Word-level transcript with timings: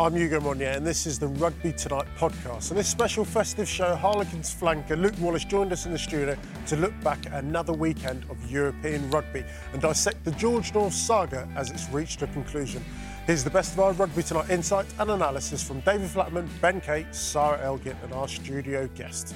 I'm 0.00 0.16
Ugo 0.16 0.40
Monye, 0.40 0.76
and 0.76 0.86
this 0.86 1.06
is 1.06 1.18
the 1.18 1.28
Rugby 1.28 1.72
Tonight 1.72 2.06
podcast. 2.18 2.70
In 2.70 2.76
this 2.76 2.88
special 2.88 3.24
festive 3.24 3.68
show, 3.68 3.94
Harlequins 3.94 4.52
flanker 4.52 5.00
Luke 5.00 5.14
Wallace 5.20 5.44
joined 5.44 5.72
us 5.72 5.86
in 5.86 5.92
the 5.92 5.98
studio 5.98 6.36
to 6.66 6.76
look 6.76 6.92
back 7.02 7.24
at 7.26 7.44
another 7.44 7.72
weekend 7.72 8.24
of 8.28 8.50
European 8.50 9.08
rugby 9.10 9.44
and 9.72 9.80
dissect 9.80 10.24
the 10.24 10.32
George 10.32 10.74
North 10.74 10.94
saga 10.94 11.48
as 11.56 11.70
it's 11.70 11.88
reached 11.90 12.22
a 12.22 12.26
conclusion. 12.28 12.84
Here's 13.26 13.44
the 13.44 13.50
best 13.50 13.74
of 13.74 13.80
our 13.80 13.92
Rugby 13.92 14.22
Tonight 14.24 14.50
insight 14.50 14.86
and 14.98 15.10
analysis 15.10 15.62
from 15.62 15.80
David 15.80 16.08
Flatman, 16.08 16.48
Ben 16.60 16.80
Kay, 16.80 17.06
Sarah 17.12 17.60
Elgin, 17.62 17.96
and 18.02 18.12
our 18.12 18.26
studio 18.26 18.88
guest. 18.96 19.34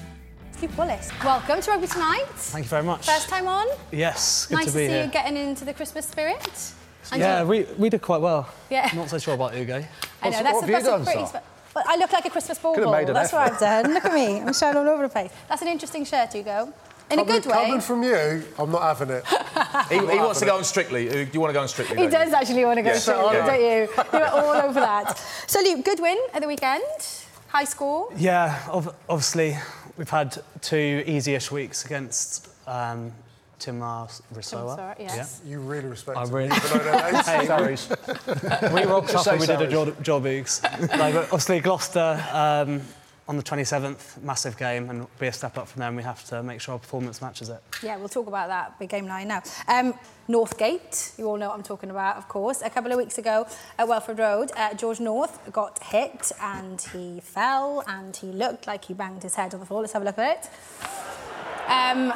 Luke 0.63 0.77
Wallace, 0.79 1.11
welcome 1.23 1.61
to 1.61 1.71
Rugby 1.71 1.87
Tonight. 1.87 2.25
Thank 2.35 2.65
you 2.65 2.69
very 2.71 2.83
much. 2.83 3.05
First 3.07 3.29
time 3.29 3.47
on. 3.47 3.67
Yes, 3.93 4.47
good 4.47 4.55
nice 4.57 4.65
to 4.67 4.71
to, 4.73 4.77
see 4.79 4.85
you 5.01 5.07
getting 5.09 5.37
into 5.37 5.65
the 5.65 5.75
Christmas 5.75 6.07
spirit. 6.07 6.73
And 7.13 7.21
yeah, 7.21 7.43
you- 7.43 7.47
we, 7.47 7.63
we 7.79 7.89
did 7.91 8.01
quite 8.03 8.21
well. 8.23 8.49
Yeah. 8.71 8.91
Not 8.95 9.11
so 9.11 9.19
sure 9.19 9.35
about 9.35 9.55
Ugo. 9.55 9.85
I 10.23 10.31
know 10.31 10.43
that's 10.43 10.55
what 10.55 10.61
have 10.63 10.71
you 10.71 10.77
a 10.77 10.83
done, 10.83 11.05
pretty. 11.05 11.19
Sar? 11.21 11.29
spe- 11.43 11.75
But 11.75 11.85
I 11.89 11.97
look 11.97 12.13
like 12.13 12.25
a 12.25 12.31
Christmas 12.31 12.59
ball. 12.59 12.75
Could've 12.75 12.91
made 12.91 13.09
an 13.09 13.15
That's 13.15 13.33
effort. 13.35 13.37
what 13.37 13.53
I've 13.53 13.61
done. 13.85 13.95
Look 13.95 14.05
at 14.07 14.15
me. 14.15 14.41
I'm 14.41 14.55
showing 14.55 14.77
all 14.77 14.89
over 14.89 15.03
the 15.03 15.09
place. 15.11 15.31
That's 15.49 15.61
an 15.63 15.69
interesting 15.69 16.05
shirt, 16.07 16.35
Ugo. 16.35 16.73
In 17.11 17.19
a 17.21 17.25
good 17.25 17.45
way. 17.47 17.53
Coming 17.53 17.81
from 17.81 18.03
you, 18.03 18.43
I'm 18.59 18.73
not 18.73 18.83
having 18.83 19.11
it. 19.17 19.25
He, 19.91 19.99
he 19.99 20.05
wants 20.19 20.41
to 20.41 20.47
go 20.47 20.57
on 20.57 20.65
Strictly. 20.65 21.07
Do 21.09 21.29
you 21.33 21.39
want 21.41 21.51
to 21.51 21.55
go 21.55 21.61
on 21.61 21.69
Strictly? 21.69 21.97
He 21.97 22.03
don't 22.09 22.13
you? 22.13 22.19
does 22.27 22.33
actually 22.33 22.65
want 22.65 22.79
to 22.79 22.83
go 22.83 22.91
Yeah. 22.93 22.99
straight, 22.99 23.17
Yeah. 23.19 23.47
don't 23.47 23.61
you? 23.61 23.89
You 24.13 24.19
were 24.19 24.27
all 24.29 24.57
over 24.69 24.81
that. 24.81 25.19
So, 25.47 25.61
Luke, 25.61 25.85
good 25.85 26.01
win 26.01 26.17
at 26.33 26.41
the 26.41 26.49
weekend. 26.49 26.83
High 27.49 27.65
score. 27.65 28.09
Yeah, 28.17 28.59
ov- 28.71 28.95
obviously, 29.09 29.57
we've 29.97 30.11
had 30.11 30.37
two 30.61 31.03
easy-ish 31.07 31.51
weeks 31.51 31.85
against 31.85 32.49
um, 32.67 33.13
Timar 33.59 34.09
Risoa. 34.35 34.77
Timar, 34.77 34.97
yes. 34.99 35.41
You 35.47 35.61
really 35.61 35.89
respect 35.89 36.19
I 36.19 36.25
really- 36.25 36.47
Even 36.55 36.61
though 36.71 36.79
they're 36.79 37.13
names. 37.13 37.27
Hey, 37.27 37.47
Sorries. 37.47 38.75
we 38.75 38.85
rocked 38.85 39.15
up 39.15 39.27
and 39.27 39.41
we 39.41 39.47
did 39.47 39.63
a 39.63 39.71
job, 39.71 40.03
job 40.03 40.25
Oogs. 40.25 40.63
like, 40.99 41.15
obviously, 41.15 41.61
Gloucester 41.61 42.23
um, 42.33 42.83
on 43.29 43.37
the 43.37 43.43
27th, 43.43 44.23
massive 44.23 44.57
game, 44.57 44.89
and 44.89 45.07
be 45.19 45.27
a 45.27 45.33
step 45.33 45.59
up 45.59 45.67
from 45.67 45.81
them. 45.81 45.97
We 45.97 46.03
have 46.05 46.25
to 46.27 46.43
make 46.43 46.61
sure 46.61 46.75
our 46.75 46.79
performance 46.79 47.21
matches 47.21 47.49
it. 47.49 47.61
Yeah, 47.83 47.97
we'll 47.97 48.09
talk 48.09 48.29
about 48.29 48.49
that 48.49 48.79
big 48.79 48.91
game 48.91 49.07
nine 49.07 49.29
now. 49.29 49.43
Um, 49.67 49.95
Northgate, 50.29 51.19
you 51.19 51.27
all 51.27 51.37
know 51.37 51.49
what 51.49 51.57
I'm 51.57 51.65
talking 51.65 51.91
about, 51.91 52.17
of 52.17 52.29
course. 52.29 52.63
A 52.63 52.71
couple 52.71 52.93
of 52.93 52.99
weeks 52.99 53.19
ago 53.19 53.47
at 53.79 53.89
Welford 53.89 54.19
Road, 54.19 54.53
uh, 54.57 54.75
George 54.75 55.01
North 55.01 55.53
got 55.53 55.83
hit 55.83 56.31
and 56.41 56.81
he 56.81 57.21
fell 57.21 57.83
and 57.89 58.17
he 58.17 58.29
looked 58.29 58.67
like 58.67 58.85
he 58.85 58.95
banged 58.95 59.23
his 59.23 59.35
head 59.35 59.55
on 59.55 59.61
the 59.61 59.67
floor. 59.67 59.81
Let's 59.81 59.93
have 59.93 60.03
a 60.03 60.05
look 60.05 60.19
at 60.19 60.39
it. 60.39 60.51
Um, 61.69 62.13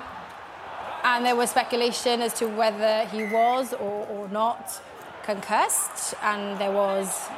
and 1.03 1.25
there 1.25 1.35
was 1.35 1.51
speculation 1.51 2.21
as 2.21 2.35
to 2.35 2.47
whether 2.47 3.05
he 3.07 3.25
was 3.25 3.73
or, 3.73 4.07
or 4.09 4.29
not 4.29 4.81
concussed, 5.25 6.15
and 6.23 6.59
there 6.59 6.73
was 6.73 7.29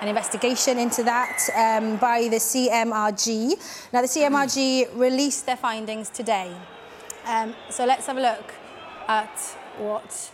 an 0.00 0.08
investigation 0.08 0.78
into 0.78 1.02
that 1.04 1.38
um, 1.54 1.96
by 1.96 2.22
the 2.28 2.36
CMRG. 2.36 3.90
Now, 3.92 4.00
the 4.00 4.08
CMRG 4.08 4.96
released 4.96 5.46
their 5.46 5.56
findings 5.56 6.08
today. 6.08 6.52
Um, 7.26 7.54
so 7.68 7.84
let's 7.84 8.06
have 8.06 8.16
a 8.16 8.22
look 8.22 8.54
at 9.08 9.38
what 9.78 10.30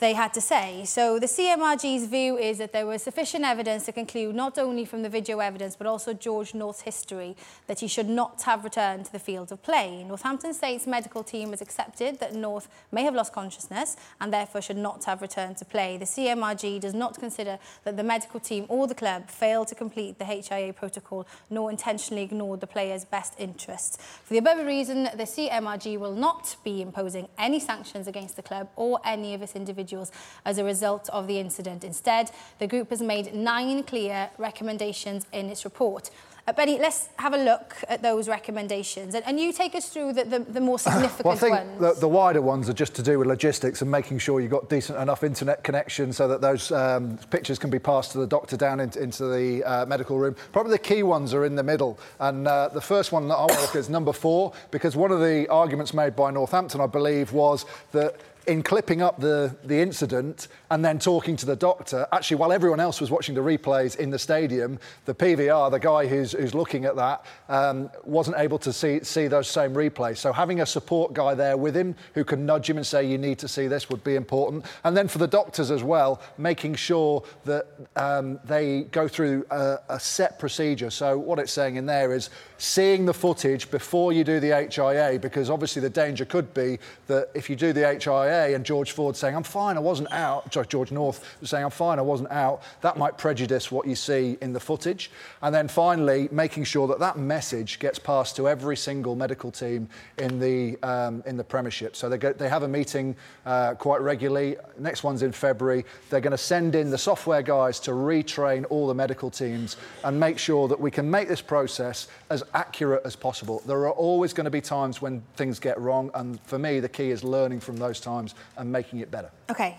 they 0.00 0.12
had 0.12 0.34
to 0.34 0.40
say. 0.40 0.84
So 0.84 1.18
the 1.18 1.26
CMRG's 1.26 2.06
view 2.06 2.36
is 2.36 2.58
that 2.58 2.72
there 2.72 2.86
was 2.86 3.02
sufficient 3.02 3.44
evidence 3.44 3.86
to 3.86 3.92
conclude 3.92 4.34
not 4.34 4.58
only 4.58 4.84
from 4.84 5.02
the 5.02 5.08
video 5.08 5.38
evidence 5.38 5.76
but 5.76 5.86
also 5.86 6.12
George 6.12 6.54
North's 6.54 6.82
history 6.82 7.36
that 7.66 7.80
he 7.80 7.88
should 7.88 8.08
not 8.08 8.42
have 8.42 8.64
returned 8.64 9.06
to 9.06 9.12
the 9.12 9.18
field 9.18 9.52
of 9.52 9.62
play. 9.62 10.04
Northampton 10.04 10.52
Saints' 10.52 10.86
medical 10.86 11.22
team 11.22 11.50
has 11.50 11.60
accepted 11.60 12.20
that 12.20 12.34
North 12.34 12.68
may 12.92 13.02
have 13.02 13.14
lost 13.14 13.32
consciousness 13.32 13.96
and 14.20 14.32
therefore 14.32 14.60
should 14.60 14.76
not 14.76 15.04
have 15.04 15.22
returned 15.22 15.56
to 15.58 15.64
play. 15.64 15.96
The 15.96 16.04
CMRG 16.04 16.80
does 16.80 16.94
not 16.94 17.18
consider 17.18 17.58
that 17.84 17.96
the 17.96 18.04
medical 18.04 18.40
team 18.40 18.66
or 18.68 18.86
the 18.86 18.94
club 18.94 19.30
failed 19.30 19.68
to 19.68 19.74
complete 19.74 20.18
the 20.18 20.24
HIA 20.24 20.72
protocol 20.72 21.26
nor 21.50 21.70
intentionally 21.70 22.22
ignored 22.22 22.60
the 22.60 22.66
player's 22.66 23.04
best 23.04 23.34
interests. 23.38 23.98
For 24.24 24.34
the 24.34 24.38
above 24.38 24.64
reason, 24.66 25.04
the 25.04 25.24
CMRG 25.24 25.98
will 25.98 26.14
not 26.14 26.56
be 26.64 26.82
imposing 26.82 27.28
any 27.38 27.60
sanctions 27.60 28.08
against 28.08 28.36
the 28.36 28.42
club 28.42 28.68
or 28.76 29.00
any 29.04 29.34
of 29.34 29.42
its 29.42 29.54
individuals 29.84 30.10
as 30.44 30.58
a 30.58 30.64
result 30.64 31.08
of 31.10 31.26
the 31.26 31.38
incident. 31.38 31.84
Instead, 31.84 32.30
the 32.58 32.66
group 32.66 32.90
has 32.90 33.02
made 33.02 33.34
nine 33.34 33.82
clear 33.82 34.30
recommendations 34.38 35.26
in 35.32 35.50
its 35.50 35.64
report. 35.64 36.10
Uh, 36.46 36.52
Benny, 36.52 36.78
let's 36.78 37.08
have 37.16 37.32
a 37.32 37.38
look 37.38 37.74
at 37.88 38.02
those 38.02 38.28
recommendations. 38.28 39.14
And, 39.14 39.24
and 39.24 39.40
you 39.40 39.50
take 39.50 39.74
us 39.74 39.88
through 39.88 40.12
the, 40.12 40.24
the, 40.24 40.38
the 40.40 40.60
more 40.60 40.78
significant 40.78 41.24
Well, 41.24 41.34
I 41.34 41.38
think 41.38 41.54
ones. 41.54 41.80
the, 41.80 42.00
the 42.00 42.08
wider 42.08 42.42
ones 42.42 42.68
are 42.68 42.74
just 42.74 42.94
to 42.96 43.02
do 43.02 43.18
with 43.18 43.26
logistics 43.26 43.80
and 43.80 43.90
making 43.90 44.18
sure 44.18 44.40
you've 44.40 44.50
got 44.50 44.68
decent 44.68 44.98
enough 44.98 45.24
internet 45.24 45.64
connection 45.64 46.12
so 46.12 46.28
that 46.28 46.42
those 46.42 46.70
um, 46.70 47.16
pictures 47.30 47.58
can 47.58 47.70
be 47.70 47.78
passed 47.78 48.12
to 48.12 48.18
the 48.18 48.26
doctor 48.26 48.58
down 48.58 48.78
into, 48.80 49.02
into 49.02 49.26
the 49.26 49.64
uh, 49.64 49.86
medical 49.86 50.18
room. 50.18 50.36
Probably 50.52 50.72
the 50.72 50.78
key 50.78 51.02
ones 51.02 51.32
are 51.32 51.46
in 51.46 51.54
the 51.54 51.62
middle. 51.62 51.98
And 52.20 52.46
uh, 52.46 52.68
the 52.68 52.80
first 52.82 53.10
one 53.10 53.26
that 53.28 53.36
I 53.36 53.40
want 53.40 53.52
to 53.54 53.60
look 53.62 53.70
at 53.70 53.76
is 53.76 53.88
number 53.88 54.12
four, 54.12 54.52
because 54.70 54.96
one 54.96 55.12
of 55.12 55.20
the 55.20 55.48
arguments 55.48 55.94
made 55.94 56.14
by 56.14 56.30
Northampton, 56.30 56.82
I 56.82 56.86
believe, 56.86 57.32
was 57.32 57.64
that 57.92 58.16
in 58.46 58.62
clipping 58.62 59.02
up 59.02 59.20
the, 59.20 59.54
the 59.64 59.80
incident 59.80 60.48
and 60.70 60.84
then 60.84 60.98
talking 60.98 61.36
to 61.36 61.46
the 61.46 61.56
doctor, 61.56 62.06
actually, 62.12 62.36
while 62.36 62.52
everyone 62.52 62.80
else 62.80 63.00
was 63.00 63.10
watching 63.10 63.34
the 63.34 63.40
replays 63.40 63.96
in 63.96 64.10
the 64.10 64.18
stadium, 64.18 64.78
the 65.04 65.14
PVR, 65.14 65.70
the 65.70 65.78
guy 65.78 66.06
who's, 66.06 66.32
who's 66.32 66.54
looking 66.54 66.84
at 66.84 66.96
that, 66.96 67.24
um, 67.48 67.90
wasn't 68.04 68.36
able 68.38 68.58
to 68.58 68.72
see, 68.72 69.02
see 69.02 69.28
those 69.28 69.48
same 69.48 69.74
replays. 69.74 70.18
So 70.18 70.32
having 70.32 70.60
a 70.60 70.66
support 70.66 71.14
guy 71.14 71.34
there 71.34 71.56
with 71.56 71.76
him 71.76 71.94
who 72.14 72.24
can 72.24 72.44
nudge 72.44 72.68
him 72.68 72.76
and 72.76 72.86
say, 72.86 73.06
you 73.06 73.18
need 73.18 73.38
to 73.38 73.48
see 73.48 73.66
this 73.66 73.88
would 73.88 74.04
be 74.04 74.16
important. 74.16 74.66
And 74.84 74.96
then 74.96 75.08
for 75.08 75.18
the 75.18 75.28
doctors 75.28 75.70
as 75.70 75.82
well, 75.82 76.20
making 76.36 76.74
sure 76.74 77.22
that 77.44 77.66
um, 77.96 78.38
they 78.44 78.82
go 78.84 79.08
through 79.08 79.46
a, 79.50 79.78
a 79.88 80.00
set 80.00 80.38
procedure. 80.38 80.90
So 80.90 81.18
what 81.18 81.38
it's 81.38 81.52
saying 81.52 81.76
in 81.76 81.86
there 81.86 82.12
is 82.12 82.30
seeing 82.58 83.06
the 83.06 83.14
footage 83.14 83.70
before 83.70 84.12
you 84.12 84.24
do 84.24 84.40
the 84.40 84.68
HIA, 84.70 85.18
because 85.18 85.50
obviously 85.50 85.80
the 85.80 85.90
danger 85.90 86.24
could 86.24 86.52
be 86.52 86.78
that 87.06 87.30
if 87.34 87.48
you 87.48 87.56
do 87.56 87.72
the 87.72 87.80
HIA 87.80 88.33
and 88.34 88.64
George 88.64 88.92
Ford 88.92 89.16
saying, 89.16 89.36
I'm 89.36 89.42
fine, 89.42 89.76
I 89.76 89.80
wasn't 89.80 90.12
out, 90.12 90.52
sorry, 90.52 90.66
George 90.66 90.92
North 90.92 91.36
saying, 91.42 91.64
I'm 91.64 91.70
fine, 91.70 91.98
I 91.98 92.02
wasn't 92.02 92.30
out, 92.30 92.62
that 92.80 92.96
might 92.96 93.16
prejudice 93.18 93.70
what 93.70 93.86
you 93.86 93.94
see 93.94 94.36
in 94.40 94.52
the 94.52 94.60
footage. 94.60 95.10
And 95.42 95.54
then 95.54 95.68
finally, 95.68 96.28
making 96.30 96.64
sure 96.64 96.88
that 96.88 96.98
that 96.98 97.16
message 97.18 97.78
gets 97.78 97.98
passed 97.98 98.36
to 98.36 98.48
every 98.48 98.76
single 98.76 99.14
medical 99.14 99.50
team 99.50 99.88
in 100.18 100.38
the, 100.38 100.76
um, 100.82 101.22
in 101.26 101.36
the 101.36 101.44
Premiership. 101.44 101.96
So 101.96 102.08
they, 102.08 102.18
go, 102.18 102.32
they 102.32 102.48
have 102.48 102.62
a 102.62 102.68
meeting 102.68 103.16
uh, 103.46 103.74
quite 103.74 104.00
regularly. 104.00 104.56
Next 104.78 105.04
one's 105.04 105.22
in 105.22 105.32
February. 105.32 105.84
They're 106.10 106.20
going 106.20 106.32
to 106.32 106.38
send 106.38 106.74
in 106.74 106.90
the 106.90 106.98
software 106.98 107.42
guys 107.42 107.78
to 107.80 107.92
retrain 107.92 108.64
all 108.70 108.86
the 108.86 108.94
medical 108.94 109.30
teams 109.30 109.76
and 110.02 110.18
make 110.18 110.38
sure 110.38 110.68
that 110.68 110.80
we 110.80 110.90
can 110.90 111.10
make 111.10 111.28
this 111.28 111.42
process 111.42 112.08
as 112.30 112.42
accurate 112.54 113.02
as 113.04 113.14
possible. 113.16 113.62
There 113.66 113.86
are 113.86 113.92
always 113.92 114.32
going 114.32 114.46
to 114.46 114.50
be 114.50 114.60
times 114.60 115.02
when 115.02 115.22
things 115.36 115.58
get 115.58 115.78
wrong, 115.78 116.10
and 116.14 116.40
for 116.42 116.58
me, 116.58 116.80
the 116.80 116.88
key 116.88 117.10
is 117.10 117.22
learning 117.22 117.60
from 117.60 117.76
those 117.76 118.00
times 118.00 118.23
and 118.56 118.70
making 118.70 119.00
it 119.00 119.10
better. 119.10 119.30
Okay. 119.50 119.76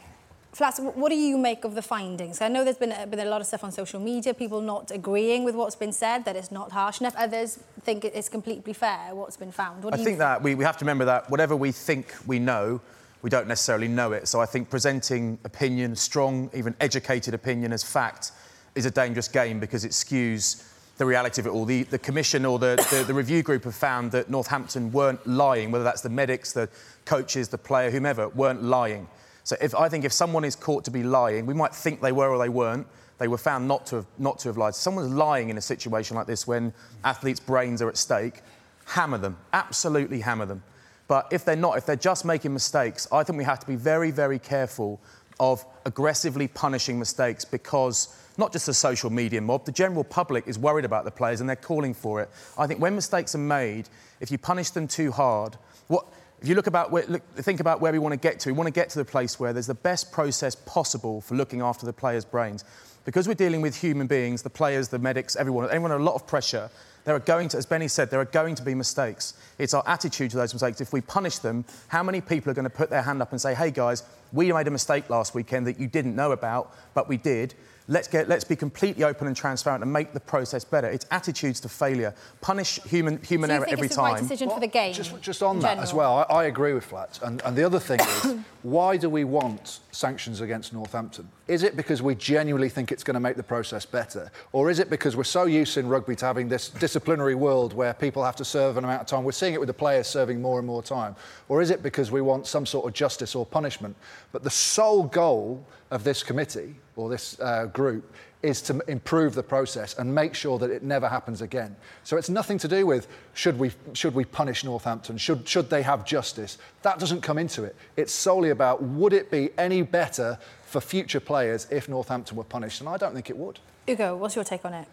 Flats, 0.51 0.79
what 0.79 1.09
do 1.09 1.17
you 1.17 1.37
make 1.37 1.65
of 1.65 1.75
the 1.75 1.81
findings? 1.81 2.39
I 2.41 2.47
know 2.47 2.63
there's 2.63 2.77
been 2.77 2.93
a, 2.93 3.05
been 3.05 3.19
a 3.19 3.25
lot 3.25 3.41
of 3.41 3.47
stuff 3.47 3.65
on 3.65 3.73
social 3.73 3.99
media, 3.99 4.33
people 4.33 4.61
not 4.61 4.89
agreeing 4.89 5.43
with 5.43 5.53
what's 5.53 5.75
been 5.75 5.91
said, 5.91 6.23
that 6.23 6.37
it's 6.37 6.49
not 6.49 6.71
harsh 6.71 7.01
enough. 7.01 7.13
Others 7.17 7.59
think 7.81 8.05
it's 8.05 8.29
completely 8.29 8.71
fair 8.71 9.13
what's 9.13 9.35
been 9.35 9.51
found. 9.51 9.83
What 9.83 9.93
I 9.93 9.97
do 9.97 10.03
you 10.03 10.05
think 10.05 10.19
that 10.19 10.41
we, 10.41 10.55
we 10.55 10.63
have 10.63 10.77
to 10.77 10.85
remember 10.85 11.03
that 11.05 11.29
whatever 11.29 11.57
we 11.57 11.73
think 11.73 12.15
we 12.25 12.39
know, 12.39 12.79
we 13.21 13.29
don't 13.29 13.49
necessarily 13.49 13.89
know 13.89 14.13
it. 14.13 14.29
So 14.29 14.39
I 14.39 14.45
think 14.45 14.69
presenting 14.69 15.37
opinion, 15.43 15.93
strong, 15.93 16.49
even 16.53 16.73
educated 16.79 17.33
opinion 17.33 17.73
as 17.73 17.83
fact, 17.83 18.31
is 18.75 18.85
a 18.85 18.91
dangerous 18.91 19.27
game 19.27 19.59
because 19.59 19.83
it 19.83 19.91
skews 19.91 20.63
the 20.97 21.05
reality 21.05 21.41
of 21.41 21.47
it 21.47 21.49
all. 21.49 21.65
The, 21.65 21.83
the 21.83 21.99
commission 21.99 22.45
or 22.45 22.59
the, 22.59 22.75
the, 22.91 23.03
the, 23.03 23.13
review 23.13 23.43
group 23.43 23.65
have 23.65 23.75
found 23.75 24.11
that 24.11 24.29
Northampton 24.29 24.91
weren't 24.91 25.25
lying, 25.27 25.71
whether 25.71 25.83
that's 25.83 26.01
the 26.01 26.09
medics, 26.09 26.53
the 26.53 26.69
coaches, 27.05 27.49
the 27.49 27.57
player, 27.57 27.91
whomever, 27.91 28.29
weren't 28.29 28.63
lying. 28.63 29.07
So 29.43 29.55
if, 29.61 29.75
I 29.75 29.89
think 29.89 30.05
if 30.05 30.13
someone 30.13 30.43
is 30.43 30.55
caught 30.55 30.85
to 30.85 30.91
be 30.91 31.03
lying, 31.03 31.45
we 31.45 31.53
might 31.53 31.75
think 31.75 32.01
they 32.01 32.11
were 32.11 32.29
or 32.29 32.37
they 32.37 32.49
weren't. 32.49 32.87
They 33.17 33.27
were 33.27 33.37
found 33.37 33.67
not 33.67 33.85
to 33.87 33.97
have, 33.97 34.05
not 34.17 34.39
to 34.39 34.49
have 34.49 34.57
lied. 34.57 34.75
someone's 34.75 35.13
lying 35.13 35.49
in 35.49 35.57
a 35.57 35.61
situation 35.61 36.15
like 36.15 36.27
this 36.27 36.45
when 36.45 36.73
athletes' 37.03 37.39
brains 37.39 37.81
are 37.81 37.87
at 37.87 37.97
stake, 37.97 38.41
hammer 38.85 39.17
them, 39.17 39.37
absolutely 39.53 40.19
hammer 40.21 40.45
them. 40.45 40.63
But 41.07 41.27
if 41.31 41.45
they're 41.45 41.55
not, 41.55 41.77
if 41.77 41.85
they're 41.85 41.95
just 41.95 42.25
making 42.25 42.53
mistakes, 42.53 43.07
I 43.11 43.23
think 43.23 43.37
we 43.37 43.43
have 43.43 43.59
to 43.59 43.67
be 43.67 43.75
very, 43.75 44.11
very 44.11 44.39
careful 44.39 44.99
of 45.39 45.65
aggressively 45.85 46.47
punishing 46.47 46.97
mistakes 46.97 47.45
because 47.45 48.17
not 48.37 48.51
just 48.51 48.65
the 48.65 48.73
social 48.73 49.09
media 49.09 49.41
mob, 49.41 49.65
the 49.65 49.71
general 49.71 50.03
public 50.03 50.47
is 50.47 50.57
worried 50.57 50.85
about 50.85 51.05
the 51.05 51.11
players 51.11 51.39
and 51.41 51.49
they're 51.49 51.55
calling 51.55 51.93
for 51.93 52.21
it. 52.21 52.29
I 52.57 52.67
think 52.67 52.79
when 52.79 52.95
mistakes 52.95 53.35
are 53.35 53.39
made, 53.39 53.89
if 54.19 54.31
you 54.31 54.37
punish 54.37 54.71
them 54.71 54.87
too 54.87 55.11
hard, 55.11 55.57
what 55.87 56.05
if 56.41 56.49
you 56.49 56.55
look 56.55 56.67
about 56.67 56.91
where, 56.91 57.05
look, 57.07 57.23
think 57.35 57.59
about 57.59 57.81
where 57.81 57.91
we 57.91 57.99
want 57.99 58.13
to 58.13 58.19
get 58.19 58.39
to, 58.41 58.49
we 58.49 58.53
want 58.53 58.67
to 58.67 58.73
get 58.73 58.89
to 58.89 58.99
the 58.99 59.05
place 59.05 59.39
where 59.39 59.53
there's 59.53 59.67
the 59.67 59.73
best 59.73 60.11
process 60.11 60.53
possible 60.55 61.21
for 61.21 61.35
looking 61.35 61.61
after 61.61 61.85
the 61.85 61.93
players' 61.93 62.25
brains. 62.25 62.63
Because 63.05 63.27
we're 63.27 63.35
dealing 63.35 63.61
with 63.61 63.75
human 63.75 64.07
beings, 64.07 64.41
the 64.41 64.49
players, 64.49 64.89
the 64.89 64.99
medics, 64.99 65.35
everyone, 65.35 65.65
everyone 65.65 65.91
a 65.91 65.97
lot 65.97 66.15
of 66.15 66.27
pressure, 66.27 66.69
there 67.05 67.15
are 67.15 67.19
going 67.19 67.47
to, 67.49 67.57
as 67.57 67.65
Benny 67.65 67.87
said, 67.87 68.09
there 68.09 68.19
are 68.19 68.25
going 68.25 68.55
to 68.55 68.63
be 68.63 68.73
mistakes. 68.73 69.35
It's 69.59 69.75
our 69.75 69.83
attitude 69.87 70.31
to 70.31 70.37
those 70.37 70.53
mistakes. 70.53 70.81
If 70.81 70.91
we 70.91 71.01
punish 71.01 71.37
them, 71.37 71.63
how 71.87 72.01
many 72.01 72.19
people 72.19 72.51
are 72.51 72.55
going 72.55 72.63
to 72.63 72.69
put 72.69 72.89
their 72.89 73.03
hand 73.03 73.21
up 73.21 73.31
and 73.31 73.39
say, 73.39 73.53
hey 73.53 73.69
guys, 73.69 74.03
we 74.33 74.51
made 74.51 74.67
a 74.67 74.71
mistake 74.71 75.09
last 75.09 75.35
weekend 75.35 75.67
that 75.67 75.79
you 75.79 75.87
didn't 75.87 76.15
know 76.15 76.31
about, 76.31 76.75
but 76.95 77.07
we 77.07 77.17
did. 77.17 77.53
Let's, 77.87 78.07
get, 78.07 78.27
let's 78.27 78.43
be 78.43 78.55
completely 78.55 79.03
open 79.03 79.27
and 79.27 79.35
transparent 79.35 79.83
and 79.83 79.93
make 79.93 80.11
the 80.11 80.19
process 80.19 80.63
better. 80.63 80.87
It's 80.87 81.05
attitudes 81.11 81.59
to 81.61 81.69
failure. 81.69 82.15
Punish 82.41 82.81
human, 82.81 83.21
human 83.21 83.51
error 83.51 83.67
every 83.69 83.85
it's 83.85 83.95
time. 83.95 84.05
The 84.05 84.13
right 84.13 84.21
decision 84.21 84.47
well, 84.47 84.57
for 84.57 84.61
the 84.61 84.67
game. 84.67 84.93
Just, 84.93 85.21
just 85.21 85.43
on 85.43 85.59
that 85.59 85.77
as 85.77 85.93
well, 85.93 86.25
I, 86.29 86.33
I, 86.33 86.43
agree 86.45 86.73
with 86.73 86.83
Flats. 86.83 87.19
And, 87.21 87.43
and 87.43 87.55
the 87.55 87.63
other 87.63 87.79
thing 87.79 87.99
is, 87.99 88.37
why 88.63 88.97
do 88.97 89.07
we 89.07 89.23
want 89.23 89.81
sanctions 89.91 90.41
against 90.41 90.73
Northampton? 90.73 91.29
Is 91.47 91.61
it 91.61 91.77
because 91.77 92.01
we 92.01 92.15
genuinely 92.15 92.69
think 92.69 92.91
it's 92.91 93.03
going 93.03 93.13
to 93.13 93.19
make 93.19 93.35
the 93.35 93.43
process 93.43 93.85
better? 93.85 94.31
Or 94.51 94.71
is 94.71 94.79
it 94.79 94.89
because 94.89 95.15
we're 95.15 95.23
so 95.23 95.45
used 95.45 95.77
in 95.77 95.87
rugby 95.87 96.15
to 96.15 96.25
having 96.25 96.49
this 96.49 96.69
disciplinary 96.69 97.35
world 97.35 97.73
where 97.73 97.93
people 97.93 98.23
have 98.23 98.35
to 98.37 98.45
serve 98.45 98.77
an 98.77 98.83
amount 98.83 99.01
of 99.01 99.07
time? 99.07 99.23
We're 99.23 99.31
seeing 99.31 99.53
it 99.53 99.59
with 99.59 99.67
the 99.67 99.73
players 99.73 100.07
serving 100.07 100.41
more 100.41 100.57
and 100.57 100.65
more 100.65 100.81
time. 100.81 101.15
Or 101.49 101.61
is 101.61 101.69
it 101.69 101.83
because 101.83 102.09
we 102.09 102.21
want 102.21 102.47
some 102.47 102.65
sort 102.65 102.87
of 102.87 102.93
justice 102.93 103.35
or 103.35 103.45
punishment? 103.45 103.95
But 104.31 104.43
the 104.43 104.49
sole 104.49 105.03
goal 105.03 105.63
of 105.91 106.03
this 106.03 106.23
committee 106.23 106.73
or 106.95 107.09
this 107.09 107.39
uh, 107.39 107.65
group 107.67 108.13
is 108.45 108.61
to 108.61 108.79
improve 108.87 109.33
the 109.33 109.43
process 109.43 109.97
and 109.97 110.13
make 110.13 110.35
sure 110.35 110.59
that 110.59 110.69
it 110.69 110.83
never 110.83 111.09
happens 111.09 111.41
again. 111.41 111.75
So 112.03 112.15
it's 112.15 112.29
nothing 112.29 112.59
to 112.59 112.67
do 112.67 112.85
with 112.85 113.07
should 113.33 113.57
we, 113.57 113.71
should 113.93 114.13
we 114.13 114.23
punish 114.23 114.63
Northampton, 114.63 115.17
should, 115.17 115.47
should 115.47 115.69
they 115.69 115.81
have 115.81 116.05
justice. 116.05 116.59
That 116.83 116.99
doesn't 116.99 117.21
come 117.21 117.39
into 117.39 117.63
it. 117.63 117.75
It's 117.97 118.13
solely 118.13 118.51
about 118.51 118.83
would 118.83 119.13
it 119.13 119.31
be 119.31 119.49
any 119.57 119.81
better 119.81 120.37
for 120.63 120.79
future 120.79 121.19
players 121.19 121.67
if 121.71 121.89
Northampton 121.89 122.37
were 122.37 122.43
punished, 122.43 122.81
and 122.81 122.89
I 122.89 122.97
don't 122.97 123.13
think 123.13 123.29
it 123.29 123.37
would. 123.37 123.59
Ugo, 123.89 124.15
what's 124.15 124.35
your 124.35 124.45
take 124.45 124.63
on 124.63 124.73
it? 124.73 124.87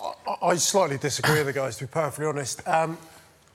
I, 0.00 0.48
I 0.48 0.56
slightly 0.56 0.96
disagree 0.96 1.36
with 1.36 1.46
the 1.46 1.52
guys, 1.52 1.76
to 1.78 1.84
be 1.84 1.90
perfectly 1.90 2.26
honest. 2.26 2.66
Um, 2.66 2.96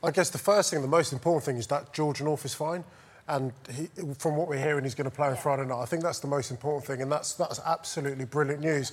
I 0.03 0.11
guess 0.11 0.29
the 0.29 0.37
first 0.37 0.71
thing, 0.71 0.81
the 0.81 0.87
most 0.87 1.11
important 1.11 1.43
thing, 1.43 1.57
is 1.57 1.67
that 1.67 1.91
George 1.93 2.21
North 2.21 2.45
is 2.45 2.53
fine 2.53 2.83
and 3.29 3.53
he, 3.71 3.89
from 4.17 4.35
what 4.35 4.47
we're 4.47 4.61
hearing, 4.61 4.83
he's 4.83 4.95
going 4.95 5.09
to 5.09 5.15
play 5.15 5.27
on 5.27 5.37
Friday 5.37 5.65
night. 5.65 5.81
I 5.81 5.85
think 5.85 6.03
that's 6.03 6.19
the 6.19 6.27
most 6.27 6.51
important 6.51 6.85
thing, 6.85 7.01
and 7.01 7.11
that's 7.11 7.33
that's 7.33 7.59
absolutely 7.65 8.25
brilliant 8.25 8.61
news. 8.61 8.91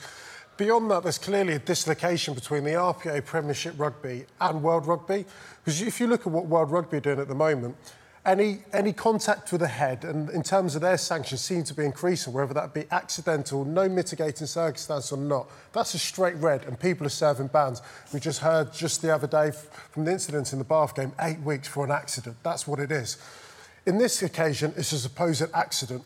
Beyond 0.57 0.91
that, 0.91 1.03
there's 1.03 1.19
clearly 1.19 1.55
a 1.55 1.59
dislocation 1.59 2.33
between 2.33 2.65
the 2.65 2.71
RPA 2.71 3.25
Premiership 3.25 3.75
Rugby 3.77 4.25
and 4.41 4.63
World 4.63 4.87
Rugby. 4.87 5.27
Because 5.63 5.83
if 5.83 6.01
you 6.01 6.07
look 6.07 6.27
at 6.27 6.33
what 6.33 6.47
World 6.47 6.71
Rugby 6.71 6.97
are 6.97 7.01
doing 7.01 7.19
at 7.19 7.29
the 7.29 7.35
moment, 7.35 7.77
any, 8.25 8.61
any 8.73 8.93
contact 8.93 9.53
with 9.53 9.61
the 9.61 9.69
head, 9.69 10.05
and 10.05 10.31
in 10.31 10.43
terms 10.43 10.75
of 10.75 10.81
their 10.81 10.97
sanctions, 10.97 11.43
seem 11.43 11.63
to 11.65 11.75
be 11.75 11.85
increasing, 11.85 12.33
whether 12.33 12.55
that 12.55 12.73
be 12.73 12.85
accidental, 12.91 13.65
no 13.65 13.89
mitigating 13.89 14.47
circumstance 14.47 15.13
or 15.13 15.19
not. 15.19 15.49
That's 15.73 15.95
a 15.95 15.99
straight 15.99 16.37
red, 16.37 16.65
and 16.65 16.79
people 16.81 17.07
are 17.07 17.11
serving 17.11 17.49
bans. 17.49 17.83
We 18.13 18.19
just 18.19 18.41
heard 18.41 18.73
just 18.73 19.03
the 19.03 19.15
other 19.15 19.27
day 19.27 19.53
from 19.91 20.07
the 20.07 20.13
incident 20.13 20.53
in 20.53 20.59
the 20.59 20.65
Bath 20.65 20.97
game, 20.97 21.13
eight 21.21 21.41
weeks 21.41 21.69
for 21.69 21.85
an 21.85 21.91
accident. 21.91 22.37
That's 22.43 22.67
what 22.67 22.81
it 22.81 22.91
is. 22.91 23.19
In 23.87 23.99
this 23.99 24.21
occasion, 24.23 24.75
it's 24.77 24.91
a 24.91 24.99
supposed 24.99 25.45
accident. 25.55 26.03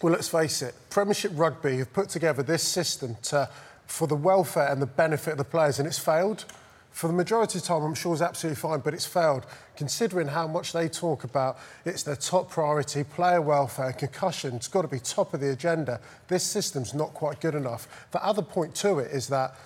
Well, 0.00 0.12
let's 0.12 0.28
face 0.28 0.62
it, 0.62 0.76
Premiership 0.88 1.32
Rugby 1.34 1.78
have 1.78 1.92
put 1.92 2.08
together 2.08 2.44
this 2.44 2.62
system 2.62 3.16
to 3.24 3.48
for 3.86 4.06
the 4.06 4.14
welfare 4.14 4.68
and 4.70 4.80
the 4.80 4.86
benefit 4.86 5.32
of 5.32 5.38
the 5.38 5.44
players, 5.44 5.78
and 5.78 5.88
it's 5.88 5.98
failed. 5.98 6.44
For 6.92 7.06
the 7.06 7.12
majority 7.12 7.58
of 7.58 7.62
the 7.62 7.68
time, 7.68 7.82
I'm 7.82 7.94
sure 7.94 8.12
it's 8.12 8.22
absolutely 8.22 8.60
fine, 8.60 8.80
but 8.80 8.92
it's 8.92 9.06
failed. 9.06 9.46
Considering 9.76 10.28
how 10.28 10.46
much 10.46 10.72
they 10.72 10.88
talk 10.88 11.24
about 11.24 11.58
it's 11.84 12.02
their 12.02 12.16
top 12.16 12.50
priority, 12.50 13.02
player 13.02 13.40
welfare, 13.40 13.92
concussion, 13.92 14.56
it's 14.56 14.68
got 14.68 14.82
to 14.82 14.88
be 14.88 15.00
top 15.00 15.32
of 15.34 15.40
the 15.40 15.50
agenda. 15.50 16.00
This 16.28 16.44
system's 16.44 16.94
not 16.94 17.14
quite 17.14 17.40
good 17.40 17.54
enough. 17.54 18.06
The 18.12 18.22
other 18.24 18.42
point 18.42 18.74
to 18.76 18.98
it 18.98 19.10
is 19.10 19.26
that 19.28 19.56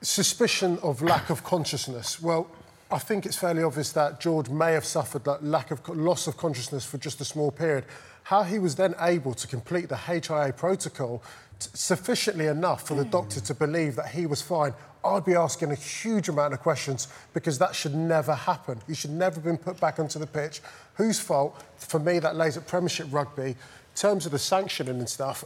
suspicion 0.00 0.78
of 0.82 1.02
lack 1.02 1.28
of 1.28 1.44
consciousness. 1.44 2.22
Well, 2.22 2.48
I 2.90 2.98
think 2.98 3.26
it's 3.26 3.36
fairly 3.36 3.62
obvious 3.62 3.92
that 3.92 4.18
George 4.18 4.48
may 4.48 4.72
have 4.72 4.84
suffered 4.84 5.24
that 5.24 5.44
lack 5.44 5.70
of 5.70 5.86
loss 5.90 6.26
of 6.26 6.38
consciousness 6.38 6.86
for 6.86 6.96
just 6.96 7.20
a 7.20 7.24
small 7.24 7.50
period. 7.50 7.84
How 8.22 8.42
he 8.42 8.58
was 8.58 8.76
then 8.76 8.94
able 9.00 9.34
to 9.34 9.46
complete 9.46 9.90
the 9.90 9.96
HIA 9.96 10.54
protocol 10.56 11.22
sufficiently 11.58 12.46
enough 12.46 12.86
for 12.86 12.94
the 12.94 13.04
hmm. 13.04 13.10
doctor 13.10 13.40
to 13.40 13.54
believe 13.54 13.96
that 13.96 14.08
he 14.08 14.26
was 14.26 14.40
fine, 14.40 14.72
I'd 15.04 15.24
be 15.24 15.34
asking 15.34 15.70
a 15.70 15.74
huge 15.74 16.28
amount 16.28 16.54
of 16.54 16.60
questions 16.60 17.08
because 17.34 17.58
that 17.58 17.74
should 17.74 17.94
never 17.94 18.34
happen. 18.34 18.80
He 18.86 18.94
should 18.94 19.10
never 19.10 19.36
have 19.36 19.44
been 19.44 19.58
put 19.58 19.78
back 19.80 19.98
onto 19.98 20.18
the 20.18 20.26
pitch. 20.26 20.60
Whose 20.98 21.18
fault? 21.18 21.64
For 21.76 21.98
me, 21.98 22.18
that 22.18 22.36
lays 22.36 22.56
at 22.56 22.66
Premiership 22.66 23.06
Rugby. 23.10 23.50
In 23.50 23.56
terms 23.94 24.26
of 24.26 24.32
the 24.32 24.38
sanctioning 24.38 24.98
and 24.98 25.08
stuff, 25.08 25.44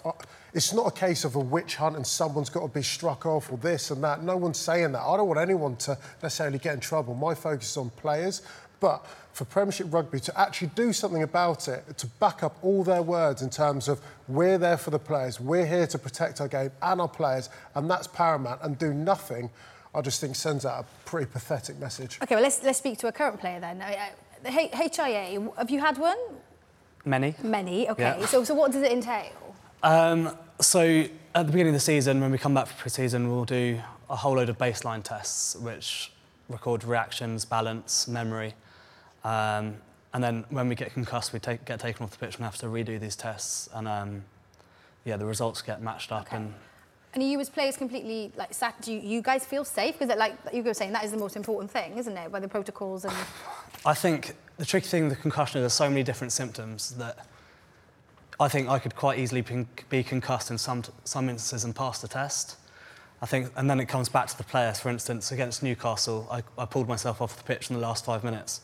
it's 0.52 0.72
not 0.72 0.87
a 0.87 0.90
case 0.90 1.25
of 1.25 1.37
a 1.37 1.40
witch 1.40 1.76
hunt 1.76 1.96
and 1.96 2.06
someone's 2.06 2.50
got 2.50 2.60
to 2.60 2.69
be 2.69 2.82
struck 2.82 3.25
off 3.25 3.52
or 3.52 3.58
this 3.58 3.90
and 3.90 4.02
that. 4.02 4.22
No 4.22 4.37
one's 4.37 4.58
saying 4.58 4.93
that. 4.93 5.00
I 5.00 5.16
don't 5.16 5.28
want 5.28 5.40
anyone 5.40 5.76
to 5.76 5.96
necessarily 6.22 6.58
get 6.58 6.75
in 6.75 6.81
trouble. 6.81 7.14
My 7.14 7.34
focus 7.34 7.70
is 7.70 7.76
on 7.76 7.90
players. 7.90 8.43
But 8.81 9.06
for 9.32 9.44
Premiership 9.44 9.93
Rugby 9.93 10.20
to 10.20 10.40
actually 10.40 10.70
do 10.75 10.93
something 10.93 11.22
about 11.22 11.69
it, 11.69 11.96
to 11.99 12.06
back 12.06 12.43
up 12.43 12.56
all 12.62 12.82
their 12.82 13.02
words 13.02 13.40
in 13.40 13.49
terms 13.49 13.88
of 13.88 14.00
we're 14.28 14.58
there 14.58 14.76
for 14.76 14.90
the 14.90 14.99
players, 14.99 15.38
we're 15.38 15.66
here 15.66 15.87
to 15.87 15.99
protect 15.99 16.40
our 16.40 16.49
game 16.49 16.73
and 16.82 17.00
our 17.00 17.09
players, 17.09 17.49
and 17.75 17.88
that's 17.88 18.06
paramount, 18.09 18.61
and 18.62 18.78
do 18.78 18.92
nothing, 18.92 19.50
I 19.94 20.00
just 20.00 20.21
think 20.21 20.35
sends 20.35 20.66
out 20.66 20.85
a 20.85 21.09
pretty 21.09 21.30
pathetic 21.30 21.78
message. 21.78 22.18
OK, 22.23 22.35
well, 22.35 22.42
let's, 22.42 22.62
let's 22.62 22.78
speak 22.78 22.99
to 22.99 23.06
a 23.06 23.12
current 23.12 23.38
player 23.38 23.61
then. 23.61 23.82
HIA, 24.44 25.50
have 25.56 25.70
you 25.70 25.80
had 25.80 25.99
one? 25.99 26.18
Many. 27.04 27.34
Many, 27.42 27.88
OK. 27.88 28.02
Yeah. 28.02 28.26
So, 28.26 28.44
so 28.44 28.54
what 28.54 28.72
does 28.72 28.82
it 28.82 28.92
entail? 28.92 29.32
Um, 29.82 30.37
so 30.61 31.04
at 31.34 31.46
the 31.46 31.52
beginning 31.52 31.68
of 31.68 31.75
the 31.75 31.80
season, 31.80 32.20
when 32.20 32.30
we 32.30 32.38
come 32.38 32.54
back 32.54 32.66
for 32.66 32.75
pre-season, 32.75 33.30
we'll 33.30 33.44
do 33.44 33.80
a 34.08 34.16
whole 34.16 34.37
load 34.37 34.49
of 34.49 34.58
baseline 34.58 35.02
tests, 35.02 35.56
which 35.56 36.12
record 36.49 36.84
reactions, 36.84 37.44
balance, 37.44 38.06
memory. 38.06 38.54
Um, 39.25 39.76
and 40.14 40.22
then 40.22 40.44
when 40.50 40.68
we 40.68 40.75
get 40.75 40.92
concussed, 40.92 41.32
we 41.32 41.38
take, 41.38 41.64
get 41.64 41.80
taken 41.80 42.04
off 42.04 42.11
the 42.11 42.18
pitch 42.18 42.37
and 42.37 42.44
have 42.44 42.58
to 42.58 42.66
redo 42.66 43.00
these 43.00 43.16
tests. 43.16 43.68
And 43.72 43.88
um, 43.88 44.25
yeah, 45.04 45.16
the 45.16 45.25
results 45.25 45.62
get 45.62 45.80
matched 45.80 46.12
up. 46.12 46.26
Okay. 46.26 46.37
And 46.37 46.54
and 47.14 47.23
you 47.23 47.38
as 47.40 47.50
players 47.50 47.76
completely 47.76 48.33
like 48.37 48.54
sat? 48.54 48.81
Do 48.81 48.92
you, 48.92 49.00
you 49.00 49.23
guys 49.23 49.45
feel 49.45 49.64
safe? 49.64 49.99
Because 49.99 50.16
like 50.16 50.35
you 50.52 50.62
were 50.62 50.75
saying, 50.75 50.92
that 50.92 51.04
is 51.04 51.11
the 51.11 51.16
most 51.19 51.37
important 51.37 51.71
thing, 51.71 51.99
isn't 51.99 52.16
it? 52.16 52.33
By 52.33 52.40
the 52.40 52.49
protocols 52.49 53.04
and. 53.04 53.14
I 53.87 53.95
think 53.95 54.35
the 54.59 54.64
tricky 54.64 54.87
thing 54.87 55.09
with 55.09 55.16
the 55.16 55.23
concussion 55.23 55.59
is 55.59 55.62
there's 55.62 55.73
so 55.73 55.88
many 55.88 56.02
different 56.02 56.33
symptoms 56.33 56.90
that 56.97 57.26
I 58.38 58.49
think 58.49 58.69
I 58.69 58.78
could 58.78 58.95
quite 58.95 59.19
easily 59.19 59.45
be 59.88 60.02
concussed 60.02 60.50
in 60.50 60.59
some 60.59 60.85
some 61.04 61.28
instances 61.28 61.64
and 61.64 61.75
pass 61.75 62.00
the 62.00 62.09
test. 62.09 62.57
I 63.21 63.26
think, 63.26 63.52
and 63.54 63.71
then 63.71 63.78
it 63.78 63.87
comes 63.87 64.09
back 64.09 64.26
to 64.28 64.37
the 64.37 64.42
players. 64.42 64.81
For 64.81 64.88
instance, 64.88 65.31
against 65.31 65.62
Newcastle, 65.62 66.26
I, 66.28 66.42
I 66.59 66.64
pulled 66.64 66.88
myself 66.88 67.23
off 67.23 67.37
the 67.37 67.45
pitch 67.45 67.71
in 67.71 67.76
the 67.76 67.83
last 67.83 68.04
five 68.04 68.25
minutes 68.25 68.62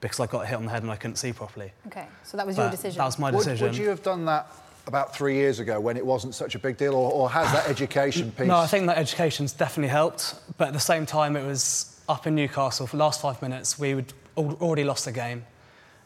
because 0.00 0.18
I 0.18 0.26
got 0.26 0.48
hit 0.48 0.56
on 0.56 0.64
the 0.64 0.70
head 0.70 0.82
and 0.82 0.90
I 0.90 0.96
couldn't 0.96 1.16
see 1.16 1.32
properly. 1.32 1.72
Okay, 1.86 2.06
so 2.24 2.36
that 2.36 2.44
was 2.44 2.56
your 2.56 2.70
decision. 2.70 2.98
That 2.98 3.06
was 3.06 3.20
my 3.20 3.30
decision. 3.30 3.66
Would, 3.66 3.72
would, 3.74 3.80
you 3.80 3.88
have 3.88 4.02
done 4.02 4.24
that 4.24 4.50
about 4.86 5.14
three 5.14 5.34
years 5.34 5.60
ago 5.60 5.80
when 5.80 5.96
it 5.96 6.04
wasn't 6.04 6.34
such 6.34 6.54
a 6.54 6.58
big 6.58 6.76
deal, 6.76 6.94
or, 6.94 7.10
or 7.10 7.30
has 7.30 7.50
that 7.52 7.68
education 7.68 8.30
piece? 8.32 8.46
No, 8.46 8.56
I 8.56 8.66
think 8.66 8.86
that 8.86 8.98
education's 8.98 9.52
definitely 9.52 9.90
helped, 9.90 10.34
but 10.58 10.68
at 10.68 10.74
the 10.74 10.80
same 10.80 11.06
time, 11.06 11.36
it 11.36 11.46
was 11.46 12.00
up 12.08 12.26
in 12.26 12.34
Newcastle 12.34 12.86
for 12.86 12.96
the 12.96 13.02
last 13.02 13.20
five 13.20 13.40
minutes. 13.40 13.78
We 13.78 13.94
would 13.94 14.12
already 14.36 14.84
lost 14.84 15.04
the 15.04 15.12
game, 15.12 15.44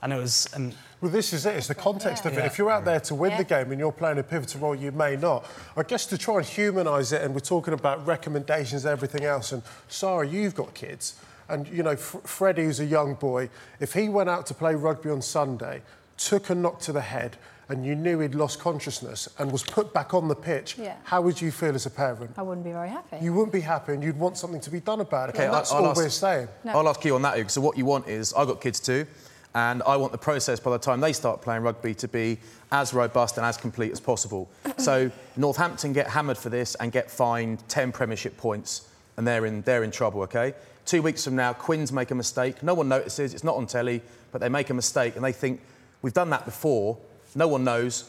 and 0.03 0.13
it 0.13 0.17
was. 0.17 0.49
And 0.55 0.75
well, 1.01 1.13
this 1.13 1.33
is 1.33 1.47
it. 1.47 1.55
It's 1.55 1.69
the 1.69 1.75
context 1.75 2.25
yeah. 2.25 2.31
of 2.31 2.39
it. 2.39 2.41
Yeah. 2.41 2.47
If 2.47 2.59
you're 2.59 2.71
out 2.71 2.85
there 2.85 3.01
to 3.01 3.15
win 3.15 3.33
yeah. 3.33 3.39
the 3.39 3.45
game 3.45 3.71
and 3.71 3.79
you're 3.79 3.93
playing 3.93 4.19
a 4.19 4.23
pivotal 4.23 4.61
role, 4.61 4.75
you 4.75 4.91
may 4.91 5.17
not. 5.17 5.47
I 5.77 5.85
guess 5.85 6.07
to 6.07 6.19
try 6.19 6.39
and 6.39 6.47
humanise 6.47 7.13
it, 7.13 7.23
and 7.23 7.35
we're 7.35 7.41
talking 7.41 7.75
about 7.75 8.05
recommendations, 8.07 8.85
everything 8.85 9.25
else. 9.25 9.53
And 9.53 9.63
Sarah, 9.89 10.27
you've 10.27 10.55
got 10.55 10.75
kids. 10.75 11.15
And, 11.49 11.67
you 11.69 11.83
know, 11.83 11.93
F- 11.93 12.17
Freddie, 12.25 12.65
who's 12.65 12.81
a 12.81 12.85
young 12.85 13.15
boy, 13.15 13.49
if 13.81 13.95
he 13.95 14.09
went 14.09 14.29
out 14.29 14.45
to 14.47 14.55
play 14.55 14.75
rugby 14.75 15.09
on 15.09 15.23
Sunday, 15.23 15.83
took 16.19 16.51
a 16.51 16.55
knock 16.55 16.81
to 16.81 16.93
the 16.93 17.01
head, 17.01 17.39
and 17.69 17.85
you 17.85 17.95
knew 17.95 18.21
he'd 18.21 18.35
lost 18.35 18.59
consciousness 18.61 19.29
and 19.39 19.53
was 19.53 19.63
put 19.63 19.93
back 19.93 20.15
on 20.15 20.29
the 20.29 20.35
pitch, 20.35 20.77
Yeah. 20.79 20.95
how 21.05 21.21
would 21.21 21.41
you 21.41 21.51
feel 21.51 21.75
as 21.75 21.85
a 21.87 21.91
parent? 21.91 22.31
I 22.37 22.43
wouldn't 22.43 22.65
be 22.65 22.73
very 22.73 22.89
happy. 22.89 23.19
You 23.21 23.33
wouldn't 23.35 23.53
be 23.53 23.61
happy 23.61 23.93
and 23.93 24.03
you'd 24.03 24.19
want 24.19 24.39
something 24.39 24.61
to 24.63 24.71
be 24.71 24.81
done 24.81 25.01
about 25.01 25.29
it. 25.31 25.35
Okay, 25.35 25.49
that's 25.51 25.71
I'll 25.73 25.85
all 25.85 25.91
ask- 25.91 25.97
we're 26.01 26.09
saying. 26.09 26.49
I'll 26.67 26.89
ask 26.89 27.05
you 27.05 27.15
on 27.15 27.23
that, 27.23 27.39
Ugo. 27.39 27.49
So 27.49 27.61
what 27.61 27.77
you 27.77 27.85
want 27.85 28.09
is, 28.09 28.33
I've 28.35 28.47
got 28.49 28.61
kids 28.61 28.81
too, 28.81 29.07
and 29.55 29.83
I 29.85 29.97
want 29.97 30.13
the 30.13 30.19
process 30.19 30.61
by 30.61 30.71
the 30.71 30.79
time 30.79 31.01
they 31.01 31.13
start 31.13 31.43
playing 31.43 31.63
rugby 31.63 31.95
to 31.95 32.09
be 32.09 32.39
as 32.73 32.95
robust 32.95 33.37
and 33.37 33.45
as 33.47 33.57
complete 33.57 33.93
as 33.93 34.01
possible. 34.01 34.49
so 34.79 35.11
Northampton 35.37 35.93
get 35.93 36.09
hammered 36.09 36.39
for 36.39 36.49
this 36.49 36.75
and 36.77 36.91
get 36.91 37.11
fined 37.11 37.67
10 37.69 37.93
Premiership 37.93 38.37
points, 38.39 38.89
and 39.17 39.27
they're 39.27 39.45
in, 39.47 39.63
they're 39.63 39.83
in 39.85 39.91
trouble, 39.91 40.23
okay? 40.23 40.55
Two 40.87 41.03
weeks 41.03 41.23
from 41.25 41.37
now, 41.37 41.53
Quins 41.53 41.93
make 41.93 42.11
a 42.11 42.15
mistake. 42.15 42.63
No 42.63 42.73
one 42.73 42.89
notices, 42.89 43.35
it's 43.35 43.45
not 43.45 43.57
on 43.57 43.67
telly, 43.67 44.01
but 44.33 44.41
they 44.41 44.49
make 44.49 44.71
a 44.71 44.75
mistake 44.75 45.17
and 45.17 45.25
they 45.25 45.33
think, 45.33 45.61
we've 46.01 46.15
done 46.15 46.31
that 46.31 46.45
before, 46.47 46.97
no 47.35 47.49
one 47.49 47.65
knows. 47.65 48.05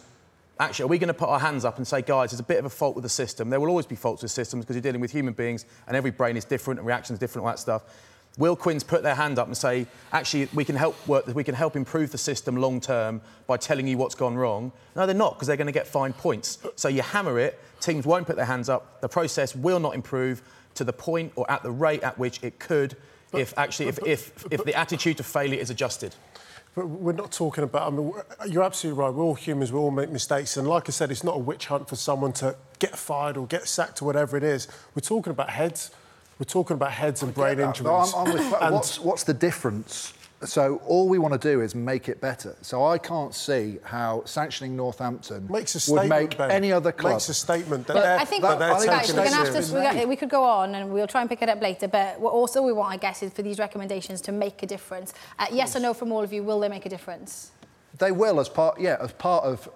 Actually, 0.59 0.83
are 0.83 0.87
we 0.87 0.97
going 0.97 1.07
to 1.07 1.13
put 1.13 1.29
our 1.29 1.39
hands 1.39 1.63
up 1.63 1.77
and 1.77 1.87
say, 1.87 2.01
guys, 2.01 2.31
there's 2.31 2.39
a 2.41 2.43
bit 2.43 2.59
of 2.59 2.65
a 2.65 2.69
fault 2.69 2.95
with 2.95 3.03
the 3.03 3.09
system? 3.09 3.49
There 3.49 3.59
will 3.59 3.69
always 3.69 3.85
be 3.85 3.95
faults 3.95 4.23
with 4.23 4.31
systems 4.31 4.65
because 4.65 4.75
you're 4.75 4.83
dealing 4.83 4.99
with 4.99 5.11
human 5.11 5.33
beings 5.33 5.65
and 5.87 5.95
every 5.95 6.11
brain 6.11 6.35
is 6.35 6.43
different 6.43 6.79
and 6.79 6.87
reactions 6.87 7.17
different, 7.17 7.45
all 7.45 7.51
that 7.51 7.59
stuff. 7.59 7.83
Will 8.37 8.55
Quins 8.55 8.83
put 8.83 9.03
their 9.03 9.15
hand 9.15 9.39
up 9.39 9.47
and 9.47 9.57
say, 9.57 9.87
actually, 10.13 10.47
we 10.53 10.63
can 10.63 10.75
help 10.75 10.95
work, 11.07 11.27
we 11.27 11.43
can 11.43 11.55
help 11.55 11.75
improve 11.75 12.11
the 12.11 12.17
system 12.17 12.55
long 12.55 12.79
term 12.79 13.21
by 13.47 13.57
telling 13.57 13.87
you 13.87 13.97
what's 13.97 14.15
gone 14.15 14.35
wrong? 14.35 14.71
No, 14.95 15.05
they're 15.05 15.15
not 15.15 15.35
because 15.35 15.47
they're 15.47 15.57
going 15.57 15.67
to 15.67 15.73
get 15.73 15.87
fined 15.87 16.17
points. 16.17 16.59
So 16.75 16.87
you 16.87 17.01
hammer 17.01 17.39
it, 17.39 17.59
teams 17.79 18.05
won't 18.05 18.27
put 18.27 18.35
their 18.35 18.45
hands 18.45 18.69
up, 18.69 19.01
the 19.01 19.09
process 19.09 19.55
will 19.55 19.79
not 19.79 19.95
improve 19.95 20.41
to 20.75 20.83
the 20.83 20.93
point 20.93 21.33
or 21.35 21.49
at 21.49 21.63
the 21.63 21.71
rate 21.71 22.03
at 22.03 22.17
which 22.17 22.41
it 22.43 22.59
could 22.59 22.95
if 23.33 23.53
actually 23.57 23.87
if, 23.87 23.99
if, 24.05 24.45
if 24.51 24.63
the 24.63 24.73
attitude 24.73 25.17
to 25.17 25.23
failure 25.23 25.59
is 25.59 25.69
adjusted. 25.69 26.15
But 26.79 26.87
we're 26.87 27.11
not 27.11 27.33
talking 27.33 27.65
about. 27.65 27.91
I 27.91 27.93
mean, 27.93 28.13
you're 28.47 28.63
absolutely 28.63 29.03
right. 29.03 29.13
We're 29.13 29.21
all 29.21 29.35
humans. 29.35 29.69
We 29.73 29.79
all 29.79 29.91
make 29.91 30.09
mistakes. 30.11 30.55
And 30.55 30.65
like 30.65 30.87
I 30.87 30.93
said, 30.93 31.11
it's 31.11 31.25
not 31.25 31.35
a 31.35 31.39
witch 31.39 31.65
hunt 31.65 31.89
for 31.89 31.97
someone 31.97 32.31
to 32.33 32.55
get 32.79 32.97
fired 32.97 33.35
or 33.35 33.47
get 33.47 33.67
sacked 33.67 34.01
or 34.01 34.05
whatever 34.05 34.37
it 34.37 34.43
is. 34.45 34.69
We're 34.95 35.01
talking 35.01 35.31
about 35.31 35.49
heads. 35.49 35.91
We're 36.39 36.45
talking 36.45 36.75
about 36.75 36.91
heads 36.93 37.21
and 37.21 37.33
brain 37.33 37.59
injuries. 37.59 38.13
I'm, 38.15 38.27
I'm 38.27 38.33
with, 38.33 38.53
And- 38.61 38.73
what's, 38.73 38.97
what's 38.97 39.23
the 39.25 39.33
difference? 39.33 40.13
So 40.45 40.81
all 40.85 41.09
we 41.09 41.19
want 41.19 41.39
to 41.39 41.51
do 41.51 41.59
is 41.61 41.75
make 41.75 42.07
it 42.07 42.21
better. 42.21 42.55
So 42.61 42.85
I 42.85 42.97
can't 42.97 43.35
see 43.35 43.79
how 43.83 44.23
sanctioning 44.25 44.75
Northampton 44.75 45.47
makes 45.51 45.75
a 45.75 45.91
would 45.91 45.99
statement. 45.99 46.09
make 46.09 46.37
Ben. 46.37 46.51
any 46.51 46.71
other 46.71 46.93
club. 46.93 47.13
Makes 47.13 47.27
a 47.29 47.33
statement 47.33 47.87
that 47.87 47.93
But 47.93 48.03
they're, 48.03 48.19
I 48.19 48.25
think, 48.25 48.43
that 48.43 48.59
they're 48.59 48.73
I 48.73 48.79
think 48.79 48.91
guys, 48.91 49.13
we're 49.13 49.23
gonna 49.25 49.35
have 49.35 49.65
to, 49.67 49.73
we, 49.75 49.81
got, 49.81 50.07
we 50.07 50.15
could 50.15 50.29
go 50.29 50.43
on 50.43 50.75
and 50.75 50.93
we'll 50.93 51.07
try 51.07 51.21
and 51.21 51.29
pick 51.29 51.41
it 51.41 51.49
up 51.49 51.61
later. 51.61 51.89
But 51.89 52.21
what 52.21 52.31
also 52.31 52.61
we 52.61 52.71
want, 52.71 52.93
I 52.93 52.97
guess, 52.97 53.21
is 53.21 53.33
for 53.33 53.41
these 53.41 53.59
recommendations 53.59 54.21
to 54.21 54.31
make 54.31 54.63
a 54.63 54.65
difference. 54.65 55.13
Uh, 55.37 55.47
yes 55.51 55.75
or 55.75 55.81
no 55.81 55.93
from 55.93 56.11
all 56.13 56.23
of 56.23 56.31
you, 56.31 56.41
will 56.41 56.59
they 56.61 56.69
make 56.69 56.85
a 56.85 56.89
difference? 56.89 57.51
They 57.97 58.13
will, 58.13 58.39
as 58.39 58.47
part, 58.47 58.79
yeah, 58.79 58.95
as 59.01 59.11
part 59.11 59.43
of 59.43 59.67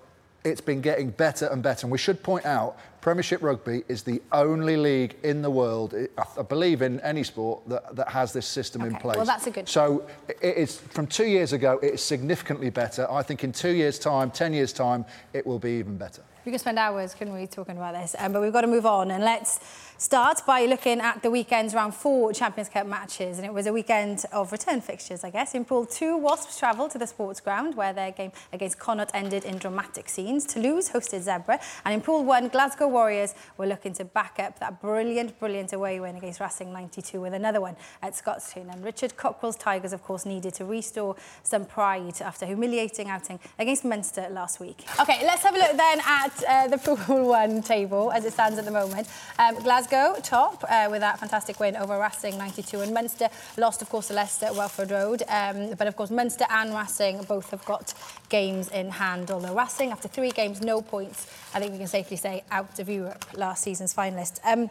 it's 0.46 0.62
been 0.62 0.82
getting 0.82 1.10
better 1.10 1.48
and 1.48 1.62
better. 1.62 1.86
And 1.86 1.92
we 1.92 1.98
should 1.98 2.24
point 2.24 2.46
out, 2.46 2.78
Premiership 3.04 3.44
Rugby 3.44 3.84
is 3.90 4.02
the 4.04 4.22
only 4.32 4.78
league 4.78 5.18
in 5.24 5.42
the 5.42 5.50
world, 5.50 5.94
I 6.18 6.42
believe 6.42 6.82
in 6.82 7.02
any 7.02 7.24
sport, 7.24 7.68
that, 7.68 7.98
that 7.98 8.08
has 8.08 8.32
this 8.32 8.46
system 8.46 8.84
in 8.84 8.96
place. 8.96 9.18
well, 9.18 9.26
that's 9.26 9.46
a 9.46 9.52
good 9.52 9.68
So 9.68 10.08
it 10.42 10.56
is, 10.56 10.80
from 10.80 11.08
two 11.08 11.26
years 11.26 11.52
ago, 11.52 11.82
it 11.84 11.96
is 11.96 12.02
significantly 12.02 12.70
better. 12.70 13.06
I 13.12 13.22
think 13.22 13.44
in 13.44 13.52
two 13.52 13.72
years' 13.72 14.00
time, 14.00 14.32
10 14.32 14.54
years' 14.54 14.72
time, 14.72 15.04
it 15.34 15.46
will 15.46 15.60
be 15.60 15.72
even 15.72 15.98
better. 15.98 16.22
We 16.46 16.52
could 16.52 16.62
spend 16.62 16.80
hours, 16.80 17.14
couldn't 17.14 17.34
we, 17.34 17.48
talking 17.48 17.78
about 17.78 17.94
this? 17.94 18.16
Um, 18.20 18.32
but 18.32 18.42
we've 18.42 18.52
got 18.52 18.62
to 18.62 18.68
move 18.68 18.86
on 18.86 19.12
and 19.12 19.24
let's 19.24 19.60
start 19.98 20.42
by 20.46 20.66
looking 20.66 21.00
at 21.00 21.22
the 21.22 21.32
weekend's 21.32 21.74
round 21.74 21.96
four 21.96 22.34
Champions 22.34 22.68
Cup 22.68 22.86
matches. 22.86 23.38
And 23.38 23.46
it 23.46 23.54
was 23.54 23.66
a 23.66 23.72
weekend 23.72 24.26
of 24.34 24.52
return 24.52 24.82
fixtures, 24.82 25.24
I 25.24 25.30
guess. 25.30 25.56
In 25.56 25.64
Pool 25.64 25.86
2, 25.86 26.18
Wasps 26.18 26.60
travelled 26.60 26.92
to 26.92 26.98
the 26.98 27.08
sports 27.08 27.40
ground 27.40 27.76
where 27.76 27.94
their 27.94 28.12
game 28.12 28.34
against 28.52 28.78
Connacht 28.78 29.12
ended 29.14 29.46
in 29.46 29.58
dramatic 29.58 30.10
scenes. 30.10 30.46
Toulouse 30.46 30.90
hosted 30.90 31.24
Zebre. 31.24 31.62
And 31.86 31.94
in 31.94 32.02
Pool 32.02 32.26
1, 32.26 32.50
Glasgow 32.50 32.90
Warriors 32.94 33.36
were 33.58 33.68
looking 33.68 33.94
to 33.96 34.06
back 34.06 34.38
up 34.40 34.60
that 34.60 34.80
brilliant, 34.80 35.40
brilliant 35.40 35.74
away 35.74 36.00
win 36.00 36.16
against 36.16 36.40
Racing 36.40 36.72
92 36.72 37.20
with 37.20 37.34
another 37.34 37.60
one 37.60 37.76
at 38.02 38.14
Scotstoun. 38.14 38.72
And 38.72 38.86
Richard 38.86 39.18
Cockerill's 39.18 39.58
Tigers, 39.58 39.92
of 39.92 40.04
course, 40.04 40.26
needed 40.26 40.54
to 40.56 40.66
restore 40.66 41.16
some 41.44 41.66
pride 41.66 42.22
after 42.22 42.46
humiliating 42.46 43.10
outing 43.10 43.40
against 43.60 43.84
Munster 43.84 44.28
last 44.30 44.60
week. 44.60 44.86
OK, 45.00 45.26
let's 45.26 45.44
have 45.44 45.56
a 45.56 45.60
look 45.60 45.76
then 45.76 46.00
at 46.06 46.44
uh, 46.48 46.68
the 46.68 46.78
Pool 47.06 47.28
1 47.28 47.62
table 47.64 48.12
as 48.12 48.26
it 48.26 48.34
stands 48.34 48.58
at 48.58 48.66
the 48.66 48.72
moment. 48.72 49.08
Um, 49.40 49.56
Glasgow 49.56 50.16
top 50.22 50.64
uh, 50.70 50.88
with 50.90 51.02
that 51.02 51.20
fantastic 51.20 51.60
win 51.60 51.76
over 51.76 51.98
Racing 52.00 52.38
92 52.38 52.82
and 52.82 52.94
Munster 52.94 53.30
lost 53.58 53.82
of 53.82 53.90
course 53.90 54.08
to 54.08 54.14
Leicester 54.14 54.48
at 54.48 54.56
Welford 54.56 54.92
Road 54.92 55.24
um, 55.28 55.74
but 55.78 55.88
of 55.88 55.96
course 55.96 56.12
Munster 56.12 56.46
and 56.50 56.74
Racing 56.74 57.24
both 57.24 57.50
have 57.52 57.64
got 57.66 57.94
games 58.30 58.70
in 58.70 58.90
hand 58.90 59.32
although 59.32 59.56
Racing 59.56 59.92
after 59.92 60.08
three 60.08 60.32
games 60.32 60.62
no 60.62 60.82
points 60.82 61.28
I 61.54 61.60
think 61.60 61.72
we 61.72 61.78
can 61.78 61.88
safely 61.88 62.18
say 62.18 62.44
out 62.52 62.80
of 62.80 62.83
Europe 62.90 63.26
last 63.36 63.64
season's 63.64 63.94
finalist. 63.94 64.40
Um, 64.46 64.70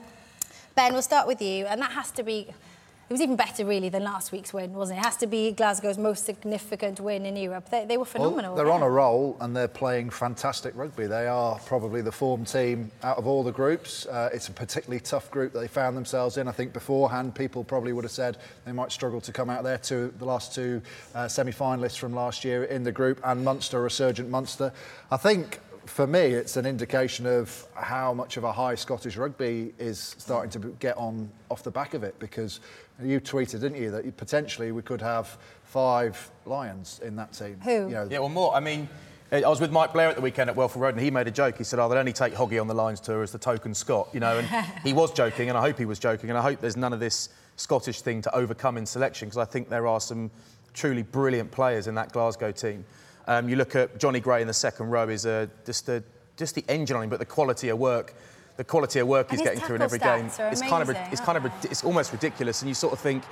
Ben 0.75 0.93
we'll 0.93 1.03
start 1.03 1.27
with 1.27 1.43
you 1.43 1.67
and 1.67 1.81
that 1.81 1.93
has 1.93 2.11
to 2.13 2.23
be 2.23 2.49
it 3.09 3.13
was 3.13 3.21
even 3.21 3.37
better 3.37 3.67
really 3.67 3.91
than 3.91 4.05
last 4.05 4.33
week's 4.33 4.55
win 4.55 4.73
wasn't 4.73 4.99
it? 4.99 5.03
It 5.03 5.05
has 5.05 5.17
to 5.19 5.27
be 5.27 5.53
Glasgow's 5.53 5.99
most 5.99 6.25
significant 6.25 6.99
win 6.99 7.27
in 7.27 7.37
Europe. 7.37 7.69
They, 7.69 7.85
they 7.85 7.99
were 7.99 8.07
phenomenal. 8.07 8.55
Well, 8.55 8.65
they're 8.65 8.73
on 8.73 8.83
a 8.83 8.89
roll 8.89 9.37
and 9.41 9.55
they're 9.55 9.69
playing 9.69 10.09
fantastic 10.09 10.75
rugby. 10.75 11.07
They 11.07 11.27
are 11.27 11.59
probably 11.67 12.01
the 12.01 12.13
form 12.13 12.47
team 12.47 12.91
out 13.03 13.19
of 13.19 13.27
all 13.27 13.43
the 13.43 13.53
groups. 13.53 14.07
Uh, 14.07 14.31
it's 14.33 14.49
a 14.49 14.53
particularly 14.53 15.01
tough 15.01 15.31
group 15.31 15.53
that 15.53 15.61
they 15.61 15.69
found 15.69 15.95
themselves 15.95 16.39
in. 16.39 16.49
I 16.49 16.53
think 16.53 16.73
beforehand, 16.73 17.35
people 17.35 17.65
probably 17.65 17.93
would 17.93 18.05
have 18.05 18.13
said 18.13 18.39
they 18.65 18.73
might 18.73 18.93
struggle 18.93 19.21
to 19.21 19.33
come 19.33 19.51
out 19.51 19.63
there 19.63 19.79
to 19.79 20.09
the 20.19 20.25
last 20.25 20.55
two 20.55 20.81
uh, 21.15 21.29
semi-finalists 21.29 21.99
from 21.99 22.15
last 22.15 22.47
year 22.47 22.65
in 22.65 22.83
the 22.83 22.93
group 22.93 23.21
and 23.25 23.45
Munster, 23.45 23.83
resurgent 23.83 24.31
Munster. 24.31 24.73
I 25.11 25.19
think 25.19 25.61
for 25.87 26.07
me, 26.07 26.21
it's 26.21 26.57
an 26.57 26.67
indication 26.67 27.27
of 27.27 27.67
how 27.75 28.13
much 28.15 28.37
of 28.37 28.45
a 28.45 28.53
high 28.53 28.75
Scottish 28.75 29.17
rugby 29.17 29.73
is 29.79 30.15
starting 30.19 30.51
to 30.51 30.69
get 30.79 30.97
on 30.97 31.31
off 31.51 31.63
the 31.63 31.71
back 31.71 31.95
of 31.95 32.03
it. 32.05 32.19
Because 32.19 32.61
you 33.03 33.21
tweeted, 33.21 33.61
didn't 33.61 33.81
you, 33.81 33.91
that 33.91 34.17
potentially 34.17 34.73
we 34.73 34.83
could 34.83 35.01
have 35.01 35.39
five 35.65 36.31
Lions 36.47 37.01
in 37.03 37.17
that 37.17 37.33
team. 37.33 37.59
Who? 37.65 37.71
You 37.71 37.89
know, 37.89 38.09
Yeah, 38.11 38.19
well, 38.21 38.29
more. 38.29 38.55
I 38.55 38.61
mean, 38.61 38.89
I 39.33 39.41
was 39.41 39.61
with 39.61 39.73
Mike 39.73 39.93
Blair 39.93 40.09
at 40.09 40.17
the 40.17 40.21
weekend 40.21 40.51
at 40.51 40.57
Welford 40.57 40.81
Road, 40.81 40.95
and 40.95 41.01
he 41.03 41.11
made 41.11 41.27
a 41.27 41.31
joke. 41.31 41.57
He 41.57 41.65
said, 41.65 41.79
"Oh, 41.79 41.89
they'll 41.89 41.99
only 41.99 42.13
take 42.13 42.35
Hoggy 42.35 42.61
on 42.61 42.67
the 42.67 42.75
Lions 42.75 43.01
tour 43.01 43.23
as 43.23 43.33
the 43.33 43.39
token 43.39 43.75
Scot," 43.75 44.09
you 44.13 44.21
know. 44.21 44.39
And 44.39 44.47
he 44.85 44.93
was 44.93 45.13
joking, 45.13 45.49
and 45.49 45.57
I 45.57 45.63
hope 45.63 45.79
he 45.79 45.87
was 45.87 45.99
joking, 45.99 46.29
and 46.29 46.39
I 46.39 46.43
hope 46.43 46.61
there's 46.61 46.77
none 46.77 46.93
of 46.93 47.01
this 47.01 47.31
Scottish 47.57 48.03
thing 48.03 48.21
to 48.23 48.35
overcome 48.35 48.77
in 48.77 48.85
selection 48.85 49.29
because 49.29 49.39
I 49.39 49.45
think 49.45 49.69
there 49.69 49.87
are 49.87 50.01
some 50.01 50.31
truly 50.75 51.03
brilliant 51.03 51.51
players 51.51 51.87
in 51.87 51.95
that 51.95 52.13
Glasgow 52.13 52.53
team. 52.53 52.85
Um, 53.27 53.49
you 53.49 53.57
look 53.57 53.77
at 53.77 53.99
Jonny 53.99 54.21
Gray 54.21 54.41
in 54.43 54.47
the 54.49 54.55
second 54.55 54.91
row 54.91 55.09
is 55.09 55.27
a, 55.27 55.49
just 55.65 55.89
a, 55.89 56.03
just 56.37 56.55
the 56.55 56.65
engine 56.69 56.97
on 56.97 57.05
him, 57.05 57.09
but 57.11 57.19
the 57.19 57.25
quality 57.27 57.69
of 57.69 57.79
work. 57.79 58.15
The 58.57 58.65
quality 58.65 58.99
of 58.99 59.09
work 59.09 59.31
And 59.31 59.39
he's 59.41 59.47
getting 59.49 59.61
through 59.65 59.77
in 59.77 59.81
tackle 59.81 59.95
every 59.97 59.99
game. 60.23 60.29
stats 60.31 60.41
are 60.41 60.53
It's 60.53 60.61
kind 60.63 60.83
of, 60.83 60.97
it's 61.13 61.21
kind 61.21 61.39
of, 61.39 61.45
they? 61.45 61.71
it's 61.71 61.85
almost 61.85 62.13
ridiculous, 62.13 62.61
and 62.63 62.69
you 62.69 62.75
sort 62.75 62.93
of 62.93 62.99
think 63.01 63.23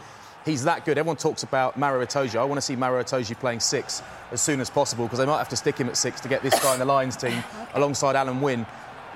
he's 0.47 0.65
that 0.65 0.85
good. 0.87 0.97
Everyone 0.97 1.17
talks 1.17 1.43
about 1.43 1.77
Maro 1.77 2.05
Itoje. 2.05 2.37
I 2.39 2.45
want 2.45 2.57
to 2.57 2.63
see 2.63 2.75
Maro 2.77 3.03
Itoje 3.03 3.39
playing 3.39 3.61
six 3.61 4.03
as 4.33 4.41
soon 4.41 4.61
as 4.61 4.71
possible 4.71 5.05
because 5.05 5.19
they 5.19 5.27
might 5.27 5.39
have 5.39 5.49
to 5.51 5.57
stick 5.57 5.77
him 5.77 5.89
at 5.89 5.97
six 5.97 6.21
to 6.23 6.29
get 6.29 6.43
this 6.43 6.59
guy 6.63 6.73
in 6.73 6.79
the 6.79 6.87
Lions 6.87 7.17
team 7.17 7.43
alongside 7.75 8.17
Alun 8.17 8.41
Wyn. 8.41 8.65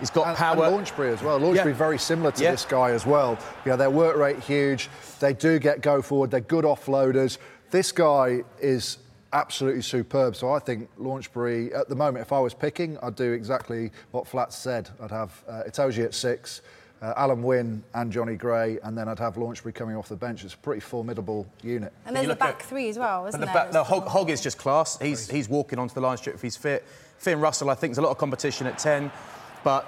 He's 0.01 0.11
got 0.11 0.27
And, 0.27 0.37
power. 0.37 0.65
and 0.67 0.75
Launchbury 0.87 1.13
as 1.13 1.23
well. 1.23 1.39
Launchbury 1.41 1.67
Yeah. 1.71 1.73
very 1.73 1.99
similar 1.99 2.33
to 2.33 2.43
Yeah. 2.43 2.51
this 2.51 2.65
guy 2.67 2.91
as 2.91 3.07
well. 3.07 3.39
You 3.65 3.71
know, 3.71 3.77
their 3.77 3.91
work 3.91 4.17
rate 4.17 4.41
huge. 4.41 4.91
They 5.21 5.33
do 5.33 5.59
get 5.59 5.81
go 5.81 6.03
forward. 6.03 6.31
They're 6.33 6.41
good 6.41 6.65
offloaders. 6.67 7.39
This 7.71 7.93
guy 7.93 8.43
is 8.61 8.99
absolutely 9.35 9.83
superb. 9.83 10.37
So 10.37 10.53
I 10.53 10.59
think 10.61 10.89
Launchbury, 10.99 11.75
at 11.77 11.89
the 11.89 11.97
moment, 11.97 12.23
if 12.23 12.33
I 12.33 12.39
was 12.39 12.55
picking, 12.55 12.97
I'd 13.03 13.17
do 13.17 13.33
exactly 13.33 13.91
what 14.13 14.27
Flats 14.27 14.57
said. 14.57 14.89
I'd 15.01 15.11
have 15.11 15.45
uh, 15.49 15.63
Itoje 15.69 16.05
at 16.05 16.15
six, 16.15 16.63
uh, 17.03 17.13
Alun 17.15 17.43
Wyn 17.43 17.83
and 17.95 18.13
Jonny 18.13 18.37
Gray, 18.37 18.79
and 18.85 18.97
then 18.97 19.09
I'd 19.09 19.19
have 19.19 19.35
Launchbury 19.35 19.75
coming 19.75 19.97
off 19.97 20.09
the 20.09 20.17
bench. 20.17 20.45
It's 20.45 20.55
a 20.55 20.59
pretty 20.59 20.81
formidable 20.81 21.47
unit. 21.63 21.93
And 22.07 22.17
there's 22.17 22.29
the 22.29 22.37
back 22.37 22.61
at- 22.61 22.63
three 22.63 22.89
as 22.89 22.99
well, 22.99 23.27
isn't 23.27 23.39
the, 23.39 23.47
there? 23.47 23.55
back, 23.55 23.73
the 23.73 23.85
Hogg, 23.85 24.07
Hogg 24.07 24.31
is 24.31 24.41
just 24.41 24.57
class. 24.57 24.99
He's, 24.99 25.29
he's 25.29 25.49
walking 25.49 25.79
onto 25.79 25.95
the 25.95 26.01
Lions 26.01 26.21
trip 26.21 26.37
if 26.37 26.43
he's 26.43 26.57
fit. 26.57 26.85
Finn 27.19 27.41
Russell, 27.41 27.71
I 27.71 27.75
think, 27.75 27.93
there's 27.93 27.99
a 27.99 28.03
lot 28.03 28.11
of 28.11 28.19
competition 28.19 28.67
at 28.67 28.79
10, 28.79 29.11
but 29.65 29.87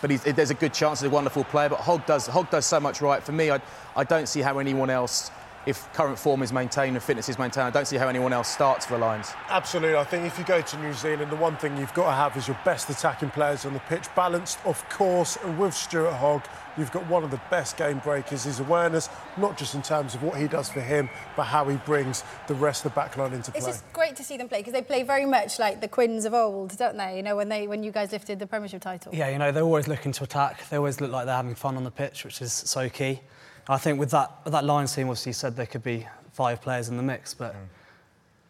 but 0.00 0.10
he's, 0.10 0.22
there's 0.22 0.50
a 0.50 0.54
good 0.54 0.72
chance 0.72 1.00
he's 1.00 1.08
a 1.08 1.10
wonderful 1.10 1.44
player. 1.44 1.68
But 1.68 1.80
Hogg 1.80 2.06
does 2.06 2.26
Hogg 2.26 2.48
does 2.48 2.64
so 2.64 2.80
much 2.80 3.02
right. 3.02 3.22
For 3.22 3.32
me, 3.32 3.50
I, 3.50 3.60
I 3.94 4.04
don't 4.04 4.26
see 4.26 4.40
how 4.40 4.58
anyone 4.58 4.88
else, 4.88 5.30
if 5.66 5.92
current 5.92 6.18
form 6.18 6.42
is 6.42 6.52
maintained 6.52 6.96
and 6.96 7.02
fitness 7.02 7.28
is 7.28 7.38
maintained, 7.38 7.66
I 7.66 7.70
don't 7.70 7.86
see 7.86 7.96
how 7.96 8.08
anyone 8.08 8.32
else 8.32 8.48
starts 8.48 8.86
for 8.86 8.94
the 8.94 8.98
Lions. 8.98 9.32
Absolutely. 9.48 9.96
I 9.96 10.04
think 10.04 10.26
if 10.26 10.38
you 10.38 10.44
go 10.44 10.60
to 10.60 10.78
New 10.78 10.92
Zealand, 10.92 11.30
the 11.30 11.36
one 11.36 11.56
thing 11.56 11.76
you've 11.76 11.94
got 11.94 12.06
to 12.06 12.12
have 12.12 12.36
is 12.36 12.48
your 12.48 12.58
best 12.64 12.90
attacking 12.90 13.30
players 13.30 13.64
on 13.64 13.72
the 13.72 13.80
pitch, 13.80 14.06
balanced, 14.16 14.58
of 14.64 14.86
course. 14.88 15.38
And 15.44 15.58
with 15.58 15.74
Stuart 15.74 16.14
Hogg, 16.14 16.42
you've 16.76 16.90
got 16.90 17.06
one 17.08 17.22
of 17.22 17.30
the 17.30 17.40
best 17.50 17.76
game 17.76 18.00
breakers. 18.00 18.44
His 18.44 18.58
awareness, 18.58 19.08
not 19.36 19.56
just 19.56 19.74
in 19.74 19.82
terms 19.82 20.14
of 20.14 20.22
what 20.22 20.38
he 20.38 20.48
does 20.48 20.68
for 20.68 20.80
him, 20.80 21.08
but 21.36 21.44
how 21.44 21.68
he 21.68 21.76
brings 21.76 22.24
the 22.48 22.54
rest 22.54 22.84
of 22.84 22.92
the 22.92 23.00
backline 23.00 23.32
into 23.32 23.52
play. 23.52 23.58
It's 23.58 23.66
just 23.66 23.92
great 23.92 24.16
to 24.16 24.24
see 24.24 24.36
them 24.36 24.48
play 24.48 24.58
because 24.58 24.72
they 24.72 24.82
play 24.82 25.04
very 25.04 25.26
much 25.26 25.58
like 25.58 25.80
the 25.80 25.88
Quins 25.88 26.24
of 26.24 26.34
old, 26.34 26.76
don't 26.76 26.96
they? 26.96 27.16
You 27.16 27.22
know, 27.22 27.36
when 27.36 27.48
they 27.48 27.68
when 27.68 27.84
you 27.84 27.92
guys 27.92 28.10
lifted 28.10 28.40
the 28.40 28.46
Premiership 28.46 28.82
title. 28.82 29.14
Yeah, 29.14 29.28
you 29.28 29.38
know, 29.38 29.52
they're 29.52 29.62
always 29.62 29.86
looking 29.86 30.10
to 30.12 30.24
attack. 30.24 30.68
They 30.70 30.76
always 30.76 31.00
look 31.00 31.12
like 31.12 31.26
they're 31.26 31.36
having 31.36 31.54
fun 31.54 31.76
on 31.76 31.84
the 31.84 31.90
pitch, 31.90 32.24
which 32.24 32.42
is 32.42 32.52
so 32.52 32.88
key. 32.88 33.20
I 33.68 33.78
think 33.78 33.98
with 33.98 34.10
that 34.10 34.40
with 34.44 34.52
that 34.52 34.64
Lions 34.64 34.94
team, 34.94 35.08
obviously 35.08 35.30
you 35.30 35.34
said 35.34 35.56
there 35.56 35.66
could 35.66 35.82
be 35.82 36.06
five 36.32 36.60
players 36.60 36.88
in 36.88 36.96
the 36.96 37.02
mix, 37.02 37.34
but 37.34 37.54
mm. 37.54 37.58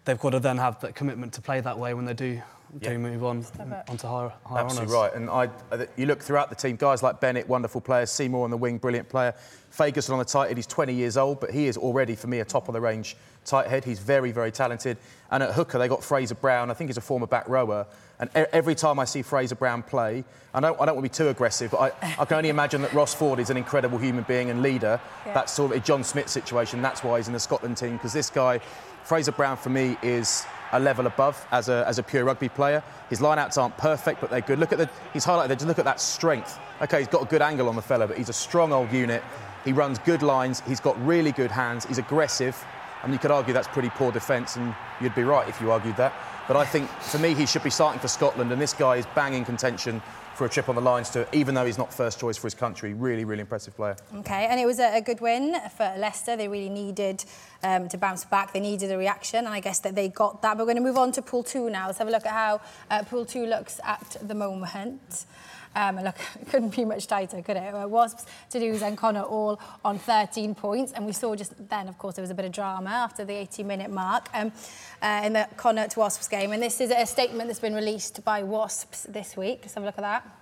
they've 0.04 0.18
got 0.18 0.30
to 0.30 0.40
then 0.40 0.58
have 0.58 0.80
that 0.80 0.94
commitment 0.94 1.32
to 1.34 1.40
play 1.40 1.60
that 1.60 1.78
way 1.78 1.94
when 1.94 2.04
they 2.04 2.14
do 2.14 2.40
do 2.78 2.90
Yeah. 2.90 2.96
move 2.96 3.22
on 3.24 3.44
onto 3.88 4.06
higher, 4.06 4.32
higher 4.44 4.64
Absolutely 4.64 4.94
honours. 4.96 5.12
right. 5.12 5.14
And 5.14 5.28
I, 5.30 5.50
I- 5.74 5.88
you 5.96 6.06
look 6.06 6.22
throughout 6.22 6.48
the 6.48 6.54
team, 6.56 6.76
guys 6.76 7.02
like 7.02 7.20
Bennett, 7.20 7.48
wonderful 7.48 7.80
player, 7.80 8.06
Seymour 8.06 8.44
on 8.44 8.50
the 8.50 8.56
wing, 8.56 8.78
brilliant 8.78 9.08
player. 9.08 9.34
Fagerson 9.76 10.10
on 10.10 10.18
the 10.18 10.24
tight 10.24 10.48
head, 10.48 10.56
he's 10.56 10.66
20 10.66 10.92
years 10.94 11.16
old, 11.16 11.40
but 11.40 11.50
he 11.50 11.66
is 11.66 11.76
already, 11.76 12.14
for 12.14 12.26
me, 12.28 12.40
a 12.40 12.44
top 12.44 12.68
of 12.68 12.72
the 12.74 12.80
range 12.80 13.16
tight 13.44 13.66
head. 13.68 13.84
He's 13.84 13.98
very, 13.98 14.30
very 14.32 14.50
talented. 14.52 14.96
And 15.30 15.42
at 15.42 15.52
hooker, 15.54 15.78
they 15.78 15.88
got 15.88 16.02
Fraser 16.04 16.34
Brown, 16.34 16.70
I 16.70 16.74
think 16.74 16.88
he's 16.88 16.96
a 16.98 17.02
former 17.02 17.26
back 17.26 17.48
rower. 17.48 17.86
And 18.20 18.30
e- 18.36 18.44
every 18.52 18.74
time 18.74 18.98
I 18.98 19.04
see 19.04 19.20
Fraser 19.22 19.54
Brown 19.54 19.82
play, 19.82 20.24
I 20.54 20.60
don't, 20.60 20.78
I 20.80 20.84
don't 20.86 20.94
want 20.94 21.04
to 21.06 21.10
be 21.10 21.24
too 21.24 21.28
aggressive, 21.28 21.70
but 21.72 21.94
I, 22.02 22.16
I 22.20 22.24
can 22.24 22.36
only 22.36 22.50
imagine 22.50 22.82
that 22.82 22.92
Ross 22.92 23.14
Ford 23.14 23.38
is 23.40 23.50
an 23.50 23.56
incredible 23.56 23.98
human 23.98 24.24
being 24.24 24.48
and 24.50 24.62
leader. 24.62 25.00
Yeah. 25.26 25.34
That's 25.34 25.52
sort 25.52 25.72
of 25.72 25.78
a 25.78 25.80
John 25.80 26.04
Smith 26.04 26.28
situation. 26.28 26.80
That's 26.82 27.02
why 27.02 27.16
he's 27.18 27.26
in 27.26 27.32
the 27.34 27.40
Scotland 27.40 27.76
team, 27.78 27.94
because 27.96 28.12
this 28.12 28.30
guy, 28.30 28.60
Fraser 29.04 29.32
Brown, 29.32 29.56
for 29.56 29.70
me, 29.70 29.96
is 30.02 30.44
a 30.72 30.80
level 30.80 31.06
above 31.06 31.46
as 31.50 31.68
a, 31.68 31.84
as 31.86 31.98
a 31.98 32.02
pure 32.02 32.24
rugby 32.24 32.48
player. 32.48 32.82
His 33.10 33.20
lineouts 33.20 33.58
aren't 33.58 33.76
perfect, 33.76 34.20
but 34.20 34.30
they're 34.30 34.40
good. 34.40 34.58
Look 34.58 34.72
at 34.72 34.78
the, 34.78 34.88
he's 35.12 35.24
highlighted 35.24 35.48
there, 35.48 35.56
just 35.56 35.68
look 35.68 35.78
at 35.78 35.84
that 35.84 36.00
strength. 36.00 36.58
Okay, 36.80 36.98
he's 36.98 37.08
got 37.08 37.22
a 37.22 37.26
good 37.26 37.42
angle 37.42 37.68
on 37.68 37.76
the 37.76 37.82
fella, 37.82 38.06
but 38.06 38.16
he's 38.16 38.28
a 38.28 38.34
strong 38.34 38.72
old 38.72 38.90
unit. 38.92 39.22
He 39.64 39.72
runs 39.72 39.98
good 39.98 40.22
lines, 40.22 40.62
he's 40.66 40.80
got 40.80 41.00
really 41.06 41.32
good 41.32 41.50
hands, 41.50 41.84
he's 41.84 41.98
aggressive. 41.98 42.56
I 43.02 43.06
mean, 43.06 43.14
you 43.14 43.18
could 43.18 43.30
argue 43.30 43.52
that's 43.52 43.68
pretty 43.68 43.90
poor 43.90 44.12
defence, 44.12 44.56
and 44.56 44.74
you'd 45.00 45.14
be 45.14 45.24
right 45.24 45.48
if 45.48 45.60
you 45.60 45.70
argued 45.70 45.96
that. 45.96 46.12
But 46.48 46.56
I 46.56 46.64
think, 46.64 46.88
for 46.88 47.18
me, 47.18 47.34
he 47.34 47.46
should 47.46 47.62
be 47.62 47.70
starting 47.70 48.00
for 48.00 48.08
Scotland, 48.08 48.50
and 48.52 48.60
this 48.60 48.72
guy 48.72 48.96
is 48.96 49.06
banging 49.14 49.44
contention 49.44 50.00
for 50.34 50.44
a 50.44 50.48
trip 50.48 50.68
on 50.68 50.74
the 50.74 50.80
Lions 50.80 51.10
to, 51.10 51.26
even 51.34 51.54
though 51.54 51.64
he's 51.64 51.78
not 51.78 51.92
first 51.92 52.18
choice 52.18 52.36
for 52.36 52.46
his 52.46 52.54
country. 52.54 52.94
Really, 52.94 53.24
really 53.24 53.40
impressive 53.40 53.76
player. 53.76 53.96
Okay, 54.16 54.46
and 54.46 54.58
it 54.58 54.66
was 54.66 54.78
a, 54.78 54.96
a 54.96 55.00
good 55.00 55.20
win 55.20 55.56
for 55.76 55.92
Leicester. 55.98 56.36
They 56.36 56.48
really 56.48 56.68
needed 56.68 57.24
um, 57.62 57.88
to 57.88 57.98
bounce 57.98 58.24
back. 58.24 58.52
They 58.52 58.60
needed 58.60 58.90
a 58.90 58.98
reaction, 58.98 59.40
and 59.40 59.48
I 59.48 59.60
guess 59.60 59.80
that 59.80 59.94
they 59.94 60.08
got 60.08 60.42
that. 60.42 60.56
But 60.56 60.66
we're 60.66 60.72
going 60.72 60.82
to 60.82 60.88
move 60.88 60.98
on 60.98 61.12
to 61.12 61.22
Pool 61.22 61.42
2 61.42 61.70
now. 61.70 61.86
Let's 61.86 61.98
have 61.98 62.08
a 62.08 62.10
look 62.10 62.26
at 62.26 62.32
how 62.32 62.60
uh, 62.90 63.02
Pool 63.04 63.24
2 63.24 63.46
looks 63.46 63.80
at 63.84 64.16
the 64.22 64.34
moment. 64.34 65.26
Um, 65.74 65.96
look, 65.96 66.16
it 66.40 66.48
couldn't 66.50 66.74
be 66.74 66.84
much 66.84 67.06
tighter, 67.06 67.42
could 67.42 67.56
it? 67.56 67.88
Wasps, 67.88 68.26
Toulouse 68.50 68.82
and 68.82 68.96
Connacht 68.96 69.28
all 69.28 69.60
on 69.84 69.98
13 69.98 70.54
points. 70.54 70.92
And 70.92 71.06
we 71.06 71.12
saw 71.12 71.34
just 71.34 71.52
then, 71.68 71.88
of 71.88 71.98
course, 71.98 72.16
there 72.16 72.22
was 72.22 72.30
a 72.30 72.34
bit 72.34 72.44
of 72.44 72.52
drama 72.52 72.90
after 72.90 73.24
the 73.24 73.32
80-minute 73.32 73.90
mark 73.90 74.28
um, 74.34 74.52
uh, 75.00 75.22
in 75.24 75.32
the 75.32 75.48
Connacht 75.56 75.92
to 75.92 76.00
Wasps 76.00 76.28
game. 76.28 76.52
And 76.52 76.62
this 76.62 76.80
is 76.80 76.90
a 76.90 77.06
statement 77.06 77.48
that's 77.48 77.60
been 77.60 77.74
released 77.74 78.24
by 78.24 78.42
Wasps 78.42 79.04
this 79.04 79.36
week. 79.36 79.60
Let's 79.62 79.74
have 79.74 79.82
a 79.82 79.86
look 79.86 79.98
at 79.98 80.02
that. 80.02 80.41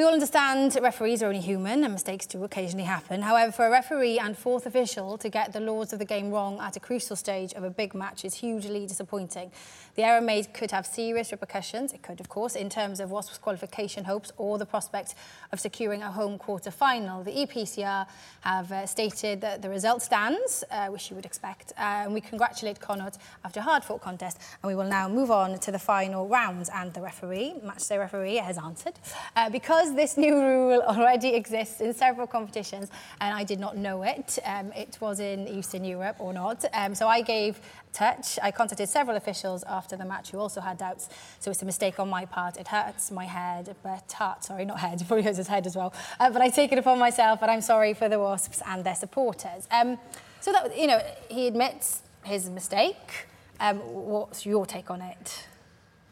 We 0.00 0.06
all 0.06 0.14
understand 0.14 0.78
referees 0.80 1.22
are 1.22 1.26
only 1.26 1.42
human 1.42 1.84
and 1.84 1.92
mistakes 1.92 2.24
do 2.24 2.42
occasionally 2.42 2.86
happen. 2.86 3.20
However, 3.20 3.52
for 3.52 3.66
a 3.66 3.70
referee 3.70 4.18
and 4.18 4.34
fourth 4.34 4.64
official 4.64 5.18
to 5.18 5.28
get 5.28 5.52
the 5.52 5.60
laws 5.60 5.92
of 5.92 5.98
the 5.98 6.06
game 6.06 6.30
wrong 6.30 6.58
at 6.58 6.74
a 6.74 6.80
crucial 6.80 7.16
stage 7.16 7.52
of 7.52 7.64
a 7.64 7.68
big 7.68 7.94
match 7.94 8.24
is 8.24 8.32
hugely 8.32 8.86
disappointing. 8.86 9.50
The 9.96 10.04
error 10.04 10.22
made 10.22 10.54
could 10.54 10.70
have 10.70 10.86
serious 10.86 11.32
repercussions. 11.32 11.92
It 11.92 12.00
could, 12.00 12.18
of 12.18 12.30
course, 12.30 12.54
in 12.54 12.70
terms 12.70 12.98
of 13.00 13.10
Wasps' 13.10 13.36
qualification 13.36 14.04
hopes 14.04 14.32
or 14.38 14.56
the 14.56 14.64
prospect 14.64 15.16
of 15.52 15.60
securing 15.60 16.02
a 16.02 16.10
home 16.10 16.38
quarter 16.38 16.70
final. 16.70 17.22
The 17.22 17.32
EPCR 17.32 18.06
have 18.40 18.72
uh, 18.72 18.86
stated 18.86 19.42
that 19.42 19.60
the 19.60 19.68
result 19.68 20.00
stands, 20.00 20.64
uh, 20.70 20.86
which 20.86 21.10
you 21.10 21.16
would 21.16 21.26
expect, 21.26 21.72
uh, 21.72 22.04
and 22.04 22.14
we 22.14 22.22
congratulate 22.22 22.80
Connacht 22.80 23.18
after 23.44 23.60
a 23.60 23.64
hard-fought 23.64 24.00
contest. 24.00 24.38
And 24.62 24.68
we 24.68 24.74
will 24.74 24.88
now 24.88 25.10
move 25.10 25.30
on 25.30 25.58
to 25.58 25.70
the 25.70 25.78
final 25.78 26.26
rounds. 26.26 26.70
And 26.72 26.94
the 26.94 27.02
referee, 27.02 27.56
matchday 27.62 27.98
referee, 27.98 28.36
has 28.36 28.56
answered 28.56 28.94
uh, 29.36 29.50
because 29.90 29.96
this 29.96 30.16
new 30.16 30.34
rule 30.40 30.82
already 30.82 31.30
exists 31.34 31.80
in 31.80 31.92
several 31.94 32.26
competitions, 32.26 32.90
and 33.20 33.34
I 33.34 33.44
did 33.44 33.58
not 33.58 33.76
know 33.76 34.02
it. 34.02 34.38
Um, 34.44 34.72
it 34.72 34.98
was 35.00 35.20
in 35.20 35.48
Eastern 35.48 35.84
Europe 35.84 36.16
or 36.18 36.32
not. 36.32 36.64
Um, 36.72 36.94
so 36.94 37.08
I 37.08 37.22
gave 37.22 37.60
touch. 37.92 38.38
I 38.42 38.50
contacted 38.50 38.88
several 38.88 39.16
officials 39.16 39.64
after 39.64 39.96
the 39.96 40.04
match 40.04 40.30
who 40.30 40.38
also 40.38 40.60
had 40.60 40.78
doubts. 40.78 41.08
So 41.40 41.50
it's 41.50 41.62
a 41.62 41.64
mistake 41.64 41.98
on 41.98 42.08
my 42.08 42.24
part. 42.24 42.56
It 42.56 42.68
hurts 42.68 43.10
my 43.10 43.24
head, 43.24 43.74
but 43.82 44.12
heart, 44.12 44.44
sorry, 44.44 44.64
not 44.64 44.78
head. 44.78 45.00
It 45.00 45.06
probably 45.08 45.24
hurts 45.24 45.38
his 45.38 45.48
head 45.48 45.66
as 45.66 45.76
well. 45.76 45.92
Uh, 46.20 46.30
but 46.30 46.42
I 46.42 46.50
take 46.50 46.72
it 46.72 46.78
upon 46.78 46.98
myself, 46.98 47.42
and 47.42 47.50
I'm 47.50 47.62
sorry 47.62 47.94
for 47.94 48.08
the 48.08 48.18
Wasps 48.18 48.62
and 48.66 48.84
their 48.84 48.94
supporters. 48.94 49.66
Um, 49.70 49.98
so 50.40 50.52
that 50.52 50.78
you 50.78 50.86
know, 50.86 51.00
he 51.28 51.46
admits 51.46 52.02
his 52.22 52.48
mistake. 52.48 53.26
Um, 53.58 53.78
what's 53.78 54.46
your 54.46 54.66
take 54.66 54.90
on 54.90 55.02
it? 55.02 55.46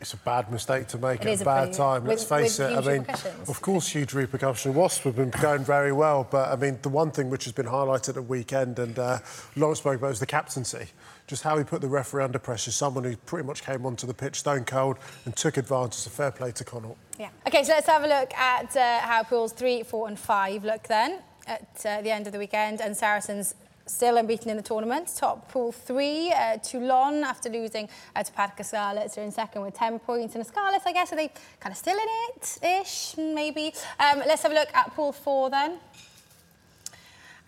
It's 0.00 0.12
a 0.12 0.16
bad 0.18 0.50
mistake 0.52 0.86
to 0.88 0.98
make 0.98 1.24
It 1.24 1.26
at 1.28 1.40
a 1.40 1.44
bad 1.44 1.72
time. 1.72 2.04
Let's 2.04 2.22
face 2.22 2.60
it. 2.60 2.70
I 2.70 2.80
mean, 2.80 3.04
of 3.48 3.60
course, 3.60 3.88
huge 3.88 4.14
repercussions. 4.14 4.74
Wasps 4.74 5.02
have 5.04 5.16
been 5.16 5.30
going 5.30 5.64
very 5.64 5.92
well, 5.92 6.26
but 6.30 6.50
I 6.50 6.56
mean, 6.56 6.78
the 6.82 6.88
one 6.88 7.10
thing 7.10 7.30
which 7.30 7.44
has 7.44 7.52
been 7.52 7.66
highlighted 7.66 8.10
at 8.10 8.14
the 8.14 8.22
weekend, 8.22 8.78
and 8.78 8.96
uh, 8.96 9.18
Lawrence 9.56 9.80
spoke 9.80 9.96
about, 9.96 10.10
was 10.10 10.20
the 10.20 10.26
captaincy. 10.26 10.86
Just 11.26 11.42
how 11.42 11.58
he 11.58 11.64
put 11.64 11.80
the 11.80 11.88
referee 11.88 12.22
under 12.22 12.38
pressure. 12.38 12.70
Someone 12.70 13.02
who 13.02 13.16
pretty 13.16 13.46
much 13.46 13.64
came 13.64 13.84
onto 13.84 14.06
the 14.06 14.14
pitch 14.14 14.36
stone 14.36 14.64
cold 14.64 14.98
and 15.24 15.34
took 15.34 15.56
advantage. 15.56 16.06
of 16.06 16.12
fair 16.12 16.30
play 16.30 16.52
to 16.52 16.64
Connacht. 16.64 16.96
Yeah. 17.18 17.30
Okay, 17.46 17.64
so 17.64 17.72
let's 17.72 17.88
have 17.88 18.04
a 18.04 18.08
look 18.08 18.32
at 18.34 18.76
uh, 18.76 19.00
how 19.00 19.24
pools 19.24 19.52
three, 19.52 19.82
four, 19.82 20.06
and 20.06 20.18
five 20.18 20.64
look 20.64 20.84
then 20.84 21.18
at 21.48 21.82
uh, 21.84 22.02
the 22.02 22.10
end 22.10 22.26
of 22.26 22.32
the 22.32 22.38
weekend. 22.38 22.80
And 22.80 22.96
Saracens 22.96 23.56
still 23.88 24.16
unbeaten 24.16 24.50
in 24.50 24.56
the 24.56 24.62
tournament. 24.62 25.12
Top 25.16 25.50
pool 25.50 25.72
three, 25.72 26.32
uh, 26.32 26.58
Toulon 26.58 27.24
after 27.24 27.48
losing 27.48 27.88
uh, 28.14 28.22
to 28.22 28.32
Parc 28.32 28.62
Scarlets 28.62 29.18
are 29.18 29.22
in 29.22 29.32
second 29.32 29.62
with 29.62 29.74
10 29.74 29.98
points. 30.00 30.34
And 30.34 30.46
Scarlets, 30.46 30.86
I 30.86 30.92
guess, 30.92 31.12
are 31.12 31.16
they 31.16 31.32
kind 31.60 31.72
of 31.72 31.76
still 31.76 31.96
in 31.96 32.06
it 32.36 32.58
ish, 32.82 33.16
maybe? 33.16 33.72
Um, 33.98 34.22
let's 34.26 34.42
have 34.42 34.52
a 34.52 34.54
look 34.54 34.68
at 34.74 34.94
pool 34.94 35.12
four 35.12 35.50
then. 35.50 35.78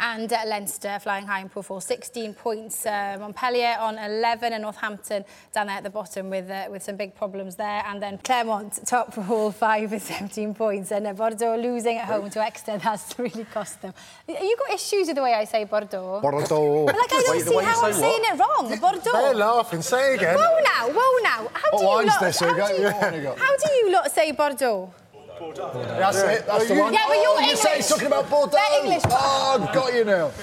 And 0.02 0.32
uh, 0.32 0.38
Leinster 0.46 0.98
flying 0.98 1.26
high 1.26 1.40
in 1.40 1.50
pool 1.50 1.62
four, 1.62 1.82
16 1.82 2.32
points. 2.32 2.86
Uh, 2.86 3.18
Montpellier 3.20 3.76
on 3.78 3.98
11 3.98 4.54
and 4.54 4.62
Northampton 4.62 5.26
down 5.52 5.66
there 5.66 5.76
at 5.76 5.82
the 5.84 5.90
bottom 5.90 6.30
with 6.30 6.48
uh, 6.50 6.68
with 6.70 6.82
some 6.82 6.96
big 6.96 7.14
problems 7.14 7.56
there. 7.56 7.82
And 7.86 8.02
then 8.02 8.16
Clermont 8.18 8.80
top 8.86 9.12
pool 9.14 9.52
five 9.52 9.90
with 9.92 10.02
17 10.02 10.54
points. 10.54 10.90
And 10.90 11.06
uh, 11.06 11.12
Bordeaux 11.12 11.56
losing 11.56 11.98
at 11.98 12.06
home 12.06 12.30
to 12.30 12.42
Exeter. 12.42 12.78
That's 12.82 13.18
really 13.18 13.44
cost 13.44 13.82
them. 13.82 13.92
You 14.26 14.56
got 14.58 14.74
issues 14.74 15.06
with 15.08 15.16
the 15.16 15.22
way 15.22 15.34
I 15.34 15.44
say 15.44 15.64
Bordeaux? 15.64 16.20
Bordeaux. 16.22 16.84
Like 16.86 16.96
I 17.12 17.22
don't 17.26 17.36
Wait, 17.36 17.46
see 17.46 17.54
how 17.62 17.82
I'm 17.84 17.92
say 17.92 18.00
saying 18.00 18.22
it 18.24 18.38
wrong. 18.38 18.78
Bordeaux. 18.80 19.12
They're 19.12 19.34
laughing. 19.34 19.82
Say 19.82 20.14
again. 20.14 20.34
Whoa 20.36 20.58
now, 20.60 20.88
whoa 20.98 21.22
now. 21.22 21.50
How 21.52 21.78
do 21.78 21.84
What 21.84 22.00
you 22.04 22.10
lot, 22.10 22.22
how, 22.22 22.30
Here 22.30 22.54
we 22.54 22.58
go. 22.58 22.66
do 22.68 22.74
you, 22.74 22.82
Yeah, 22.88 23.00
there 23.10 23.16
you 23.16 23.22
go. 23.22 23.34
how 23.36 23.56
do 23.56 23.72
you 23.74 23.92
lot 23.92 24.10
say 24.10 24.32
Bordeaux? 24.32 24.94
That's 25.40 26.18
it. 26.18 26.46
That's 26.46 26.68
the 26.68 26.74
one. 26.74 26.92
Yeah, 26.92 27.04
but 27.08 27.14
you're 27.14 27.24
oh, 27.28 27.40
you 27.40 27.56
say 27.56 27.70
English. 27.70 27.76
he's 27.76 27.88
talking 27.88 28.06
about 28.08 28.28
Bordeaux. 28.28 28.58
They're 28.58 28.84
English. 28.84 29.02
Oh, 29.06 29.58
I've 29.60 29.74
got 29.74 29.94
you 29.94 30.04
now. 30.04 30.30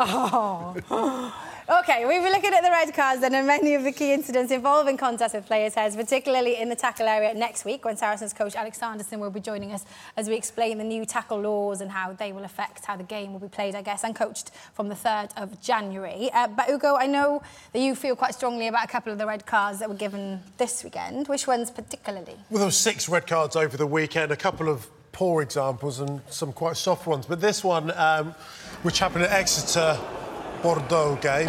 Oh. 0.00 1.44
Okay, 1.70 2.06
we 2.06 2.18
were 2.18 2.30
looking 2.30 2.54
at 2.54 2.62
the 2.62 2.70
red 2.70 2.94
cards 2.94 3.22
and 3.22 3.46
many 3.46 3.74
of 3.74 3.84
the 3.84 3.92
key 3.92 4.14
incidents 4.14 4.50
involving 4.50 4.96
contact 4.96 5.34
with 5.34 5.44
players' 5.44 5.74
heads, 5.74 5.94
particularly 5.96 6.56
in 6.56 6.70
the 6.70 6.74
tackle 6.74 7.06
area 7.06 7.34
next 7.34 7.66
week 7.66 7.84
when 7.84 7.94
Saracens 7.94 8.32
coach 8.32 8.56
Alex 8.56 8.78
Sanderson 8.78 9.20
will 9.20 9.28
be 9.28 9.38
joining 9.38 9.72
us 9.72 9.84
as 10.16 10.30
we 10.30 10.34
explain 10.34 10.78
the 10.78 10.84
new 10.84 11.04
tackle 11.04 11.38
laws 11.38 11.82
and 11.82 11.90
how 11.90 12.14
they 12.14 12.32
will 12.32 12.44
affect 12.44 12.86
how 12.86 12.96
the 12.96 13.02
game 13.04 13.34
will 13.34 13.40
be 13.40 13.48
played, 13.48 13.74
I 13.74 13.82
guess, 13.82 14.02
and 14.02 14.16
coached 14.16 14.50
from 14.72 14.88
the 14.88 14.94
3rd 14.94 15.36
of 15.36 15.60
January. 15.60 16.30
Uh, 16.32 16.48
but 16.48 16.70
Ugo, 16.70 16.96
I 16.96 17.06
know 17.06 17.42
that 17.74 17.80
you 17.80 17.94
feel 17.94 18.16
quite 18.16 18.32
strongly 18.32 18.66
about 18.68 18.86
a 18.86 18.88
couple 18.88 19.12
of 19.12 19.18
the 19.18 19.26
red 19.26 19.44
cards 19.44 19.80
that 19.80 19.90
were 19.90 19.94
given 19.94 20.40
this 20.56 20.82
weekend. 20.82 21.28
Which 21.28 21.46
ones 21.46 21.70
particularly? 21.70 22.36
Well, 22.48 22.60
there 22.60 22.68
were 22.68 22.70
six 22.70 23.10
red 23.10 23.26
cards 23.26 23.56
over 23.56 23.76
the 23.76 23.86
weekend, 23.86 24.32
a 24.32 24.36
couple 24.36 24.70
of 24.70 24.88
poor 25.12 25.42
examples 25.42 26.00
and 26.00 26.22
some 26.30 26.54
quite 26.54 26.78
soft 26.78 27.06
ones. 27.06 27.26
But 27.26 27.42
this 27.42 27.62
one, 27.62 27.90
um, 27.90 28.34
which 28.80 29.00
happened 29.00 29.24
at 29.24 29.32
Exeter, 29.32 29.98
Bordeaux 30.62 31.16
game, 31.20 31.48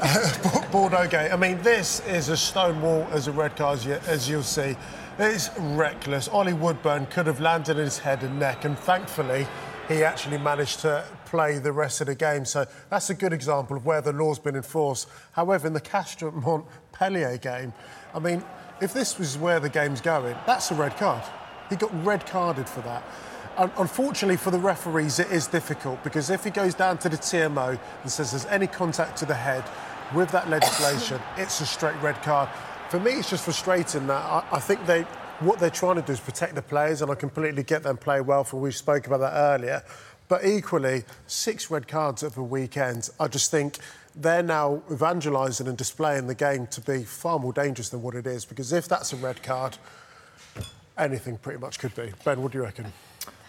Bordeaux 0.72 1.06
game. 1.06 1.32
I 1.32 1.36
mean, 1.36 1.60
this 1.62 2.00
is 2.06 2.28
as 2.28 2.40
stonewall 2.40 3.06
as 3.12 3.26
a 3.28 3.32
red 3.32 3.56
card 3.56 3.78
as, 3.78 3.86
you, 3.86 3.92
as 4.06 4.28
you'll 4.28 4.42
see. 4.42 4.76
It's 5.18 5.50
reckless. 5.58 6.28
Ollie 6.28 6.52
Woodburn 6.52 7.06
could 7.06 7.26
have 7.26 7.40
landed 7.40 7.76
his 7.76 7.98
head 7.98 8.22
and 8.22 8.38
neck, 8.38 8.64
and 8.64 8.78
thankfully, 8.78 9.46
he 9.88 10.04
actually 10.04 10.38
managed 10.38 10.80
to 10.80 11.04
play 11.26 11.58
the 11.58 11.72
rest 11.72 12.00
of 12.00 12.06
the 12.06 12.14
game. 12.14 12.44
So 12.44 12.64
that's 12.90 13.10
a 13.10 13.14
good 13.14 13.32
example 13.32 13.76
of 13.76 13.84
where 13.84 14.00
the 14.00 14.12
law's 14.12 14.38
been 14.38 14.56
enforced. 14.56 15.08
However, 15.32 15.66
in 15.66 15.72
the 15.72 15.80
Castres 15.80 16.32
Montpellier 16.32 17.38
game, 17.38 17.72
I 18.14 18.18
mean, 18.18 18.44
if 18.80 18.92
this 18.92 19.18
was 19.18 19.36
where 19.36 19.60
the 19.60 19.68
game's 19.68 20.00
going, 20.00 20.36
that's 20.46 20.70
a 20.70 20.74
red 20.74 20.96
card. 20.96 21.22
He 21.68 21.76
got 21.76 21.90
red 22.04 22.26
carded 22.26 22.68
for 22.68 22.80
that. 22.82 23.02
Un- 23.58 23.72
Unfortunately 23.78 24.36
for 24.36 24.50
the 24.50 24.58
referees, 24.58 25.18
it 25.18 25.30
is 25.30 25.46
difficult 25.46 26.02
because 26.02 26.30
if 26.30 26.44
he 26.44 26.50
goes 26.50 26.74
down 26.74 26.98
to 26.98 27.08
the 27.08 27.16
TMO 27.16 27.78
and 28.02 28.10
says 28.10 28.30
there's 28.30 28.46
any 28.46 28.66
contact 28.66 29.16
to 29.18 29.26
the 29.26 29.34
head 29.34 29.64
with 30.14 30.30
that 30.30 30.48
legislation, 30.48 31.20
it's 31.36 31.60
a 31.60 31.66
straight 31.66 32.00
red 32.02 32.20
card. 32.22 32.48
For 32.88 32.98
me, 32.98 33.12
it's 33.12 33.30
just 33.30 33.44
frustrating 33.44 34.06
that 34.08 34.22
I, 34.24 34.44
I 34.52 34.58
think 34.60 34.84
they 34.86 35.02
what 35.40 35.58
they're 35.58 35.70
trying 35.70 35.96
to 35.96 36.02
do 36.02 36.12
is 36.12 36.20
protect 36.20 36.54
the 36.54 36.62
players, 36.62 37.00
and 37.00 37.10
I 37.10 37.14
completely 37.14 37.62
get 37.62 37.82
them 37.82 37.96
play 37.96 38.20
well. 38.20 38.44
For 38.44 38.60
we 38.60 38.72
spoke 38.72 39.06
about 39.06 39.20
that 39.20 39.32
earlier, 39.32 39.82
but 40.28 40.44
equally 40.44 41.04
six 41.26 41.70
red 41.70 41.88
cards 41.88 42.22
over 42.22 42.34
the 42.34 42.42
weekend. 42.42 43.08
I 43.18 43.26
just 43.26 43.50
think 43.50 43.78
they're 44.14 44.42
now 44.42 44.82
evangelising 44.90 45.66
and 45.66 45.78
displaying 45.78 46.26
the 46.26 46.34
game 46.34 46.66
to 46.68 46.80
be 46.80 47.04
far 47.04 47.38
more 47.38 47.52
dangerous 47.52 47.88
than 47.88 48.02
what 48.02 48.14
it 48.14 48.26
is. 48.26 48.44
Because 48.44 48.72
if 48.72 48.86
that's 48.86 49.12
a 49.12 49.16
red 49.16 49.42
card, 49.42 49.78
anything 50.98 51.38
pretty 51.38 51.58
much 51.58 51.78
could 51.78 51.94
be. 51.94 52.12
Ben, 52.24 52.42
what 52.42 52.52
do 52.52 52.58
you 52.58 52.64
reckon? 52.64 52.92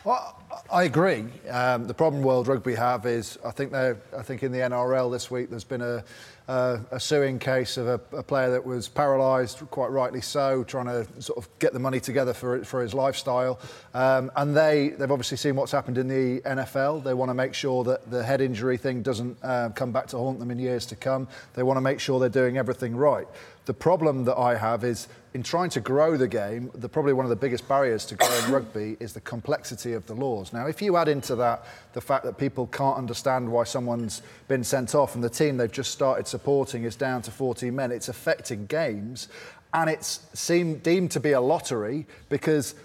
Well, 0.04 0.36
I 0.72 0.84
agree. 0.84 1.26
Um, 1.48 1.86
the 1.86 1.94
problem 1.94 2.24
World 2.24 2.48
Rugby 2.48 2.74
have 2.74 3.06
is, 3.06 3.38
I 3.46 3.52
think 3.52 3.72
they 3.72 3.94
I 4.18 4.24
think 4.24 4.42
in 4.42 4.52
the 4.52 4.58
NRL 4.58 5.12
this 5.12 5.30
week 5.30 5.52
there's 5.52 5.64
been 5.64 5.82
a, 5.82 6.04
a 6.48 7.00
suing 7.00 7.38
case 7.38 7.78
of 7.78 7.88
a, 7.88 8.02
a 8.18 8.24
player 8.24 8.50
that 8.52 8.66
was 8.66 8.88
paralysed, 8.88 9.60
quite 9.70 9.92
rightly 9.92 10.22
so, 10.22 10.64
trying 10.64 10.88
to 10.88 11.08
sort 11.22 11.38
of 11.38 11.48
get 11.60 11.74
the 11.74 11.80
money 11.80 12.00
together 12.00 12.34
for, 12.34 12.64
for 12.66 12.82
his 12.82 12.94
lifestyle. 12.94 13.60
Um, 13.94 14.32
and 14.36 14.58
they, 14.58 14.90
they've 14.90 15.12
obviously 15.12 15.38
seen 15.38 15.56
what's 15.56 15.72
happened 15.72 15.98
in 15.98 16.08
the 16.08 16.42
NFL. 16.42 17.04
They 17.04 17.14
want 17.14 17.30
to 17.30 17.36
make 17.36 17.54
sure 17.54 17.84
that 17.84 18.10
the 18.10 18.24
head 18.24 18.42
injury 18.42 18.78
thing 18.78 19.02
doesn't 19.02 19.38
uh, 19.44 19.70
come 19.70 19.92
back 19.92 20.08
to 20.08 20.18
haunt 20.18 20.40
them 20.40 20.52
in 20.52 20.60
years 20.60 20.86
to 20.88 20.96
come. 20.96 21.28
They 21.54 21.64
want 21.64 21.78
to 21.78 21.82
make 21.82 22.00
sure 22.00 22.20
they're 22.20 22.28
doing 22.30 22.58
everything 22.58 22.96
right. 22.96 23.28
The 23.66 23.74
problem 23.74 24.26
that 24.26 24.38
I 24.38 24.58
have 24.58 24.84
is 24.84 25.08
in 25.34 25.44
trying 25.44 25.70
to 25.72 25.80
grow 25.80 26.18
the 26.18 26.28
game, 26.28 26.72
the, 26.74 26.90
probably 26.90 27.14
one 27.14 27.26
of 27.26 27.30
the 27.30 27.36
biggest 27.36 27.68
barriers 27.68 28.06
to 28.06 28.16
growing 28.16 28.52
rugby 28.52 28.98
is 29.00 29.14
the 29.14 29.22
complexity 29.22 29.94
of 29.94 30.06
the 30.08 30.14
laws. 30.14 30.52
Now, 30.52 30.68
if 30.68 30.82
you 30.82 30.98
add 30.98 31.08
into 31.08 31.36
that 31.36 31.66
the 31.94 32.02
fact 32.02 32.26
that 32.26 32.38
people 32.38 32.68
can't 32.68 32.98
understand 32.98 33.50
why 33.50 33.64
someone's 33.64 34.24
been 34.48 34.64
sent 34.64 34.96
off 34.96 35.16
and 35.16 35.24
the 35.24 35.30
team 35.30 35.58
they've 35.58 35.72
just 35.72 35.92
started 35.92 36.28
supporting 36.28 36.84
is 36.84 36.96
down 36.96 37.22
to 37.22 37.32
14 37.32 37.74
men, 37.74 37.92
it's 37.92 38.10
affecting 38.10 38.66
games 38.66 39.28
and 39.74 39.90
it's 39.90 40.22
seemed, 40.34 40.84
deemed 40.84 41.12
to 41.12 41.20
be 41.20 41.32
a 41.32 41.42
lottery 41.42 42.06
because 42.30 42.76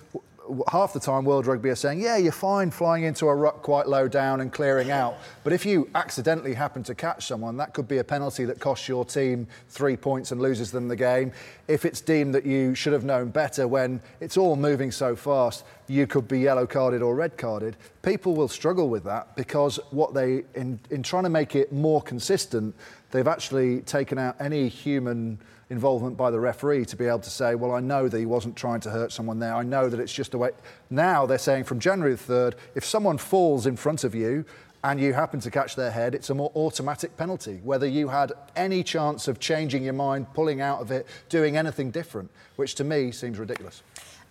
half 0.69 0.93
the 0.93 1.01
time 1.01 1.25
World 1.25 1.47
Rugby 1.47 1.71
are 1.71 1.77
saying, 1.77 2.01
yeah, 2.01 2.17
you're 2.17 2.33
fine 2.33 2.71
flying 2.71 3.05
into 3.05 3.27
a 3.27 3.35
ruck 3.35 3.63
quite 3.63 3.89
low 3.89 4.09
down 4.09 4.41
and 4.41 4.53
clearing 4.53 4.91
out. 4.91 5.17
But 5.45 5.53
if 5.53 5.67
you 5.67 5.89
accidentally 5.95 6.55
happen 6.55 6.83
to 6.85 6.95
catch 6.95 7.27
someone, 7.27 7.57
that 7.57 7.75
could 7.75 7.89
be 7.89 7.99
a 7.99 8.05
penalty 8.05 8.45
that 8.45 8.61
costs 8.61 8.89
your 8.89 9.05
team 9.05 9.47
three 9.69 9.97
points 9.97 10.33
and 10.33 10.41
loses 10.41 10.71
them 10.71 10.89
the 10.89 10.97
game. 10.97 11.33
If 11.69 11.85
it's 11.85 12.01
deemed 12.01 12.35
that 12.35 12.47
you 12.47 12.75
should 12.75 12.93
have 12.93 13.05
known 13.05 13.31
better 13.31 13.67
when 13.67 14.01
it's 14.21 14.37
all 14.37 14.57
moving 14.57 14.91
so 14.91 15.17
fast, 15.17 15.65
you 15.89 16.07
could 16.07 16.27
be 16.29 16.41
yellow 16.41 16.67
carded 16.67 17.03
or 17.03 17.15
red 17.15 17.37
carded. 17.37 17.77
People 18.03 18.35
will 18.35 18.49
struggle 18.49 18.89
with 18.89 19.05
that 19.05 19.37
because 19.37 19.79
what 19.91 20.15
they, 20.15 20.45
in, 20.55 20.79
in 20.91 21.03
trying 21.03 21.25
to 21.25 21.31
make 21.31 21.57
it 21.57 21.73
more 21.73 22.03
consistent, 22.03 22.75
they've 23.11 23.27
actually 23.27 23.81
taken 23.83 24.19
out 24.19 24.37
any 24.41 24.69
human 24.69 25.39
involvement 25.69 26.17
by 26.17 26.31
the 26.31 26.39
referee 26.39 26.85
to 26.87 26.97
be 26.97 27.07
able 27.07 27.19
to 27.19 27.31
say, 27.31 27.55
well, 27.55 27.73
I 27.73 27.81
know 27.81 28.09
that 28.09 28.19
he 28.19 28.27
wasn't 28.27 28.57
trying 28.57 28.81
to 28.81 28.91
hurt 28.91 29.11
someone 29.11 29.39
there. 29.39 29.55
I 29.55 29.63
know 29.63 29.89
that 29.89 29.99
it's 29.99 30.13
just 30.13 30.35
a 30.35 30.39
way. 30.39 30.51
Now 30.91 31.27
they're 31.27 31.39
saying 31.39 31.65
from 31.65 31.81
January 31.81 32.15
the 32.15 32.23
3rd, 32.23 32.55
if 32.75 32.85
someone 32.85 33.19
falls 33.19 33.67
in 33.67 33.77
front 33.77 34.05
of 34.05 34.15
you 34.15 34.45
and 34.85 35.01
you 35.01 35.13
happen 35.13 35.41
to 35.41 35.51
catch 35.51 35.75
their 35.75 35.91
head, 35.91 36.15
it's 36.15 36.31
a 36.31 36.35
more 36.35 36.53
automatic 36.55 37.17
penalty, 37.17 37.61
whether 37.65 37.87
you 37.87 38.09
had 38.09 38.33
any 38.55 38.85
chance 38.85 39.27
of 39.27 39.41
changing 39.41 39.83
your 39.83 39.93
mind, 39.93 40.33
pulling 40.33 40.61
out 40.61 40.81
of 40.81 40.93
it, 40.93 41.07
doing 41.29 41.57
anything 41.57 41.91
different, 41.91 42.31
which 42.55 42.77
to 42.77 42.85
me 42.85 43.11
seems 43.11 43.39
ridiculous. 43.39 43.83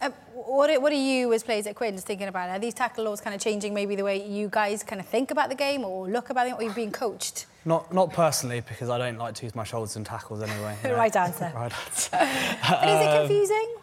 Um, 0.02 0.12
what, 0.34 0.82
what 0.82 0.92
are 0.92 0.96
you 0.96 1.34
as 1.34 1.44
players 1.44 1.68
at 1.68 1.76
Quins 1.76 2.04
thinking 2.04 2.28
about? 2.28 2.50
Are 2.50 2.60
these 2.60 2.74
tackle 2.74 3.06
laws 3.06 3.22
kind 3.22 3.36
of 3.36 3.42
changing 3.42 3.74
maybe 3.74 3.96
the 3.96 4.04
way 4.04 4.28
you 4.28 4.50
guys 4.50 4.84
kind 4.84 5.00
of 5.00 5.08
think 5.08 5.32
about 5.32 5.50
the 5.50 5.56
game 5.56 5.84
or 5.84 6.08
look 6.08 6.30
about 6.30 6.48
it, 6.48 6.54
or 6.54 6.64
you're 6.64 6.74
being 6.74 6.92
coached? 6.92 7.46
Not, 7.64 7.94
not 7.94 8.12
personally, 8.12 8.62
because 8.62 8.90
I 8.90 8.98
don't 8.98 9.18
like 9.18 9.36
to 9.36 9.46
use 9.46 9.56
my 9.56 9.64
shoulders 9.64 9.96
in 9.96 10.04
tackles 10.04 10.42
anyway. 10.42 10.78
You 10.84 10.90
know? 10.90 10.96
right 10.98 11.16
answer. 11.16 11.52
right 11.56 11.74
answer. 11.86 12.16
and 12.16 12.90
is 12.90 13.08
it 13.08 13.20
confusing? 13.20 13.76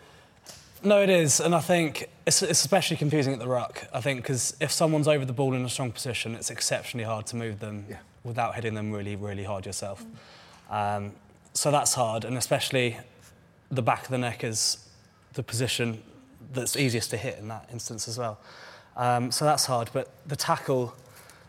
No, 0.84 1.00
it 1.00 1.10
is, 1.10 1.38
and 1.38 1.54
I 1.54 1.60
think 1.60 2.08
it's, 2.26 2.42
it's 2.42 2.60
especially 2.60 2.96
confusing 2.96 3.32
at 3.32 3.38
the 3.38 3.46
ruck. 3.46 3.86
I 3.94 4.00
think 4.00 4.22
because 4.22 4.56
if 4.60 4.72
someone's 4.72 5.06
over 5.06 5.24
the 5.24 5.32
ball 5.32 5.54
in 5.54 5.64
a 5.64 5.68
strong 5.68 5.92
position, 5.92 6.34
it's 6.34 6.50
exceptionally 6.50 7.04
hard 7.04 7.26
to 7.26 7.36
move 7.36 7.60
them 7.60 7.86
yeah. 7.88 7.98
without 8.24 8.56
hitting 8.56 8.74
them 8.74 8.90
really, 8.90 9.14
really 9.14 9.44
hard 9.44 9.64
yourself. 9.64 10.04
Mm. 10.70 10.96
Um, 10.96 11.12
so 11.54 11.70
that's 11.70 11.94
hard, 11.94 12.24
and 12.24 12.36
especially 12.36 12.98
the 13.70 13.82
back 13.82 14.04
of 14.04 14.10
the 14.10 14.18
neck 14.18 14.42
is 14.42 14.78
the 15.34 15.42
position 15.42 16.02
that's 16.52 16.76
easiest 16.76 17.10
to 17.10 17.16
hit 17.16 17.38
in 17.38 17.48
that 17.48 17.68
instance 17.72 18.08
as 18.08 18.18
well. 18.18 18.38
Um, 18.96 19.30
so 19.30 19.44
that's 19.44 19.66
hard, 19.66 19.90
but 19.92 20.10
the 20.26 20.36
tackle, 20.36 20.94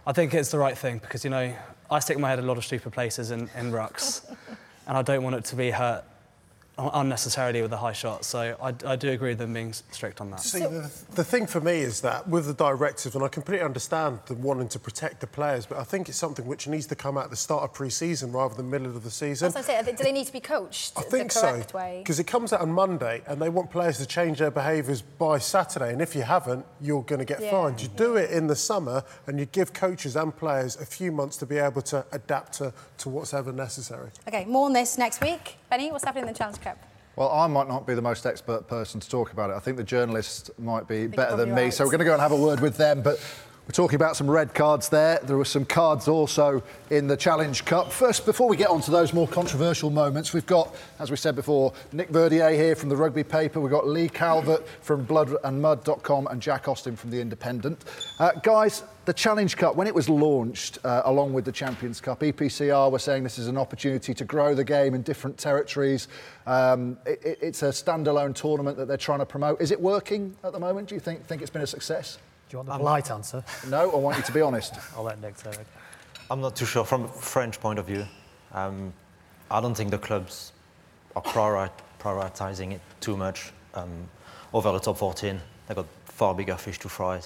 I 0.08 0.14
think 0.14 0.34
it's 0.34 0.52
the 0.52 0.60
right 0.60 0.78
thing 0.78 1.00
because 1.00 1.24
you 1.24 1.30
know 1.30 1.54
I 1.92 2.00
stick 2.00 2.18
my 2.18 2.30
head 2.30 2.40
a 2.40 2.44
lot 2.44 2.58
of 2.58 2.66
stupid 2.66 2.94
places 2.94 3.32
in, 3.32 3.50
in 3.58 3.72
rucks, 3.72 4.24
and 4.88 4.98
I 4.98 5.02
don't 5.02 5.24
want 5.24 5.36
it 5.36 5.46
to 5.46 5.56
be 5.56 5.72
hurt 5.72 6.06
unnecessarily 6.78 7.62
with 7.62 7.72
a 7.72 7.78
high 7.78 7.94
shot. 7.94 8.26
So 8.26 8.58
I, 8.62 8.74
I, 8.86 8.96
do 8.96 9.10
agree 9.12 9.30
with 9.30 9.38
them 9.38 9.54
being 9.54 9.74
strict 9.74 10.20
on 10.22 10.32
that. 10.32 10.40
See, 10.40 10.60
the, 10.60 10.92
the, 11.14 11.24
thing 11.24 11.46
for 11.46 11.62
me 11.62 11.82
is 11.82 12.02
that 12.02 12.28
with 12.28 12.48
the 12.48 12.54
directive, 12.54 13.16
and 13.16 13.24
I 13.24 13.28
completely 13.28 13.64
understand 13.64 14.20
the 14.26 14.34
wanting 14.34 14.70
to 14.70 14.80
protect 14.80 15.22
the 15.22 15.28
players, 15.28 15.68
but 15.68 15.78
I 15.78 15.84
think 15.84 16.10
it's 16.10 16.18
something 16.18 16.46
which 16.46 16.68
needs 16.68 16.88
to 16.88 16.96
come 16.96 17.18
out 17.18 17.26
at 17.26 17.30
the 17.30 17.36
start 17.36 17.64
of 17.64 17.74
pre-season 17.74 18.32
rather 18.32 18.56
than 18.56 18.70
middle 18.70 18.88
of 18.88 19.04
the 19.04 19.12
season. 19.12 19.48
As 19.48 19.56
I 19.56 19.62
say, 19.62 19.84
do 19.84 20.04
they 20.04 20.12
need 20.12 20.26
to 20.26 20.34
be 20.34 20.40
coached 20.40 20.94
I 20.98 21.02
think 21.02 21.32
so, 21.32 21.64
because 22.00 22.20
it 22.20 22.26
comes 22.26 22.54
out 22.54 22.62
on 22.62 22.72
Monday, 22.72 23.22
and 23.28 23.40
they 23.40 23.50
want 23.50 23.70
players 23.70 24.00
to 24.00 24.06
change 24.08 24.40
their 24.40 24.52
behaviours 24.52 25.02
by 25.02 25.38
Saturday, 25.38 25.94
and 25.94 26.02
if 26.02 26.16
you 26.16 26.24
haven't, 26.24 26.66
you're 26.82 27.04
going 27.04 27.20
to 27.20 27.26
get 27.26 27.40
yeah. 27.40 27.52
fined. 27.52 27.82
You 27.82 27.90
do 27.90 28.16
it 28.16 28.32
in 28.32 28.48
the 28.48 28.56
summer, 28.56 29.04
and 29.28 29.40
you 29.40 29.46
give 29.46 29.74
coaches 29.74 30.16
and 30.16 30.36
players 30.36 30.76
a 30.78 30.86
few 30.86 31.12
months 31.12 31.38
to 31.38 31.46
be 31.46 31.58
able 31.58 31.84
to 31.84 32.04
adapt 32.12 32.54
to, 32.54 32.74
to 32.98 33.10
what's 33.10 33.34
ever 33.34 33.52
necessary. 33.52 34.10
OK, 34.28 34.46
more 34.46 34.66
on 34.66 34.74
this 34.74 34.98
next 34.98 35.22
week. 35.22 35.58
Benny, 35.74 35.92
what's 35.92 36.04
happening 36.04 36.28
in 36.28 36.32
the 36.32 36.38
Challenge 36.38 36.62
Cup? 36.62 36.78
Well, 37.16 37.32
I 37.32 37.48
might 37.48 37.68
not 37.68 37.88
be 37.88 37.96
the 37.96 38.02
most 38.04 38.28
expert 38.28 38.68
person 38.68 39.00
to 39.00 39.10
talk 39.10 39.34
about 39.34 39.50
it. 39.50 39.56
I 39.56 39.60
think 39.60 39.78
the 39.78 39.84
journalists 39.84 40.52
might 40.60 40.88
be 40.88 41.08
better 41.08 41.36
than 41.36 41.50
me, 41.56 41.64
right. 41.64 41.74
so 41.74 41.84
we're 41.84 41.90
going 41.90 41.98
to 41.98 42.06
go 42.06 42.14
and 42.14 42.22
have 42.22 42.32
a 42.32 42.38
word 42.38 42.60
with 42.60 42.78
them. 42.78 43.02
But 43.02 43.18
we're 43.66 43.72
talking 43.72 43.96
about 43.96 44.16
some 44.16 44.30
red 44.30 44.54
cards 44.54 44.90
there. 44.90 45.18
There 45.24 45.36
were 45.36 45.46
some 45.46 45.66
cards 45.66 46.08
also 46.08 46.62
in 46.92 47.08
the 47.08 47.18
Challenge 47.18 47.66
Cup. 47.66 47.92
First, 47.92 48.28
before 48.28 48.48
we 48.48 48.56
get 48.56 48.70
on 48.70 48.82
to 48.82 48.92
those 48.92 49.14
more 49.14 49.28
controversial 49.28 49.90
moments, 49.90 50.32
we've 50.32 50.46
got, 50.46 50.76
as 51.00 51.10
we 51.10 51.18
said 51.18 51.36
before, 51.36 51.74
Nick 51.92 52.10
Verdier 52.10 52.52
here 52.52 52.76
from 52.76 52.90
the 52.90 52.96
Rugby 52.96 53.24
Paper. 53.24 53.60
We've 53.60 53.72
got 53.72 53.88
Lee 53.88 54.10
Calvert 54.10 54.68
from 54.84 55.08
bloodandmud.com 55.08 56.28
and 56.28 56.40
Jack 56.40 56.68
Austin 56.68 56.96
from 56.96 57.10
The 57.10 57.20
Independent. 57.20 57.84
Uh, 58.20 58.30
guys, 58.44 58.84
the 59.06 59.14
Challenge 59.14 59.58
Cup, 59.58 59.76
when 59.76 59.88
it 59.88 59.94
was 59.94 60.08
launched 60.08 60.80
uh, 60.84 61.02
along 61.06 61.34
with 61.34 61.46
the 61.46 61.52
Champions 61.52 62.00
Cup, 62.00 62.22
EPCR 62.22 62.92
were 62.92 63.00
saying 63.00 63.24
this 63.24 63.38
is 63.38 63.48
an 63.48 63.58
opportunity 63.58 64.14
to 64.14 64.24
grow 64.24 64.56
the 64.56 64.64
game 64.64 64.94
in 64.94 65.02
different 65.02 65.38
territories. 65.38 66.08
Um, 66.48 66.98
it, 67.06 67.40
it's 67.42 67.64
a 67.64 67.70
standalone 67.70 68.34
tournament 68.34 68.78
that 68.78 68.88
they're 68.88 68.98
trying 68.98 69.20
to 69.20 69.26
promote. 69.26 69.62
Is 69.62 69.72
it 69.72 69.82
working 69.82 70.36
at 70.44 70.54
the 70.54 70.60
moment? 70.60 70.90
Do 70.90 70.96
you 70.96 71.02
think, 71.02 71.26
think 71.26 71.42
it's 71.42 71.52
been 71.52 71.62
a 71.62 71.68
success? 71.68 72.18
Do 72.50 72.56
you 72.56 72.58
want 72.60 72.70
the 72.70 72.78
polite 72.78 73.12
answer? 73.12 73.44
No, 73.70 73.92
I 73.92 73.96
want 73.96 74.18
you 74.18 74.24
to 74.24 74.32
be 74.32 74.42
honest. 74.42 74.76
I'll 74.96 75.04
let 75.04 75.20
Nick 75.22 75.38
say 75.38 75.52
it. 75.52 75.68
I'm 76.32 76.40
not 76.40 76.56
too 76.56 76.66
sure. 76.66 76.86
From 76.86 77.04
a 77.04 77.08
French 77.08 77.60
point 77.60 77.80
of 77.80 77.88
view, 77.88 78.06
um, 78.54 78.94
I 79.52 79.60
don't 79.60 79.76
think 79.76 79.92
the 79.92 79.98
clubs 79.98 80.54
are 81.16 81.22
prioritizing 81.22 82.72
it 82.72 82.82
too 83.02 83.18
much 83.18 83.52
um, 83.74 84.10
over 84.54 84.72
the 84.72 84.80
top 84.80 84.98
14. 84.98 85.40
They've 85.68 85.76
got 85.76 85.88
far 86.06 86.34
bigger 86.34 86.56
fish 86.56 86.80
to 86.80 86.90
fry. 86.90 87.22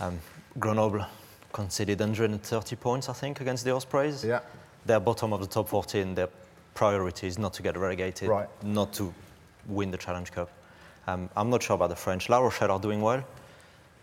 Um, 0.00 0.18
Grenoble 0.58 1.04
conceded 1.52 2.00
130 2.00 2.76
points, 2.76 3.08
I 3.08 3.12
think, 3.12 3.40
against 3.40 3.64
the 3.64 3.72
Ospreys. 3.72 4.24
Yeah. 4.24 4.40
They're 4.86 5.00
bottom 5.00 5.32
of 5.32 5.40
the 5.40 5.46
top 5.46 5.68
14. 5.68 6.14
Their 6.14 6.28
priority 6.74 7.26
is 7.26 7.38
not 7.38 7.54
to 7.54 7.62
get 7.62 7.76
relegated, 7.76 8.28
right. 8.28 8.48
not 8.62 8.92
to 8.94 9.14
win 9.66 9.90
the 9.90 9.98
Challenge 9.98 10.30
Cup. 10.32 10.50
Um, 11.06 11.28
I'm 11.36 11.50
not 11.50 11.62
sure 11.62 11.76
about 11.76 11.90
the 11.90 11.96
French. 11.96 12.28
La 12.28 12.38
Rochelle 12.38 12.72
are 12.72 12.80
doing 12.80 13.00
well 13.00 13.24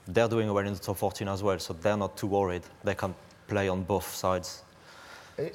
they're 0.08 0.28
doing 0.28 0.52
well 0.52 0.66
in 0.66 0.74
the 0.74 0.80
top 0.80 0.98
14 0.98 1.28
as 1.28 1.44
well, 1.44 1.60
so 1.60 1.74
they're 1.74 1.98
not 1.98 2.18
too 2.18 2.28
worried. 2.28 2.64
They 2.84 2.96
can 2.96 3.14
play 3.48 3.70
on 3.70 3.84
both 3.84 4.14
sides. 4.14 4.64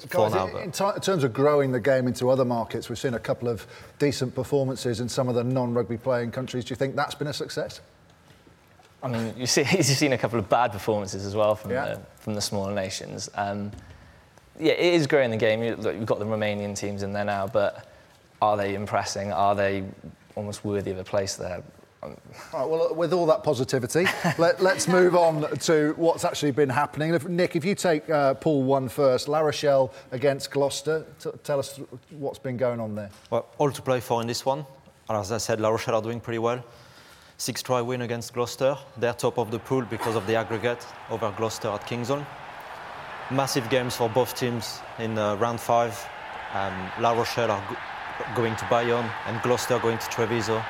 guys, 0.09 0.33
now, 0.33 0.47
in, 0.47 0.63
in, 0.65 0.71
terms 0.71 1.23
of 1.23 1.33
growing 1.33 1.71
the 1.71 1.79
game 1.79 2.07
into 2.07 2.29
other 2.29 2.45
markets, 2.45 2.89
we've 2.89 2.99
seen 2.99 3.13
a 3.13 3.19
couple 3.19 3.47
of 3.47 3.65
decent 3.99 4.33
performances 4.35 4.99
in 4.99 5.09
some 5.09 5.29
of 5.29 5.35
the 5.35 5.43
non-rugby 5.43 5.97
playing 5.97 6.31
countries. 6.31 6.65
Do 6.65 6.71
you 6.71 6.75
think 6.75 6.95
that's 6.95 7.15
been 7.15 7.27
a 7.27 7.33
success? 7.33 7.81
I 9.03 9.07
mean, 9.07 9.33
you 9.37 9.45
see, 9.45 9.61
you've 9.71 9.85
seen 9.85 10.13
a 10.13 10.17
couple 10.17 10.39
of 10.39 10.49
bad 10.49 10.71
performances 10.71 11.25
as 11.25 11.35
well 11.35 11.55
from, 11.55 11.71
yeah. 11.71 11.85
the, 11.85 12.01
from 12.19 12.35
the 12.35 12.41
smaller 12.41 12.73
nations. 12.73 13.29
Um, 13.35 13.71
yeah, 14.59 14.73
it 14.73 14.93
is 14.95 15.07
growing 15.07 15.29
the 15.29 15.37
game. 15.37 15.61
You, 15.63 15.75
look, 15.75 15.95
you've 15.95 16.05
got 16.05 16.19
the 16.19 16.25
Romanian 16.25 16.75
teams 16.75 17.03
in 17.03 17.13
there 17.13 17.25
now, 17.25 17.47
but 17.47 17.91
are 18.41 18.57
they 18.57 18.75
impressing? 18.75 19.31
Are 19.31 19.55
they 19.55 19.83
almost 20.35 20.65
worthy 20.65 20.91
of 20.91 20.97
a 20.97 21.03
place 21.03 21.35
there? 21.35 21.63
All 22.03 22.09
right, 22.53 22.69
well, 22.69 22.95
with 22.95 23.11
all 23.11 23.25
that 23.25 23.43
positivity, 23.43 24.05
let, 24.37 24.61
us 24.61 24.87
move 24.87 25.15
on 25.15 25.49
to 25.59 25.93
what's 25.97 26.23
actually 26.23 26.51
been 26.51 26.69
happening. 26.69 27.13
If, 27.13 27.27
Nick, 27.27 27.55
if 27.55 27.65
you 27.65 27.75
take 27.75 28.09
uh, 28.09 28.35
Pool 28.35 28.63
1 28.63 28.89
first, 28.89 29.27
La 29.27 29.39
Rochelle 29.39 29.91
against 30.11 30.51
Gloucester, 30.51 31.05
t- 31.19 31.31
tell 31.43 31.59
us 31.59 31.79
what's 32.11 32.39
been 32.39 32.55
going 32.55 32.79
on 32.79 32.95
there. 32.95 33.09
Well, 33.31 33.47
all 33.57 33.71
to 33.71 33.81
play 33.81 33.99
for 33.99 34.21
in 34.21 34.27
this 34.27 34.45
one. 34.45 34.65
As 35.09 35.31
I 35.31 35.37
said, 35.37 35.59
La 35.59 35.69
Rochelle 35.69 35.95
are 35.95 36.01
doing 36.01 36.19
pretty 36.19 36.39
well. 36.39 36.63
Six 37.37 37.61
try 37.61 37.81
win 37.81 38.01
against 38.01 38.33
Gloucester. 38.33 38.77
They're 38.97 39.13
top 39.13 39.37
of 39.37 39.51
the 39.51 39.59
pool 39.59 39.83
because 39.83 40.15
of 40.15 40.25
the 40.27 40.35
aggregate 40.35 40.85
over 41.09 41.31
Gloucester 41.37 41.69
at 41.69 41.85
Kingsholm. 41.87 42.25
Massive 43.31 43.69
games 43.69 43.95
for 43.95 44.09
both 44.09 44.35
teams 44.35 44.79
in 44.99 45.17
uh, 45.17 45.35
round 45.35 45.59
five. 45.59 45.93
Um, 46.53 46.91
La 46.99 47.11
Rochelle 47.11 47.51
are 47.51 47.63
go- 47.69 48.35
going 48.41 48.55
to 48.55 48.67
Bayonne 48.69 49.09
and 49.27 49.41
Gloucester 49.43 49.77
going 49.79 49.97
to 49.97 50.07
Treviso 50.07 50.63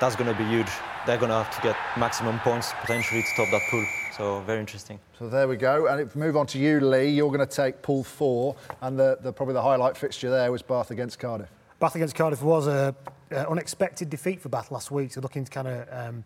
that's 0.00 0.14
going 0.16 0.32
to 0.32 0.38
be 0.38 0.48
huge. 0.48 0.70
They're 1.06 1.16
going 1.16 1.30
to 1.30 1.42
have 1.42 1.54
to 1.56 1.62
get 1.62 1.76
maximum 1.96 2.38
points 2.40 2.72
potentially 2.80 3.22
to 3.22 3.28
top 3.36 3.50
that 3.50 3.62
pool. 3.70 3.84
So 4.16 4.40
very 4.40 4.60
interesting. 4.60 4.98
So 5.18 5.28
there 5.28 5.48
we 5.48 5.56
go. 5.56 5.86
And 5.86 6.00
if 6.00 6.14
we 6.14 6.20
move 6.20 6.36
on 6.36 6.46
to 6.48 6.58
you, 6.58 6.80
Lee, 6.80 7.08
you're 7.08 7.32
going 7.32 7.46
to 7.46 7.46
take 7.46 7.82
pool 7.82 8.04
four, 8.04 8.56
and 8.80 8.98
the, 8.98 9.18
the 9.20 9.32
probably 9.32 9.54
the 9.54 9.62
highlight 9.62 9.96
fixture 9.96 10.30
there 10.30 10.52
was 10.52 10.62
Bath 10.62 10.90
against 10.90 11.18
Cardiff. 11.18 11.48
Bath 11.80 11.94
against 11.94 12.14
Cardiff 12.14 12.42
was 12.42 12.66
a, 12.66 12.94
unexpected 13.30 14.10
defeat 14.10 14.40
for 14.40 14.48
Bath 14.48 14.70
last 14.70 14.90
week. 14.90 15.12
So 15.12 15.20
looking 15.20 15.44
to 15.44 15.50
kind 15.50 15.68
of 15.68 15.88
um, 15.90 16.24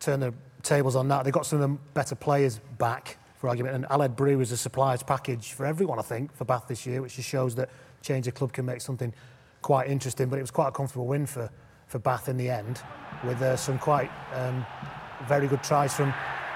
turn 0.00 0.20
the 0.20 0.34
tables 0.62 0.96
on 0.96 1.08
that. 1.08 1.24
They've 1.24 1.32
got 1.32 1.46
some 1.46 1.60
of 1.60 1.70
the 1.70 1.78
better 1.94 2.14
players 2.14 2.60
back 2.78 3.16
for 3.38 3.48
argument, 3.48 3.74
and 3.76 3.84
Aled 3.86 4.16
Brew 4.16 4.40
is 4.40 4.52
a 4.52 4.56
suppliers 4.56 5.02
package 5.02 5.52
for 5.52 5.66
everyone, 5.66 5.98
I 5.98 6.02
think, 6.02 6.34
for 6.34 6.44
Bath 6.44 6.64
this 6.68 6.86
year, 6.86 7.02
which 7.02 7.16
just 7.16 7.28
shows 7.28 7.54
that 7.56 7.68
change 8.02 8.26
of 8.26 8.34
club 8.34 8.52
can 8.52 8.64
make 8.64 8.80
something 8.80 9.12
quite 9.62 9.88
interesting. 9.88 10.28
But 10.28 10.38
it 10.38 10.42
was 10.42 10.50
quite 10.50 10.68
a 10.68 10.72
comfortable 10.72 11.06
win 11.06 11.26
for, 11.26 11.50
for 11.86 11.98
Bath 11.98 12.28
in 12.28 12.36
the 12.36 12.50
end, 12.50 12.80
with 13.24 13.40
uh, 13.42 13.56
some 13.56 13.78
quite 13.78 14.10
um, 14.34 14.64
very 15.28 15.46
good 15.46 15.62
tries 15.62 15.94
from 15.94 16.12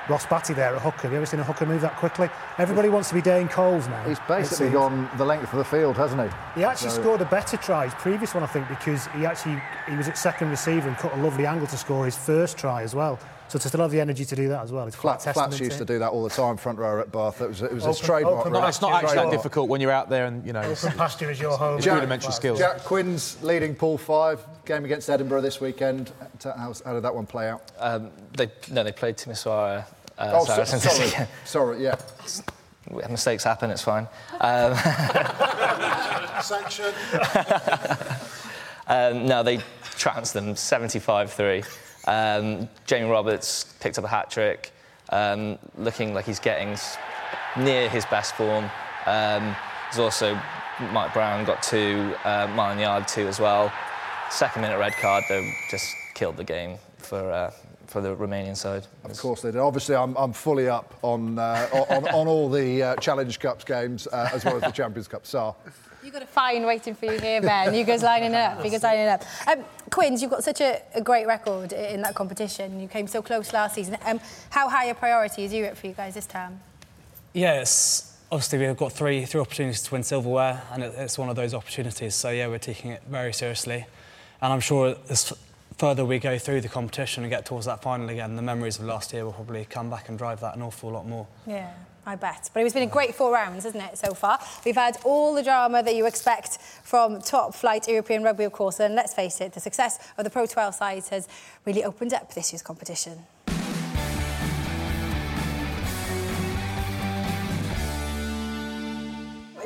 Ross 0.08 0.26
Batty 0.26 0.54
there 0.54 0.74
at 0.74 0.82
hooker. 0.82 1.02
Have 1.02 1.12
you 1.12 1.18
ever 1.18 1.26
seen 1.26 1.40
a 1.40 1.44
hooker 1.44 1.66
move 1.66 1.80
that 1.82 1.96
quickly? 1.96 2.30
Everybody 2.56 2.88
wants 2.88 3.10
to 3.10 3.14
be 3.14 3.20
Dane 3.20 3.48
Coles 3.48 3.86
now. 3.88 4.02
He's 4.04 4.20
basically 4.20 4.70
gone 4.70 5.08
the 5.18 5.24
length 5.24 5.52
of 5.52 5.58
the 5.58 5.64
field, 5.64 5.96
hasn't 5.96 6.22
he? 6.22 6.60
He 6.60 6.64
actually 6.64 6.90
so... 6.90 7.02
scored 7.02 7.20
a 7.20 7.26
better 7.26 7.56
try, 7.56 7.84
his 7.84 7.94
previous 7.94 8.34
one, 8.34 8.42
I 8.42 8.46
think, 8.46 8.68
because 8.68 9.06
he 9.08 9.26
actually 9.26 9.60
he 9.88 9.96
was 9.96 10.08
at 10.08 10.16
second 10.16 10.50
receiver 10.50 10.88
and 10.88 10.96
cut 10.96 11.12
a 11.12 11.16
lovely 11.22 11.46
angle 11.46 11.66
to 11.66 11.76
score 11.76 12.04
his 12.04 12.16
first 12.16 12.56
try 12.56 12.82
as 12.82 12.94
well. 12.94 13.18
So 13.48 13.58
to 13.58 13.68
still 13.68 13.80
have 13.80 13.90
the 13.90 14.00
energy 14.00 14.26
to 14.26 14.36
do 14.36 14.48
that 14.48 14.62
as 14.62 14.72
well, 14.72 14.86
it's 14.86 14.94
Flat, 14.94 15.22
Flats 15.22 15.58
used 15.58 15.78
to 15.78 15.84
do 15.86 15.98
that 16.00 16.10
all 16.10 16.22
the 16.22 16.28
time, 16.28 16.58
front 16.58 16.78
row 16.78 17.00
at 17.00 17.10
Bath. 17.10 17.40
It 17.40 17.48
was, 17.48 17.62
it 17.62 17.72
was 17.72 17.84
open, 17.84 17.96
his 17.96 18.00
trademark. 18.00 18.46
Open 18.46 18.64
it's 18.64 18.82
not 18.82 19.02
actually 19.02 19.16
that 19.16 19.30
difficult 19.30 19.70
when 19.70 19.80
you're 19.80 19.90
out 19.90 20.10
there 20.10 20.26
and 20.26 20.46
you 20.46 20.52
know. 20.52 20.60
Open 20.60 20.92
pasture 20.92 21.30
is 21.30 21.40
your 21.40 21.56
home. 21.56 21.80
Jack, 21.80 21.94
rudimentary 21.94 22.32
skills. 22.32 22.58
Jack 22.58 22.84
Quinn's 22.84 23.42
leading 23.42 23.74
pool 23.74 23.96
five 23.96 24.44
game 24.66 24.84
against 24.84 25.08
Edinburgh 25.08 25.40
this 25.40 25.62
weekend. 25.62 26.12
How, 26.44 26.74
how 26.84 26.92
did 26.92 27.02
that 27.02 27.14
one 27.14 27.24
play 27.24 27.48
out? 27.48 27.72
Um, 27.78 28.10
they 28.36 28.50
no, 28.70 28.84
they 28.84 28.92
played 28.92 29.16
Timisoara. 29.16 29.86
Uh, 30.18 30.32
oh, 30.34 30.44
so, 30.44 30.64
sorry, 30.78 31.28
sorry, 31.44 31.82
yeah. 31.82 31.94
Mistakes 33.10 33.44
happen. 33.44 33.70
It's 33.70 33.82
fine. 33.82 34.08
Um, 34.40 34.74
Sanction. 36.42 36.92
um, 38.86 39.26
no, 39.26 39.42
they 39.42 39.60
trounced 39.82 40.32
them 40.34 40.54
75-3. 40.54 41.64
Um, 42.06 42.68
Jamie 42.86 43.10
Roberts 43.10 43.74
picked 43.80 43.98
up 43.98 44.04
a 44.04 44.08
hat 44.08 44.30
trick, 44.30 44.72
um, 45.10 45.58
looking 45.76 46.14
like 46.14 46.24
he's 46.24 46.38
getting 46.38 46.76
near 47.56 47.88
his 47.90 48.06
best 48.06 48.34
form. 48.34 48.64
Um, 49.06 49.54
there's 49.90 49.98
also 49.98 50.40
Mike 50.92 51.12
Brown 51.12 51.44
got 51.44 51.62
two, 51.62 52.14
uh, 52.24 52.46
Marland 52.48 52.80
Yarde 52.80 53.06
two 53.06 53.26
as 53.28 53.38
well. 53.38 53.72
Second 54.30 54.62
minute 54.62 54.78
red 54.78 54.92
card, 54.94 55.24
though, 55.28 55.46
just 55.70 55.86
killed 56.14 56.36
the 56.36 56.44
game 56.44 56.78
for 56.98 57.30
uh, 57.30 57.50
for 57.88 58.00
the 58.00 58.14
Romanian 58.14 58.56
side. 58.56 58.86
Of 59.04 59.18
course 59.18 59.42
they 59.42 59.50
did. 59.50 59.60
Obviously, 59.60 59.96
I'm, 59.96 60.14
I'm 60.16 60.32
fully 60.32 60.68
up 60.68 60.94
on, 61.02 61.38
uh, 61.38 61.68
on, 61.90 62.08
on 62.08 62.28
all 62.28 62.48
the 62.48 62.82
uh, 62.82 62.96
Challenge 62.96 63.38
Cups 63.40 63.64
games 63.64 64.06
uh, 64.06 64.30
as 64.32 64.44
well 64.44 64.56
as 64.56 64.62
the 64.62 64.70
Champions 64.70 65.08
Cup. 65.08 65.26
So. 65.26 65.56
You've 66.02 66.12
got 66.12 66.22
a 66.22 66.26
fine 66.26 66.64
waiting 66.64 66.94
for 66.94 67.06
you 67.06 67.18
here, 67.18 67.40
Ben. 67.40 67.74
You 67.74 67.84
guys 67.84 68.02
lining 68.02 68.32
it 68.32 68.36
up. 68.36 68.64
You 68.64 68.70
guys 68.70 68.82
lining 68.82 69.06
it 69.06 69.08
up. 69.08 69.24
Um, 69.48 69.64
Quins, 69.90 70.22
you've 70.22 70.30
got 70.30 70.44
such 70.44 70.60
a, 70.60 70.80
a, 70.94 71.00
great 71.00 71.26
record 71.26 71.72
in 71.72 72.02
that 72.02 72.14
competition. 72.14 72.78
You 72.78 72.88
came 72.88 73.06
so 73.08 73.20
close 73.20 73.52
last 73.52 73.74
season. 73.74 73.96
Um, 74.06 74.20
how 74.50 74.68
high 74.68 74.86
a 74.86 74.94
priority 74.94 75.44
is 75.44 75.52
Europe 75.52 75.76
for 75.76 75.86
you 75.86 75.92
guys 75.94 76.14
this 76.14 76.26
time? 76.26 76.60
Yes, 77.34 78.16
obviously 78.30 78.58
we've 78.58 78.76
got 78.76 78.92
three 78.92 79.24
three 79.24 79.40
opportunities 79.40 79.82
to 79.82 79.92
win 79.92 80.02
silverware, 80.02 80.62
and 80.72 80.82
it's 80.82 81.18
one 81.18 81.28
of 81.28 81.36
those 81.36 81.54
opportunities. 81.54 82.14
So 82.14 82.30
yeah, 82.30 82.46
we're 82.48 82.58
taking 82.58 82.92
it 82.92 83.02
very 83.08 83.32
seriously, 83.32 83.86
and 84.40 84.52
I'm 84.52 84.60
sure 84.60 84.96
as 85.08 85.32
further 85.78 86.04
we 86.04 86.18
go 86.18 86.38
through 86.38 86.60
the 86.60 86.68
competition 86.68 87.22
and 87.22 87.30
get 87.30 87.46
towards 87.46 87.66
that 87.66 87.80
final 87.80 88.08
again, 88.08 88.36
the 88.36 88.42
memories 88.42 88.78
of 88.78 88.84
last 88.84 89.12
year 89.12 89.24
will 89.24 89.32
probably 89.32 89.64
come 89.64 89.88
back 89.88 90.08
and 90.08 90.18
drive 90.18 90.40
that 90.40 90.56
an 90.56 90.62
awful 90.62 90.90
lot 90.90 91.06
more. 91.06 91.26
Yeah. 91.46 91.72
I 92.04 92.16
bet. 92.16 92.48
But 92.54 92.64
it's 92.64 92.72
been 92.72 92.88
a 92.88 92.90
great 92.90 93.14
four 93.14 93.30
rounds, 93.30 93.64
hasn't 93.64 93.84
it, 93.84 93.98
so 93.98 94.14
far? 94.14 94.38
We've 94.64 94.74
had 94.74 94.96
all 95.04 95.34
the 95.34 95.42
drama 95.42 95.82
that 95.82 95.94
you 95.94 96.06
expect 96.06 96.56
from 96.82 97.20
top 97.20 97.54
flight 97.54 97.86
European 97.86 98.22
rugby, 98.22 98.44
of 98.44 98.52
course, 98.52 98.80
and 98.80 98.94
let's 98.94 99.12
face 99.12 99.42
it, 99.42 99.52
the 99.52 99.60
success 99.60 99.98
of 100.16 100.24
the 100.24 100.30
Pro 100.30 100.46
12 100.46 100.74
sides 100.74 101.10
has 101.10 101.28
really 101.66 101.84
opened 101.84 102.14
up 102.14 102.32
this 102.32 102.50
year's 102.50 102.62
competition. 102.62 103.26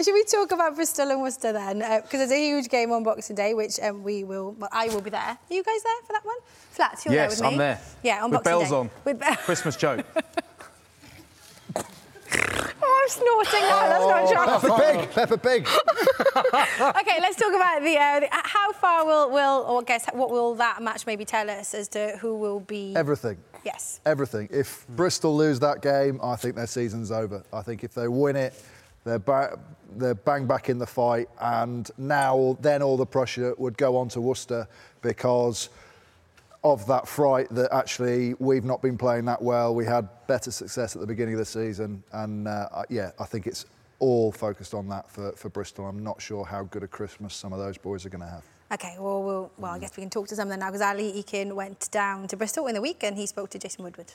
Should 0.03 0.15
we 0.15 0.25
talk 0.25 0.51
about 0.51 0.75
Bristol 0.75 1.11
and 1.11 1.21
Worcester 1.21 1.53
then? 1.53 1.79
Because 1.79 2.15
uh, 2.15 2.19
there's 2.19 2.33
a 2.33 2.41
huge 2.41 2.69
game 2.69 2.91
on 2.91 3.05
Boxing 3.05 3.37
Day, 3.37 3.55
which 3.55 3.79
um, 3.81 4.03
we 4.03 4.25
will. 4.25 4.53
Well, 4.53 4.69
I 4.73 4.89
will 4.89 5.01
be 5.01 5.11
there. 5.11 5.21
Are 5.21 5.39
you 5.49 5.63
guys 5.63 5.83
there 5.83 5.93
for 6.07 6.13
that 6.13 6.25
one? 6.25 6.37
Flats, 6.71 7.05
you're 7.05 7.15
yes, 7.15 7.39
there 7.39 7.49
with 7.51 7.59
me. 7.59 7.65
Yes, 7.65 7.79
I'm 7.79 8.03
there. 8.03 8.17
Yeah, 8.17 8.25
on 8.25 8.31
With 8.31 8.43
Boxing 8.43 8.53
bells 8.53 8.71
Day. 8.71 8.77
on. 8.77 8.91
With 9.05 9.21
be- 9.21 9.37
Christmas 9.45 9.77
joke. 9.77 10.05
I'm 12.85 13.09
snorting 13.09 13.61
now. 13.61 13.89
That's 13.89 14.31
not 14.31 14.61
true. 14.61 14.69
Peppa 14.71 14.81
Pig. 14.81 15.11
Peppa 15.13 15.39
Pig. 15.39 15.69
okay, 17.01 17.19
let's 17.21 17.37
talk 17.37 17.55
about 17.55 17.83
the, 17.83 17.97
uh, 17.97 18.21
the, 18.21 18.29
how 18.31 18.73
far 18.73 19.05
will 19.05 19.31
will 19.31 19.65
or 19.69 19.83
guess 19.83 20.07
what 20.13 20.31
will 20.31 20.55
that 20.57 20.83
match 20.83 21.07
maybe 21.07 21.25
tell 21.25 21.49
us 21.49 21.75
as 21.75 21.89
to 21.89 22.17
who 22.21 22.37
will 22.37 22.61
be 22.61 22.95
everything. 22.97 23.39
Yes. 23.65 24.01
Everything. 24.05 24.49
If 24.51 24.87
Bristol 24.89 25.37
lose 25.37 25.61
that 25.61 25.83
game, 25.83 26.19
I 26.23 26.37
think 26.37 26.57
their 26.57 26.67
season's 26.67 27.13
over. 27.13 27.45
I 27.53 27.63
think 27.63 27.85
if 27.85 27.95
they 27.95 28.09
win 28.09 28.35
it, 28.37 28.55
they're, 29.05 29.19
ba- 29.19 29.59
they're 29.99 30.15
bang 30.15 30.47
back 30.47 30.69
in 30.69 30.79
the 30.79 30.87
fight, 30.87 31.29
and 31.41 31.91
now 31.99 32.57
then 32.61 32.83
all 32.83 32.97
the 32.97 33.07
pressure 33.07 33.55
would 33.59 33.77
go 33.77 33.97
on 33.97 34.09
to 34.11 34.21
Worcester 34.21 34.67
because 35.01 35.69
of 36.65 36.87
that 36.87 37.09
fright 37.09 37.49
that 37.51 37.73
actually 37.73 38.35
we've 38.39 38.65
not 38.65 38.81
been 38.83 38.97
playing 38.97 39.25
that 39.25 39.43
well. 39.43 39.75
We 39.75 39.85
had 39.85 40.09
better 40.27 40.51
success 40.51 40.95
at 40.95 41.01
the 41.01 41.07
beginning 41.07 41.35
of 41.35 41.39
the 41.39 41.45
season, 41.45 42.03
and 42.13 42.47
uh, 42.47 42.85
yeah, 42.89 43.11
I 43.19 43.25
think 43.25 43.47
it's 43.47 43.67
all 43.99 44.33
focused 44.33 44.75
on 44.75 44.89
that 44.89 45.09
for, 45.11 45.33
for 45.33 45.49
Bristol. 45.49 45.87
I'm 45.87 46.03
not 46.03 46.21
sure 46.21 46.45
how 46.45 46.65
good 46.65 46.83
a 46.83 46.89
Christmas 46.89 47.35
some 47.35 47.53
of 47.53 47.59
those 47.59 47.79
boys 47.79 48.05
are 48.05 48.09
going 48.09 48.23
to 48.23 48.29
have. 48.29 48.43
Okay, 48.73 48.97
well, 48.99 49.23
we'll, 49.23 49.53
well, 49.59 49.73
I 49.73 49.79
guess 49.79 49.97
we 49.97 50.03
can 50.03 50.11
talk 50.11 50.29
to 50.29 50.37
some 50.37 50.49
of 50.49 50.51
them 50.51 50.61
now 50.61 50.69
because 50.69 50.81
Ali 50.81 51.23
Eykyn 51.23 51.53
went 51.53 51.91
down 51.91 52.27
to 52.29 52.37
Bristol 52.37 52.67
in 52.69 52.75
the 52.75 52.81
week 52.81 53.05
and 53.05 53.17
he 53.17 53.27
spoke 53.27 53.51
to 53.51 53.59
Jason 53.59 53.85
Woodward. 53.85 54.15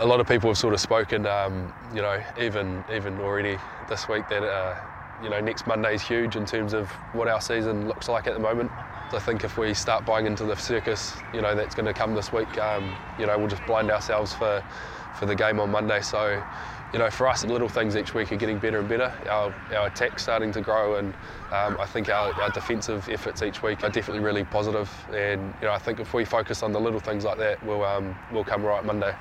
A 0.00 0.06
lot 0.06 0.20
of 0.20 0.28
people 0.28 0.48
have 0.48 0.58
sort 0.58 0.74
of 0.74 0.80
spoken, 0.80 1.26
um, 1.26 1.72
you 1.92 2.00
know, 2.00 2.22
even 2.40 2.84
even 2.94 3.18
already 3.20 3.58
this 3.88 4.08
week 4.08 4.28
that 4.28 4.44
uh, 4.44 4.76
you 5.22 5.28
know 5.28 5.40
next 5.40 5.66
Monday 5.66 5.94
is 5.94 6.02
huge 6.02 6.36
in 6.36 6.46
terms 6.46 6.72
of 6.72 6.88
what 7.12 7.26
our 7.26 7.40
season 7.40 7.88
looks 7.88 8.08
like 8.08 8.28
at 8.28 8.34
the 8.34 8.40
moment. 8.40 8.70
I 9.12 9.18
think 9.18 9.42
if 9.42 9.56
we 9.56 9.74
start 9.74 10.04
buying 10.04 10.26
into 10.26 10.44
the 10.44 10.54
circus, 10.54 11.14
you 11.32 11.40
know, 11.40 11.54
that's 11.54 11.74
going 11.74 11.86
to 11.86 11.94
come 11.94 12.14
this 12.14 12.32
week, 12.32 12.58
um, 12.58 12.94
you 13.18 13.26
know, 13.26 13.38
we'll 13.38 13.48
just 13.48 13.64
blind 13.66 13.90
ourselves 13.90 14.34
for, 14.34 14.62
for 15.18 15.26
the 15.26 15.34
game 15.34 15.58
on 15.60 15.70
Monday. 15.70 16.02
So, 16.02 16.42
you 16.92 16.98
know, 16.98 17.08
for 17.10 17.26
us, 17.26 17.42
the 17.42 17.48
little 17.48 17.68
things 17.68 17.96
each 17.96 18.14
week 18.14 18.30
are 18.32 18.36
getting 18.36 18.58
better 18.58 18.80
and 18.80 18.88
better. 18.88 19.12
Our, 19.28 19.54
our 19.74 19.86
attack's 19.86 20.22
starting 20.22 20.52
to 20.52 20.60
grow, 20.60 20.96
and 20.96 21.14
um, 21.52 21.78
I 21.80 21.86
think 21.86 22.08
our, 22.10 22.32
our 22.40 22.50
defensive 22.50 23.08
efforts 23.08 23.42
each 23.42 23.62
week 23.62 23.82
are 23.82 23.90
definitely 23.90 24.22
really 24.22 24.44
positive. 24.44 24.90
And 25.10 25.54
you 25.60 25.68
know, 25.68 25.72
I 25.72 25.78
think 25.78 26.00
if 26.00 26.12
we 26.12 26.24
focus 26.24 26.62
on 26.62 26.72
the 26.72 26.80
little 26.80 27.00
things 27.00 27.24
like 27.24 27.38
that, 27.38 27.64
we'll 27.64 27.84
um, 27.84 28.14
we'll 28.30 28.44
come 28.44 28.62
right 28.62 28.84
Monday. 28.84 29.14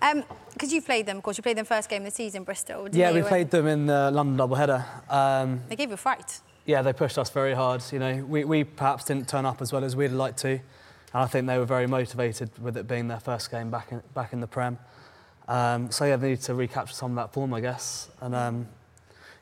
Um, 0.00 0.24
because 0.52 0.72
you 0.72 0.82
played 0.82 1.06
them, 1.06 1.18
of 1.18 1.22
course, 1.22 1.36
you 1.36 1.42
played 1.42 1.56
them 1.56 1.64
first 1.64 1.88
game 1.88 2.02
of 2.02 2.06
the 2.06 2.14
season, 2.14 2.42
Bristol. 2.44 2.88
yeah, 2.92 3.12
we 3.12 3.22
played 3.22 3.50
them 3.50 3.66
in 3.66 3.86
the 3.86 4.10
London 4.10 4.36
doubleheader. 4.36 4.84
Um, 5.10 5.60
they 5.68 5.76
gave 5.76 5.88
you 5.88 5.94
a 5.94 5.98
fright 5.98 6.40
yeah, 6.68 6.82
they 6.82 6.92
pushed 6.92 7.16
us 7.16 7.30
very 7.30 7.54
hard. 7.54 7.82
You 7.90 7.98
know, 7.98 8.26
we, 8.28 8.44
we 8.44 8.62
perhaps 8.62 9.06
didn't 9.06 9.26
turn 9.26 9.46
up 9.46 9.62
as 9.62 9.72
well 9.72 9.82
as 9.84 9.96
we'd 9.96 10.08
like 10.08 10.36
to. 10.36 10.50
And 10.50 10.60
I 11.14 11.24
think 11.24 11.46
they 11.46 11.56
were 11.56 11.64
very 11.64 11.86
motivated 11.86 12.50
with 12.60 12.76
it 12.76 12.86
being 12.86 13.08
their 13.08 13.20
first 13.20 13.50
game 13.50 13.70
back 13.70 13.90
in, 13.90 14.02
back 14.12 14.34
in 14.34 14.40
the 14.42 14.46
Prem. 14.46 14.78
Um, 15.48 15.90
so 15.90 16.04
yeah, 16.04 16.16
they 16.16 16.28
need 16.28 16.42
to 16.42 16.54
recapture 16.54 16.92
some 16.92 17.12
of 17.12 17.16
that 17.16 17.32
form, 17.32 17.54
I 17.54 17.60
guess. 17.60 18.10
And 18.20 18.34
um, 18.34 18.68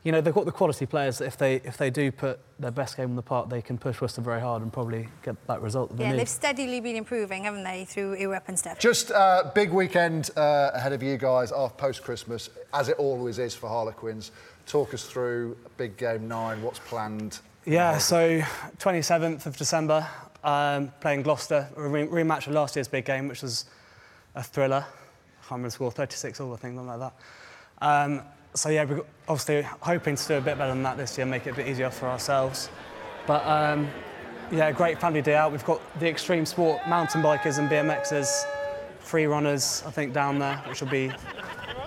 you 0.07 0.13
know, 0.13 0.21
they've 0.21 0.33
got 0.33 0.45
the 0.45 0.53
quality 0.53 0.87
players 0.87 1.21
if 1.21 1.37
they 1.37 1.57
if 1.57 1.77
they 1.77 1.91
do 1.91 2.13
put 2.13 2.39
their 2.61 2.71
best 2.71 2.97
game 2.97 3.11
on 3.11 3.17
the 3.17 3.23
park, 3.23 3.51
they 3.51 3.61
can 3.61 3.77
push 3.77 4.01
Worcester 4.01 4.21
very 4.21 4.41
hard 4.41 4.63
and 4.63 4.73
probably 4.73 5.09
get 5.25 5.35
that 5.49 5.61
result. 5.61 5.97
That 5.97 6.03
yeah, 6.05 6.13
they 6.13 6.19
they've 6.19 6.29
steadily 6.29 6.81
been 6.81 6.95
improving, 6.95 7.43
haven't 7.43 7.65
they, 7.65 7.87
through 7.87 8.17
Europe 8.17 8.45
and 8.47 8.57
stuff. 8.57 8.79
Just 8.79 9.11
a 9.11 9.17
uh, 9.17 9.53
big 9.53 9.73
weekend 9.73 10.31
uh, 10.37 10.71
ahead 10.75 10.93
of 10.93 11.03
you 11.03 11.17
guys, 11.17 11.51
off 11.51 11.77
post 11.77 12.05
Christmas, 12.05 12.51
as 12.73 12.89
it 12.89 12.97
always 12.99 13.41
is 13.41 13.57
for 13.57 13.69
Harlequins. 13.69 14.31
Talk 14.65 14.95
us 14.95 15.05
through 15.05 15.57
big 15.77 15.97
game 15.97 16.29
nine. 16.29 16.63
What's 16.63 16.79
planned 16.79 17.41
yeah, 17.69 17.99
so 17.99 18.39
27th 18.79 19.47
of 19.47 19.57
December, 19.57 20.07
um, 20.45 20.93
playing 21.01 21.23
Gloucester, 21.23 21.69
a 21.77 21.89
re- 21.89 22.07
rematch 22.07 22.47
of 22.47 22.53
last 22.53 22.77
year's 22.77 22.87
big 22.87 23.05
game, 23.05 23.27
which 23.27 23.43
was 23.43 23.65
a 24.37 24.43
thriller. 24.45 24.87
I 24.87 25.41
can't 25.41 25.51
remember 25.51 25.67
the 25.67 25.73
score, 25.73 25.91
36 25.91 26.39
all, 26.39 26.55
I 26.55 26.59
think, 26.59 26.77
something 26.77 26.87
like 26.87 27.01
that. 27.01 27.85
Um, 27.85 28.23
so 28.57 28.71
yeah, 28.71 28.85
we're 28.85 29.03
obviously 29.29 29.63
hoping 29.81 30.17
to 30.17 30.29
do 30.29 30.35
a 30.35 30.41
bit 30.41 30.59
better 30.59 30.73
than 30.73 30.83
that 30.83 30.97
this 30.97 31.17
year, 31.17 31.27
make 31.27 31.47
it 31.47 31.51
a 31.51 31.55
bit 31.55 31.69
easier 31.69 31.91
for 31.91 32.07
ourselves. 32.07 32.71
But 33.27 33.47
um, 33.47 33.89
yeah, 34.51 34.73
great 34.73 35.01
family 35.01 35.23
day 35.23 35.35
out. 35.35 35.53
We've 35.53 35.65
got 35.65 35.81
the 35.99 36.09
extreme 36.09 36.47
sport 36.47 36.87
mountain 36.89 37.23
bikers 37.23 37.59
and 37.59 37.69
BMXers, 37.69 38.45
free 39.01 39.27
runners, 39.27 39.83
I 39.87 39.91
think, 39.91 40.13
down 40.13 40.39
there, 40.39 40.57
which 40.69 40.81
will 40.81 40.89
be 40.89 41.13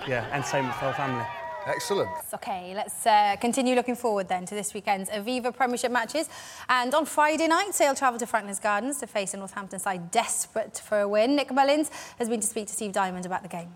yeah, 0.06 0.28
entertainment 0.32 0.74
for 0.76 0.86
our 0.86 0.94
family. 0.94 1.24
Excellent. 1.66 2.08
Okay, 2.32 2.72
let's 2.74 3.06
uh, 3.06 3.36
continue 3.40 3.74
looking 3.74 3.94
forward 3.94 4.28
then 4.28 4.46
to 4.46 4.54
this 4.54 4.72
weekend's 4.72 5.10
Aviva 5.10 5.54
Premiership 5.54 5.92
matches. 5.92 6.28
And 6.68 6.94
on 6.94 7.04
Friday 7.04 7.48
night, 7.48 7.74
Sale 7.74 7.94
travel 7.94 8.18
to 8.18 8.26
Franklin's 8.26 8.58
Gardens 8.58 8.98
to 9.00 9.06
face 9.06 9.34
a 9.34 9.36
Northampton 9.36 9.78
side 9.78 10.10
desperate 10.10 10.78
for 10.78 11.00
a 11.00 11.08
win. 11.08 11.36
Nick 11.36 11.52
Mullins 11.52 11.90
has 12.18 12.28
been 12.28 12.40
to 12.40 12.46
speak 12.46 12.66
to 12.68 12.72
Steve 12.72 12.92
Diamond 12.92 13.26
about 13.26 13.42
the 13.42 13.48
game. 13.48 13.68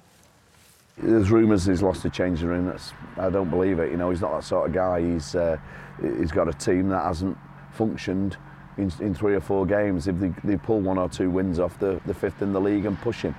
There's 0.96 1.30
rumours 1.30 1.66
he's 1.66 1.82
lost 1.82 2.04
a 2.04 2.10
changing 2.10 2.48
room. 2.48 2.66
That's, 2.66 2.92
I 3.16 3.28
don't 3.30 3.50
believe 3.50 3.78
it. 3.80 3.90
You 3.90 3.96
know, 3.96 4.10
he's 4.10 4.20
not 4.20 4.32
that 4.32 4.44
sort 4.44 4.68
of 4.68 4.74
guy. 4.74 5.00
He's 5.00 5.34
uh, 5.34 5.58
he's 6.00 6.30
got 6.30 6.48
a 6.48 6.52
team 6.52 6.88
that 6.90 7.04
hasn't 7.04 7.36
functioned 7.72 8.36
in, 8.78 8.92
in 9.00 9.14
three 9.14 9.34
or 9.34 9.40
four 9.40 9.66
games. 9.66 10.06
If 10.06 10.18
they, 10.20 10.32
they 10.44 10.56
pull 10.56 10.80
one 10.80 10.98
or 10.98 11.08
two 11.08 11.30
wins 11.30 11.58
off, 11.58 11.78
the, 11.78 12.00
the 12.06 12.14
fifth 12.14 12.42
in 12.42 12.52
the 12.52 12.60
league 12.60 12.84
and 12.86 12.98
push 13.00 13.22
him 13.22 13.34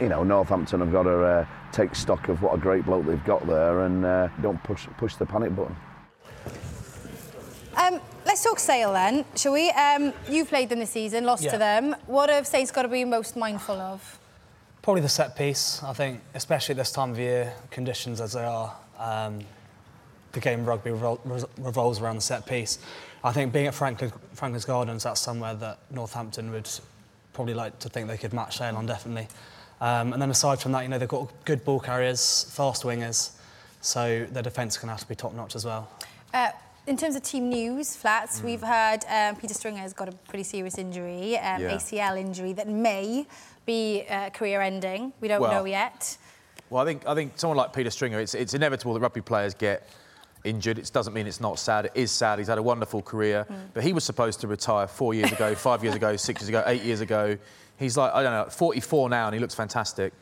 you 0.00 0.08
know, 0.08 0.22
Northampton 0.24 0.80
have 0.80 0.92
got 0.92 1.02
to 1.02 1.22
uh, 1.22 1.46
take 1.70 1.94
stock 1.94 2.28
of 2.28 2.42
what 2.42 2.54
a 2.54 2.58
great 2.58 2.84
bloke 2.84 3.06
they've 3.06 3.24
got 3.24 3.46
there 3.46 3.82
and 3.82 4.04
uh, 4.04 4.28
don't 4.40 4.62
push 4.64 4.86
push 4.96 5.16
the 5.16 5.26
panic 5.26 5.54
button. 5.54 5.76
let's 8.24 8.42
talk 8.42 8.58
Sale 8.58 8.92
then, 8.94 9.24
shall 9.36 9.52
we? 9.52 9.70
Um, 9.70 10.14
you 10.28 10.46
played 10.46 10.70
them 10.70 10.78
this 10.78 10.90
season, 10.90 11.24
lost 11.24 11.42
Yeah. 11.42 11.52
to 11.52 11.58
them. 11.58 11.96
What 12.06 12.30
have 12.30 12.46
Saints 12.46 12.70
got 12.70 12.82
to 12.82 12.88
be 12.88 13.04
most 13.04 13.36
mindful 13.36 13.78
of? 13.78 14.18
Probably 14.82 15.02
the 15.02 15.08
set 15.08 15.36
piece. 15.36 15.80
I 15.84 15.92
think, 15.92 16.20
especially 16.34 16.74
this 16.74 16.90
time 16.90 17.12
of 17.12 17.18
year, 17.18 17.54
conditions 17.70 18.20
as 18.20 18.32
they 18.32 18.42
are, 18.42 18.74
um, 18.98 19.40
the 20.32 20.40
game 20.40 20.60
of 20.60 20.66
rugby 20.66 20.90
revol- 20.90 21.48
revolves 21.58 22.00
around 22.00 22.16
the 22.16 22.22
set 22.22 22.46
piece. 22.46 22.78
I 23.22 23.32
think 23.32 23.52
being 23.52 23.68
at 23.68 23.74
Franklin, 23.74 24.12
Franklin's 24.32 24.64
Gardens, 24.64 25.04
that's 25.04 25.20
somewhere 25.20 25.54
that 25.54 25.78
Northampton 25.90 26.50
would 26.50 26.68
probably 27.32 27.54
like 27.54 27.78
to 27.78 27.88
think 27.88 28.08
they 28.08 28.18
could 28.18 28.32
match 28.32 28.58
Sale 28.58 28.76
on, 28.76 28.86
definitely. 28.86 29.28
Um, 29.80 30.12
and 30.12 30.20
then 30.20 30.30
aside 30.30 30.60
from 30.60 30.72
that, 30.72 30.82
you 30.82 30.88
know, 30.88 30.98
they've 30.98 31.08
got 31.08 31.30
good 31.44 31.64
ball 31.64 31.78
carriers, 31.78 32.44
fast 32.50 32.82
wingers, 32.82 33.32
so 33.80 34.26
their 34.30 34.42
defence 34.42 34.76
can 34.76 34.88
have 34.88 35.00
to 35.00 35.08
be 35.08 35.14
top 35.14 35.32
notch 35.34 35.54
as 35.54 35.64
well. 35.64 35.88
Uh, 36.34 36.50
in 36.86 36.96
terms 36.96 37.14
of 37.14 37.22
team 37.22 37.48
news, 37.48 37.94
Flats, 37.96 38.42
we've 38.42 38.62
heard 38.62 39.00
um, 39.08 39.36
Peter 39.36 39.54
Stringer's 39.54 39.92
got 39.92 40.08
a 40.08 40.12
pretty 40.12 40.42
serious 40.44 40.78
injury, 40.78 41.36
um, 41.38 41.62
Yeah. 41.62 41.76
ACL 41.76 42.18
injury, 42.18 42.52
that 42.54 42.68
may 42.68 43.26
be 43.66 44.04
uh, 44.10 44.30
career-ending. 44.30 45.12
We 45.20 45.28
don't 45.28 45.40
Well- 45.40 45.52
know 45.52 45.64
yet. 45.64 46.16
Well, 46.70 46.82
I 46.82 46.86
think 46.86 47.06
I 47.06 47.14
think 47.14 47.32
someone 47.36 47.58
like 47.58 47.74
Peter 47.74 47.90
Stringer, 47.90 48.18
it's 48.18 48.34
it's 48.34 48.54
inevitable 48.54 48.94
that 48.94 49.00
rugby 49.00 49.20
players 49.20 49.52
get 49.52 49.86
injured. 50.42 50.78
It 50.78 50.90
doesn't 50.90 51.12
mean 51.12 51.26
it's 51.26 51.38
not 51.40 51.58
sad. 51.58 51.84
It 51.84 51.92
is 51.94 52.10
sad. 52.10 52.38
He's 52.38 52.48
had 52.48 52.56
a 52.56 52.62
wonderful 52.62 53.02
career, 53.02 53.46
but 53.74 53.82
he 53.84 53.92
was 53.92 54.04
supposed 54.04 54.40
to 54.40 54.48
retire 54.48 54.86
four 54.86 55.12
years 55.12 55.30
ago, 55.32 55.54
five 55.54 55.84
years 55.84 55.94
ago, 55.94 56.16
six 56.16 56.40
years 56.40 56.48
ago, 56.48 56.62
eight 56.66 56.82
years 56.82 57.02
ago. 57.02 57.36
He's 57.78 57.98
like 57.98 58.10
I 58.14 58.22
don't 58.22 58.32
know, 58.32 58.50
44 58.50 59.10
now, 59.10 59.26
and 59.26 59.34
he 59.34 59.40
looks 59.40 59.54
fantastic. 59.54 60.14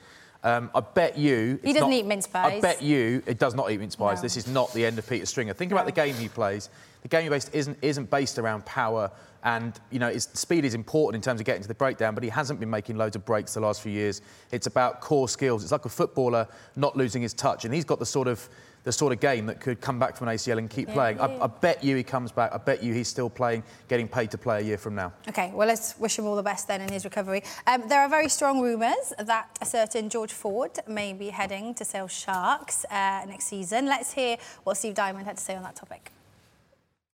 Um, 0.42 0.70
I 0.74 0.80
bet 0.80 1.18
you. 1.18 1.58
He 1.62 1.72
doesn't 1.72 1.90
not- 1.90 1.94
eat 1.94 2.06
mince 2.06 2.26
pies. 2.26 2.58
I 2.58 2.60
bet 2.60 2.82
you 2.82 3.22
it 3.26 3.38
does 3.38 3.54
not 3.54 3.70
eat 3.70 3.78
mince 3.78 3.96
pies. 3.96 4.18
No. 4.18 4.22
This 4.22 4.36
is 4.36 4.46
not 4.46 4.72
the 4.72 4.84
end 4.86 4.98
of 4.98 5.08
Peter 5.08 5.26
Stringer. 5.26 5.52
Think 5.52 5.72
about 5.72 5.86
the 5.86 5.92
game 5.92 6.14
he 6.14 6.28
plays. 6.28 6.70
The 7.02 7.08
game 7.08 7.24
he 7.24 7.28
plays 7.28 7.48
isn't 7.50 7.78
isn't 7.82 8.10
based 8.10 8.38
around 8.38 8.64
power, 8.64 9.10
and 9.44 9.78
you 9.90 9.98
know, 9.98 10.08
it's, 10.08 10.26
speed 10.38 10.64
is 10.64 10.74
important 10.74 11.22
in 11.22 11.22
terms 11.22 11.40
of 11.40 11.46
getting 11.46 11.62
to 11.62 11.68
the 11.68 11.74
breakdown. 11.74 12.14
But 12.14 12.24
he 12.24 12.30
hasn't 12.30 12.58
been 12.60 12.70
making 12.70 12.96
loads 12.96 13.16
of 13.16 13.24
breaks 13.24 13.54
the 13.54 13.60
last 13.60 13.82
few 13.82 13.92
years. 13.92 14.22
It's 14.50 14.66
about 14.66 15.00
core 15.00 15.28
skills. 15.28 15.62
It's 15.62 15.72
like 15.72 15.84
a 15.84 15.90
footballer 15.90 16.46
not 16.76 16.96
losing 16.96 17.22
his 17.22 17.34
touch, 17.34 17.64
and 17.64 17.72
he's 17.74 17.84
got 17.84 17.98
the 17.98 18.06
sort 18.06 18.28
of 18.28 18.48
the 18.84 18.92
sort 18.92 19.12
of 19.12 19.20
game 19.20 19.46
that 19.46 19.60
could 19.60 19.80
come 19.80 19.98
back 19.98 20.16
from 20.16 20.28
an 20.28 20.34
ACL 20.34 20.58
and 20.58 20.70
keep 20.70 20.88
Yeah, 20.88 20.94
playing. 20.94 21.16
yeah. 21.18 21.24
I, 21.26 21.44
I 21.44 21.46
bet 21.48 21.84
you 21.84 21.96
he 21.96 22.02
comes 22.02 22.32
back. 22.32 22.52
I 22.54 22.56
bet 22.58 22.82
you 22.82 22.94
he's 22.94 23.08
still 23.08 23.28
playing, 23.28 23.62
getting 23.88 24.08
paid 24.08 24.30
to 24.30 24.38
play 24.38 24.60
a 24.60 24.62
year 24.62 24.78
from 24.78 24.94
now. 24.94 25.12
Okay, 25.28 25.50
well, 25.54 25.68
let's 25.68 25.98
wish 25.98 26.18
him 26.18 26.26
all 26.26 26.36
the 26.36 26.42
best 26.42 26.66
then 26.66 26.80
in 26.80 26.90
his 26.90 27.04
recovery. 27.04 27.42
Um, 27.66 27.86
there 27.88 28.00
are 28.00 28.08
very 28.08 28.28
strong 28.28 28.60
rumours 28.60 29.12
that 29.18 29.58
a 29.60 29.66
certain 29.66 30.08
George 30.08 30.32
Ford 30.32 30.70
may 30.88 31.12
be 31.12 31.28
heading 31.28 31.74
to 31.74 31.84
Sale 31.84 32.08
Sharks 32.08 32.84
uh, 32.86 33.24
next 33.28 33.44
season. 33.44 33.86
Let's 33.86 34.12
hear 34.12 34.36
what 34.64 34.76
Steve 34.78 34.94
Diamond 34.94 35.26
had 35.26 35.36
to 35.36 35.42
say 35.42 35.54
on 35.56 35.62
that 35.64 35.76
topic. 35.76 36.10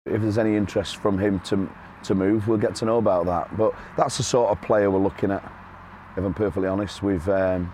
If 0.06 0.22
there's 0.22 0.38
any 0.38 0.56
interest 0.58 0.98
from 0.98 1.18
him 1.18 1.40
to 1.42 1.70
to 2.04 2.14
move, 2.14 2.50
we'll 2.50 2.58
get 2.58 2.76
to 2.76 2.84
know 2.84 2.98
about 2.98 3.26
that. 3.28 3.56
But 3.56 3.74
that's 3.96 4.18
the 4.18 4.24
sort 4.24 4.50
of 4.52 4.62
player 4.62 4.92
we're 4.92 5.00
looking 5.00 5.32
at. 5.32 5.42
If 6.18 6.24
I'm 6.26 6.34
perfectly 6.34 6.68
honest, 6.68 7.02
we've 7.02 7.26
um, 7.30 7.72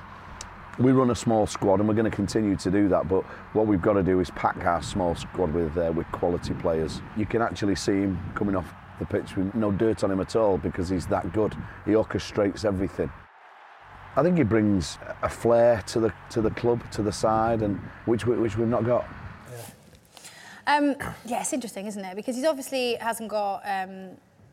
we 0.80 0.92
run 0.94 1.12
a 1.12 1.16
small 1.16 1.46
squad 1.46 1.80
and 1.80 1.88
we're 1.88 1.96
going 1.96 2.10
to 2.10 2.16
continue 2.16 2.56
to 2.56 2.72
do 2.72 2.88
that. 2.90 3.08
But 3.08 3.24
what 3.54 3.68
we've 3.68 3.82
got 3.82 3.94
to 3.94 4.04
do 4.04 4.20
is 4.20 4.32
pack 4.32 4.64
our 4.66 4.82
small 4.82 5.16
squad 5.16 5.54
with 5.54 5.78
uh, 5.78 5.92
with 5.94 6.08
quality 6.12 6.54
players. 6.54 7.02
You 7.18 7.26
can 7.26 7.42
actually 7.42 7.76
see 7.76 7.94
him 7.94 8.20
coming 8.36 8.56
off 8.56 8.74
the 9.00 9.06
pitch 9.06 9.36
with 9.36 9.54
no 9.56 9.72
dirt 9.72 10.04
on 10.04 10.12
him 10.12 10.20
at 10.20 10.36
all 10.36 10.58
because 10.58 10.90
he's 10.90 11.08
that 11.08 11.32
good. 11.34 11.56
He 11.86 11.92
orchestrates 11.92 12.66
everything. 12.66 13.12
I 14.16 14.24
think 14.24 14.38
he 14.38 14.44
brings 14.44 14.98
a 15.22 15.30
flair 15.30 15.82
to 15.88 16.00
the 16.00 16.14
to 16.32 16.42
the 16.42 16.52
club, 16.52 16.90
to 16.92 17.02
the 17.02 17.12
side, 17.12 17.62
and 17.62 17.78
which 18.06 18.26
we, 18.26 18.38
which 18.38 18.58
we've 18.58 18.68
not 18.68 18.86
got. 18.86 19.06
Um, 20.68 20.96
yeah, 21.26 21.42
it's 21.42 21.54
interesting, 21.54 21.88
isn't 21.88 22.04
it? 22.04 22.16
Because 22.16 22.36
he 22.36 22.46
obviously 22.46 22.96
hasn't 22.96 23.30
got 23.30 23.62
um, 23.66 24.12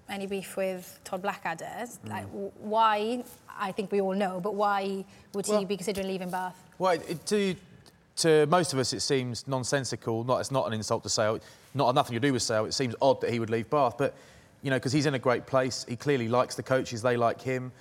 any 0.09 0.27
beef 0.27 0.57
with 0.57 0.99
Todd 1.05 1.23
Blackadder. 1.23 1.65
Mm. 1.65 2.09
Like, 2.09 2.27
w- 2.27 2.53
why? 2.61 3.25
I 3.59 3.73
think 3.73 3.91
we 3.91 4.01
all 4.01 4.15
know, 4.15 4.41
but 4.41 4.55
why 4.55 5.05
would 5.33 5.47
he 5.47 5.65
be 5.65 5.77
considering 5.77 6.09
leaving 6.09 6.31
Bath? 6.31 6.63
Well, 6.79 6.93
it, 6.93 7.25
to 7.27 7.57
to 8.17 8.47
most 8.47 8.73
of 8.73 8.79
us, 8.79 8.93
it 8.93 9.01
seems 9.01 9.47
nonsensical. 9.47 10.25
Not 10.25 10.41
it's 10.41 10.51
not 10.51 10.67
an 10.67 10.73
insult 10.73 11.03
to 11.05 11.09
Sale. 11.09 11.41
Not 11.75 11.95
nothing 11.95 12.15
to 12.15 12.21
do 12.21 12.33
with 12.33 12.43
Sale. 12.43 12.67
It 12.67 12.75
seems 12.75 12.95
odd 13.01 13.21
that 13.21 13.31
he 13.31 13.39
would 13.39 13.51
leave 13.51 13.69
Bath, 13.71 13.97
but 13.99 14.15
you 14.63 14.71
know, 14.71 14.77
because 14.77 14.93
he's 14.93 15.07
in 15.07 15.15
a 15.15 15.19
great 15.19 15.47
place. 15.47 15.85
He 15.89 15.97
clearly 15.97 16.29
likes 16.29 16.55
the 16.55 16.63
coaches. 16.63 17.03
They 17.03 17.17
like 17.17 17.41
him. 17.41 17.73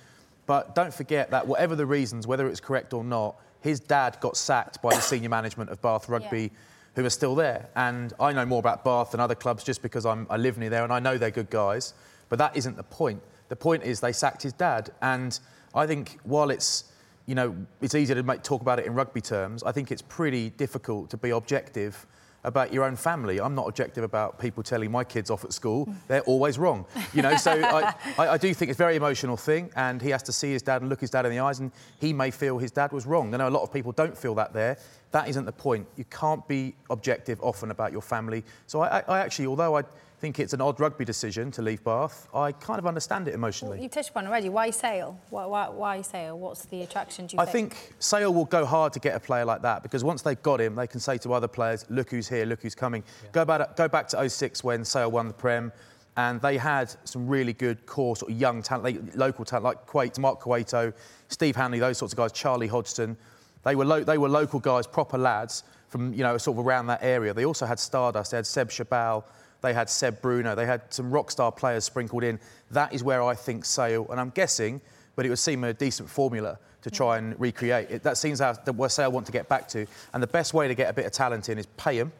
But 0.46 0.74
don't 0.74 0.94
forget 0.94 1.30
that 1.30 1.46
whatever 1.46 1.74
the 1.74 1.86
reasons, 1.86 2.26
whether 2.26 2.46
it's 2.46 2.60
correct 2.60 2.92
or 2.92 3.02
not, 3.02 3.36
his 3.60 3.80
dad 3.80 4.16
got 4.20 4.36
sacked 4.36 4.80
by 4.80 4.90
the 4.90 5.00
senior 5.00 5.28
management 5.28 5.70
of 5.70 5.80
Bath 5.82 6.08
Rugby. 6.08 6.42
Yeah. 6.42 6.48
Who 6.94 7.04
are 7.04 7.10
still 7.10 7.34
there, 7.34 7.68
and 7.76 8.14
I 8.18 8.32
know 8.32 8.46
more 8.46 8.58
about 8.58 8.82
Bath 8.82 9.10
than 9.10 9.20
other 9.20 9.34
clubs 9.34 9.62
just 9.62 9.82
because 9.82 10.06
I'm, 10.06 10.26
I 10.30 10.38
live 10.38 10.56
near 10.56 10.70
there 10.70 10.82
and 10.82 10.90
I 10.90 10.98
know 10.98 11.18
they're 11.18 11.30
good 11.30 11.50
guys. 11.50 11.92
But 12.28 12.38
that 12.38 12.56
isn't 12.56 12.76
the 12.76 12.82
point. 12.82 13.22
The 13.48 13.56
point 13.56 13.84
is 13.84 14.00
they 14.00 14.12
sacked 14.12 14.42
his 14.42 14.52
dad, 14.52 14.90
and 15.00 15.38
I 15.74 15.86
think 15.86 16.18
while 16.24 16.50
it's 16.50 16.84
you 17.26 17.34
know, 17.34 17.56
it's 17.80 17.94
easy 17.94 18.14
to 18.14 18.22
make, 18.22 18.42
talk 18.42 18.62
about 18.62 18.78
it 18.78 18.86
in 18.86 18.94
rugby 18.94 19.20
terms. 19.20 19.62
I 19.64 19.72
think 19.72 19.90
it's 19.90 20.02
pretty 20.02 20.50
difficult 20.50 21.10
to 21.10 21.16
be 21.16 21.30
objective 21.30 22.06
about 22.44 22.72
your 22.72 22.84
own 22.84 22.94
family. 22.94 23.40
I'm 23.40 23.56
not 23.56 23.66
objective 23.66 24.04
about 24.04 24.38
people 24.38 24.62
telling 24.62 24.92
my 24.92 25.02
kids 25.02 25.30
off 25.30 25.44
at 25.44 25.52
school. 25.52 25.92
They're 26.08 26.20
always 26.22 26.56
wrong. 26.56 26.86
You 27.12 27.22
know, 27.22 27.36
so 27.36 27.50
I, 27.50 27.92
I, 28.18 28.28
I 28.28 28.38
do 28.38 28.54
think 28.54 28.70
it's 28.70 28.78
a 28.78 28.82
very 28.84 28.94
emotional 28.94 29.36
thing, 29.36 29.70
and 29.74 30.00
he 30.00 30.10
has 30.10 30.22
to 30.24 30.32
see 30.32 30.52
his 30.52 30.62
dad 30.62 30.82
and 30.82 30.88
look 30.88 31.00
his 31.00 31.10
dad 31.10 31.26
in 31.26 31.32
the 31.32 31.40
eyes, 31.40 31.58
and 31.58 31.72
he 31.98 32.12
may 32.12 32.30
feel 32.30 32.58
his 32.58 32.70
dad 32.70 32.92
was 32.92 33.04
wrong. 33.04 33.34
I 33.34 33.38
know 33.38 33.48
a 33.48 33.50
lot 33.50 33.62
of 33.62 33.72
people 33.72 33.90
don't 33.90 34.16
feel 34.16 34.36
that 34.36 34.52
there. 34.52 34.78
That 35.10 35.28
isn't 35.28 35.44
the 35.44 35.52
point. 35.52 35.88
You 35.96 36.04
can't 36.04 36.46
be 36.46 36.76
objective 36.88 37.40
often 37.42 37.72
about 37.72 37.90
your 37.90 38.02
family. 38.02 38.44
So 38.68 38.80
I, 38.80 39.00
I, 39.00 39.04
I 39.08 39.18
actually, 39.18 39.48
although 39.48 39.76
I 39.76 39.82
think 40.18 40.40
it's 40.40 40.52
an 40.52 40.60
odd 40.60 40.80
rugby 40.80 41.04
decision 41.04 41.50
to 41.52 41.62
leave 41.62 41.84
Bath, 41.84 42.28
I 42.34 42.52
kind 42.52 42.78
of 42.78 42.86
understand 42.86 43.28
it 43.28 43.34
emotionally. 43.34 43.82
You 43.82 43.88
touched 43.88 44.10
upon 44.10 44.26
already. 44.26 44.48
Why 44.48 44.70
Sale? 44.70 45.18
Why, 45.30 45.44
why, 45.44 45.68
why 45.68 46.02
Sale? 46.02 46.38
What's 46.38 46.64
the 46.66 46.82
attraction, 46.82 47.26
do 47.26 47.36
you 47.36 47.42
I 47.42 47.46
think 47.46 47.94
Sale 47.98 48.32
will 48.32 48.46
go 48.46 48.64
hard 48.64 48.92
to 48.94 49.00
get 49.00 49.14
a 49.14 49.20
player 49.20 49.44
like 49.44 49.62
that 49.62 49.82
because 49.82 50.04
once 50.04 50.22
they've 50.22 50.42
got 50.42 50.60
him, 50.60 50.74
they 50.74 50.86
can 50.86 51.00
say 51.00 51.18
to 51.18 51.32
other 51.34 51.48
players, 51.48 51.84
"Look 51.90 52.10
who's 52.10 52.28
here, 52.28 52.46
look 52.46 52.62
who's 52.62 52.74
coming." 52.74 53.04
Go 53.32 53.44
back, 53.44 53.76
go 53.76 53.88
back 53.88 54.08
to 54.08 54.28
06 54.28 54.64
when 54.64 54.84
Sale 54.84 55.10
won 55.10 55.28
the 55.28 55.34
Prem, 55.34 55.70
and 56.16 56.40
they 56.40 56.56
had 56.56 56.94
some 57.04 57.26
really 57.28 57.52
good 57.52 57.84
core 57.84 58.16
sort 58.16 58.32
of 58.32 58.38
young 58.38 58.62
talent, 58.62 58.84
like, 58.84 59.16
local 59.16 59.44
talent 59.44 59.64
like 59.64 59.86
Quaite, 59.86 60.18
Mark 60.18 60.40
Cueto, 60.40 60.92
Steve 61.28 61.56
Hanley, 61.56 61.78
those 61.78 61.98
sorts 61.98 62.14
of 62.14 62.16
guys, 62.16 62.32
Charlie 62.32 62.68
Hodgson. 62.68 63.16
They 63.64 63.74
were 63.74 63.84
lo- 63.84 64.04
they 64.04 64.16
were 64.16 64.28
local 64.28 64.60
guys, 64.60 64.86
proper 64.86 65.18
lads 65.18 65.64
from 65.88 66.14
you 66.14 66.22
know 66.22 66.38
sort 66.38 66.58
of 66.58 66.66
around 66.66 66.86
that 66.86 67.02
area. 67.02 67.34
They 67.34 67.44
also 67.44 67.66
had 67.66 67.78
Stardust. 67.78 68.30
They 68.30 68.38
had 68.38 68.46
Seb 68.46 68.70
Chabal. 68.70 69.24
They 69.66 69.72
had 69.72 69.90
Seb 69.90 70.22
Bruno. 70.22 70.54
They 70.54 70.64
had 70.64 70.82
some 70.90 71.10
rock 71.10 71.28
star 71.28 71.50
players 71.50 71.82
sprinkled 71.82 72.22
in. 72.22 72.38
That 72.70 72.94
is 72.94 73.02
where 73.02 73.20
I 73.20 73.34
think 73.34 73.64
Sale, 73.64 74.06
and 74.10 74.20
I'm 74.20 74.30
guessing, 74.30 74.80
but 75.16 75.26
it 75.26 75.28
would 75.28 75.40
seem 75.40 75.64
a 75.64 75.74
decent 75.74 76.08
formula 76.08 76.60
to 76.82 76.90
try 76.90 77.18
and 77.18 77.34
recreate. 77.40 77.90
It, 77.90 78.04
that 78.04 78.16
seems 78.16 78.38
how, 78.38 78.54
where 78.54 78.88
Sale 78.88 79.10
want 79.10 79.26
to 79.26 79.32
get 79.32 79.48
back 79.48 79.66
to. 79.70 79.84
And 80.14 80.22
the 80.22 80.28
best 80.28 80.54
way 80.54 80.68
to 80.68 80.74
get 80.76 80.88
a 80.88 80.92
bit 80.92 81.04
of 81.04 81.10
talent 81.10 81.48
in 81.48 81.58
is 81.58 81.66
pay 81.76 81.98
them 81.98 82.12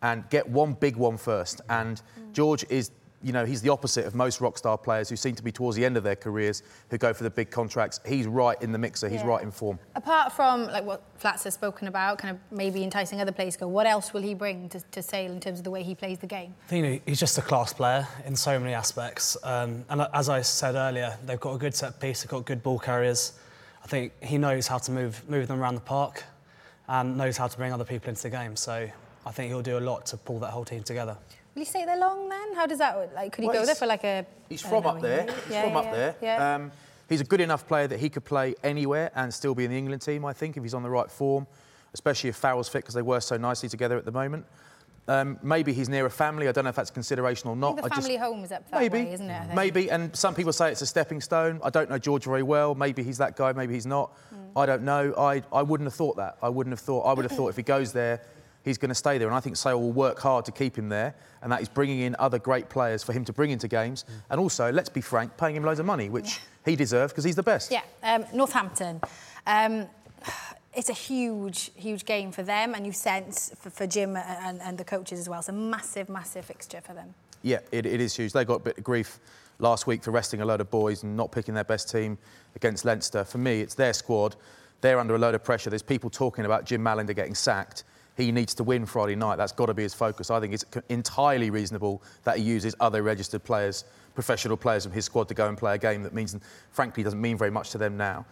and 0.00 0.26
get 0.30 0.48
one 0.48 0.72
big 0.72 0.96
one 0.96 1.18
first. 1.18 1.60
And 1.68 2.00
George 2.32 2.64
is, 2.70 2.90
you 3.22 3.32
know, 3.32 3.44
he's 3.44 3.62
the 3.62 3.70
opposite 3.70 4.04
of 4.04 4.14
most 4.14 4.40
rock 4.40 4.58
star 4.58 4.76
players 4.76 5.08
who 5.08 5.16
seem 5.16 5.34
to 5.34 5.42
be 5.42 5.50
towards 5.50 5.76
the 5.76 5.84
end 5.84 5.96
of 5.96 6.04
their 6.04 6.14
careers 6.16 6.62
who 6.90 6.98
go 6.98 7.12
for 7.12 7.24
the 7.24 7.30
big 7.30 7.50
contracts. 7.50 7.98
He's 8.06 8.26
right 8.26 8.60
in 8.62 8.72
the 8.72 8.78
mixer. 8.78 9.08
He's 9.08 9.22
Yeah. 9.22 9.26
right 9.28 9.42
in 9.42 9.50
form. 9.50 9.78
Apart 9.94 10.32
from 10.32 10.66
like 10.66 10.84
what 10.84 11.02
Flats 11.16 11.44
has 11.44 11.54
spoken 11.54 11.88
about, 11.88 12.18
kind 12.18 12.36
of 12.36 12.56
maybe 12.56 12.84
enticing 12.84 13.20
other 13.20 13.32
players 13.32 13.54
to 13.54 13.60
go, 13.60 13.68
what 13.68 13.86
else 13.86 14.12
will 14.12 14.22
he 14.22 14.34
bring 14.34 14.68
to, 14.68 14.80
to 14.80 15.02
Sale 15.02 15.32
in 15.32 15.40
terms 15.40 15.58
of 15.58 15.64
the 15.64 15.70
way 15.70 15.82
he 15.82 15.94
plays 15.94 16.18
the 16.18 16.26
game? 16.26 16.54
I 16.66 16.68
think 16.68 17.02
he's 17.06 17.18
just 17.18 17.38
a 17.38 17.42
class 17.42 17.72
player 17.72 18.06
in 18.26 18.36
so 18.36 18.58
many 18.58 18.74
aspects. 18.74 19.36
Um, 19.42 19.84
and 19.88 20.06
as 20.12 20.28
I 20.28 20.42
said 20.42 20.74
earlier, 20.74 21.16
they've 21.24 21.40
got 21.40 21.54
a 21.54 21.58
good 21.58 21.74
set 21.74 21.98
piece, 21.98 22.22
they've 22.22 22.30
got 22.30 22.44
good 22.44 22.62
ball 22.62 22.78
carriers. 22.78 23.32
I 23.82 23.86
think 23.88 24.12
he 24.22 24.36
knows 24.36 24.66
how 24.66 24.78
to 24.78 24.90
move, 24.90 25.28
move 25.28 25.48
them 25.48 25.60
around 25.60 25.76
the 25.76 25.80
park 25.80 26.24
and 26.88 27.16
knows 27.16 27.36
how 27.36 27.46
to 27.48 27.56
bring 27.56 27.72
other 27.72 27.84
people 27.84 28.10
into 28.10 28.22
the 28.22 28.30
game. 28.30 28.56
So 28.56 28.88
I 29.24 29.30
think 29.32 29.48
he'll 29.48 29.62
do 29.62 29.78
a 29.78 29.80
lot 29.80 30.06
to 30.06 30.16
pull 30.16 30.38
that 30.40 30.50
whole 30.50 30.64
team 30.64 30.82
together. 30.82 31.16
Will 31.56 31.62
he 31.62 31.64
stay 31.64 31.86
there 31.86 31.96
long 31.96 32.28
then? 32.28 32.52
How 32.54 32.66
does 32.66 32.76
that 32.80 33.14
like? 33.14 33.32
Could 33.32 33.40
he 33.44 33.48
Well, 33.48 33.60
go 33.60 33.64
there 33.66 33.74
for 33.74 33.86
like 33.86 34.04
a? 34.04 34.26
He's 34.50 34.60
from 34.60 34.82
don't 34.82 34.86
up 34.86 34.94
know, 34.96 35.00
there. 35.00 35.22
He's 35.22 35.34
Yeah, 35.50 35.62
from 35.62 35.72
yeah, 35.72 35.78
up 35.78 35.90
there. 35.90 36.14
Yeah. 36.20 36.54
Um, 36.54 36.72
he's 37.08 37.22
a 37.22 37.24
good 37.24 37.40
enough 37.40 37.66
player 37.66 37.86
that 37.86 37.98
he 37.98 38.10
could 38.10 38.26
play 38.26 38.54
anywhere 38.62 39.10
and 39.14 39.32
still 39.32 39.54
be 39.54 39.64
in 39.64 39.70
the 39.70 39.78
England 39.78 40.02
team, 40.02 40.26
I 40.26 40.34
think, 40.34 40.58
if 40.58 40.62
he's 40.62 40.74
on 40.74 40.82
the 40.82 40.90
right 40.90 41.10
form, 41.10 41.46
especially 41.94 42.28
if 42.28 42.36
Farrell's 42.36 42.68
fit 42.68 42.80
because 42.80 42.94
they 42.94 43.00
work 43.00 43.22
so 43.22 43.38
nicely 43.38 43.70
together 43.70 43.96
at 43.96 44.04
the 44.04 44.12
moment. 44.12 44.44
Um, 45.08 45.38
maybe 45.42 45.72
he's 45.72 45.88
near 45.88 46.04
a 46.04 46.10
family. 46.10 46.46
I 46.46 46.52
don't 46.52 46.64
know 46.64 46.70
if 46.70 46.76
that's 46.76 46.90
consideration 46.90 47.48
or 47.48 47.56
I 47.56 47.58
not. 47.58 47.76
the 47.76 47.84
I 47.84 47.88
just- 47.88 48.02
family 48.02 48.16
home 48.16 48.44
is 48.44 48.52
up 48.52 48.68
that 48.70 48.78
maybe, 48.78 49.04
way, 49.04 49.12
isn't 49.14 49.30
it? 49.30 49.54
Maybe. 49.54 49.90
And 49.90 50.14
some 50.14 50.34
people 50.34 50.52
say 50.52 50.70
it's 50.70 50.82
a 50.82 50.86
stepping 50.86 51.22
stone. 51.22 51.58
I 51.64 51.70
don't 51.70 51.88
know 51.88 51.96
George 51.98 52.24
very 52.24 52.42
well. 52.42 52.74
Maybe 52.74 53.02
he's 53.02 53.16
that 53.16 53.34
guy. 53.34 53.52
Maybe 53.54 53.72
he's 53.72 53.86
not. 53.86 54.10
Hmm. 54.28 54.58
I 54.58 54.66
don't 54.66 54.82
know. 54.82 55.14
I, 55.16 55.42
I 55.52 55.62
wouldn't 55.62 55.86
have 55.86 55.94
thought 55.94 56.16
that. 56.16 56.36
I 56.42 56.50
wouldn't 56.50 56.72
have 56.72 56.80
thought. 56.80 57.02
I 57.04 57.14
would 57.14 57.24
have 57.24 57.32
thought 57.32 57.48
if 57.48 57.56
he 57.56 57.62
goes 57.62 57.92
there, 57.92 58.20
he's 58.66 58.76
going 58.76 58.90
to 58.90 58.94
stay 58.94 59.16
there. 59.16 59.28
And 59.28 59.36
I 59.36 59.40
think 59.40 59.56
Sale 59.56 59.80
will 59.80 59.92
work 59.92 60.18
hard 60.18 60.44
to 60.44 60.52
keep 60.52 60.76
him 60.76 60.90
there. 60.90 61.14
And 61.40 61.50
that 61.52 61.62
is 61.62 61.68
bringing 61.68 62.00
in 62.00 62.14
other 62.18 62.38
great 62.38 62.68
players 62.68 63.02
for 63.02 63.14
him 63.14 63.24
to 63.24 63.32
bring 63.32 63.50
into 63.50 63.68
games. 63.68 64.02
Hmm. 64.02 64.12
And 64.30 64.40
also, 64.40 64.70
let's 64.70 64.90
be 64.90 65.00
frank, 65.00 65.36
paying 65.38 65.56
him 65.56 65.62
loads 65.62 65.80
of 65.80 65.86
money, 65.86 66.10
which 66.10 66.40
he 66.66 66.76
deserves 66.76 67.12
because 67.12 67.24
he's 67.24 67.36
the 67.36 67.42
best. 67.42 67.70
Yeah, 67.70 67.82
um, 68.02 68.26
Northampton. 68.34 69.00
Um, 69.46 69.86
it's 70.74 70.90
a 70.90 70.94
huge, 70.94 71.70
huge 71.74 72.04
game 72.04 72.32
for 72.32 72.42
them, 72.42 72.74
and 72.74 72.84
you 72.84 72.92
sense 72.92 73.50
for, 73.58 73.70
for 73.70 73.86
Jim 73.86 74.16
and, 74.16 74.60
and 74.60 74.76
the 74.76 74.84
coaches 74.84 75.20
as 75.20 75.28
well. 75.28 75.38
It's 75.38 75.48
a 75.48 75.52
massive, 75.52 76.10
massive 76.10 76.44
fixture 76.44 76.82
for 76.82 76.92
them. 76.92 77.14
Yeah, 77.42 77.60
it, 77.70 77.86
it 77.86 78.00
is 78.00 78.14
huge. 78.14 78.32
They 78.32 78.44
got 78.44 78.56
a 78.56 78.64
bit 78.64 78.78
of 78.78 78.84
grief 78.84 79.20
last 79.58 79.86
week 79.86 80.02
for 80.02 80.10
resting 80.10 80.42
a 80.42 80.44
load 80.44 80.60
of 80.60 80.70
boys 80.70 81.02
and 81.04 81.16
not 81.16 81.30
picking 81.32 81.54
their 81.54 81.64
best 81.64 81.88
team 81.88 82.18
against 82.56 82.84
Leinster. 82.84 83.24
For 83.24 83.38
me, 83.38 83.60
it's 83.60 83.74
their 83.74 83.92
squad. 83.92 84.36
They're 84.80 84.98
under 84.98 85.14
a 85.14 85.18
load 85.18 85.34
of 85.34 85.44
pressure. 85.44 85.70
There's 85.70 85.82
people 85.82 86.10
talking 86.10 86.44
about 86.44 86.66
Jim 86.66 86.82
Mallinder 86.82 87.14
getting 87.14 87.34
sacked. 87.34 87.84
He 88.16 88.32
needs 88.32 88.54
to 88.54 88.64
win 88.64 88.86
Friday 88.86 89.14
night. 89.14 89.36
That's 89.36 89.52
got 89.52 89.66
to 89.66 89.74
be 89.74 89.82
his 89.82 89.94
focus. 89.94 90.30
I 90.30 90.40
think 90.40 90.54
it's 90.54 90.64
entirely 90.88 91.50
reasonable 91.50 92.02
that 92.24 92.38
he 92.38 92.44
uses 92.44 92.74
other 92.80 93.02
registered 93.02 93.44
players, 93.44 93.84
professional 94.14 94.56
players 94.56 94.86
of 94.86 94.92
his 94.92 95.04
squad 95.04 95.28
to 95.28 95.34
go 95.34 95.48
and 95.48 95.58
play 95.58 95.74
a 95.74 95.78
game 95.78 96.02
that 96.02 96.14
means, 96.14 96.36
frankly, 96.70 97.02
doesn't 97.02 97.20
mean 97.20 97.36
very 97.36 97.50
much 97.50 97.70
to 97.70 97.78
them 97.78 97.96
now 97.96 98.24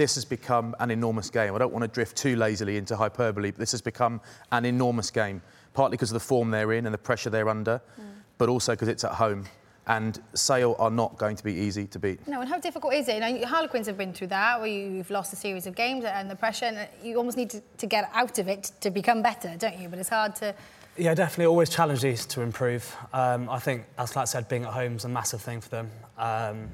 this 0.00 0.14
has 0.14 0.24
become 0.24 0.74
an 0.80 0.90
enormous 0.90 1.28
game. 1.28 1.54
I 1.54 1.58
don't 1.58 1.72
want 1.72 1.82
to 1.82 1.88
drift 1.88 2.16
too 2.16 2.34
lazily 2.34 2.78
into 2.78 2.96
hyperbole, 2.96 3.50
but 3.50 3.58
this 3.58 3.72
has 3.72 3.82
become 3.82 4.20
an 4.50 4.64
enormous 4.64 5.10
game, 5.10 5.42
partly 5.74 5.96
because 5.96 6.10
of 6.10 6.14
the 6.14 6.20
form 6.20 6.50
they're 6.50 6.72
in 6.72 6.86
and 6.86 6.94
the 6.94 6.98
pressure 6.98 7.28
they're 7.28 7.50
under, 7.50 7.82
mm. 8.00 8.04
but 8.38 8.48
also 8.48 8.72
because 8.72 8.88
it's 8.88 9.04
at 9.04 9.12
home. 9.12 9.44
And 9.86 10.20
Sale 10.34 10.76
are 10.78 10.90
not 10.90 11.16
going 11.18 11.36
to 11.36 11.42
be 11.42 11.52
easy 11.52 11.86
to 11.86 11.98
beat. 11.98 12.26
No, 12.28 12.40
and 12.40 12.48
how 12.48 12.58
difficult 12.58 12.94
is 12.94 13.08
it? 13.08 13.14
You 13.14 13.20
know, 13.20 13.46
Harlequins 13.46 13.86
have 13.86 13.98
been 13.98 14.12
through 14.12 14.28
that, 14.28 14.60
where 14.60 14.68
you've 14.68 15.10
lost 15.10 15.32
a 15.32 15.36
series 15.36 15.66
of 15.66 15.74
games 15.74 16.04
and 16.04 16.30
the 16.30 16.36
pressure, 16.36 16.66
and 16.66 16.88
you 17.02 17.16
almost 17.16 17.36
need 17.36 17.50
to, 17.50 17.62
to 17.78 17.86
get 17.86 18.08
out 18.14 18.38
of 18.38 18.46
it 18.46 18.70
to 18.82 18.90
become 18.90 19.22
better, 19.22 19.54
don't 19.58 19.78
you? 19.78 19.88
But 19.88 19.98
it's 19.98 20.10
hard 20.10 20.36
to. 20.36 20.54
Yeah, 20.96 21.14
definitely 21.14 21.46
always 21.46 21.70
challenge 21.70 22.02
these 22.02 22.26
to 22.26 22.42
improve. 22.42 22.94
Um, 23.12 23.48
I 23.48 23.58
think, 23.58 23.84
as 23.98 24.12
Flat 24.12 24.28
said, 24.28 24.48
being 24.48 24.64
at 24.64 24.72
home 24.72 24.96
is 24.96 25.04
a 25.04 25.08
massive 25.08 25.40
thing 25.40 25.60
for 25.60 25.70
them. 25.70 25.90
Um, 26.18 26.68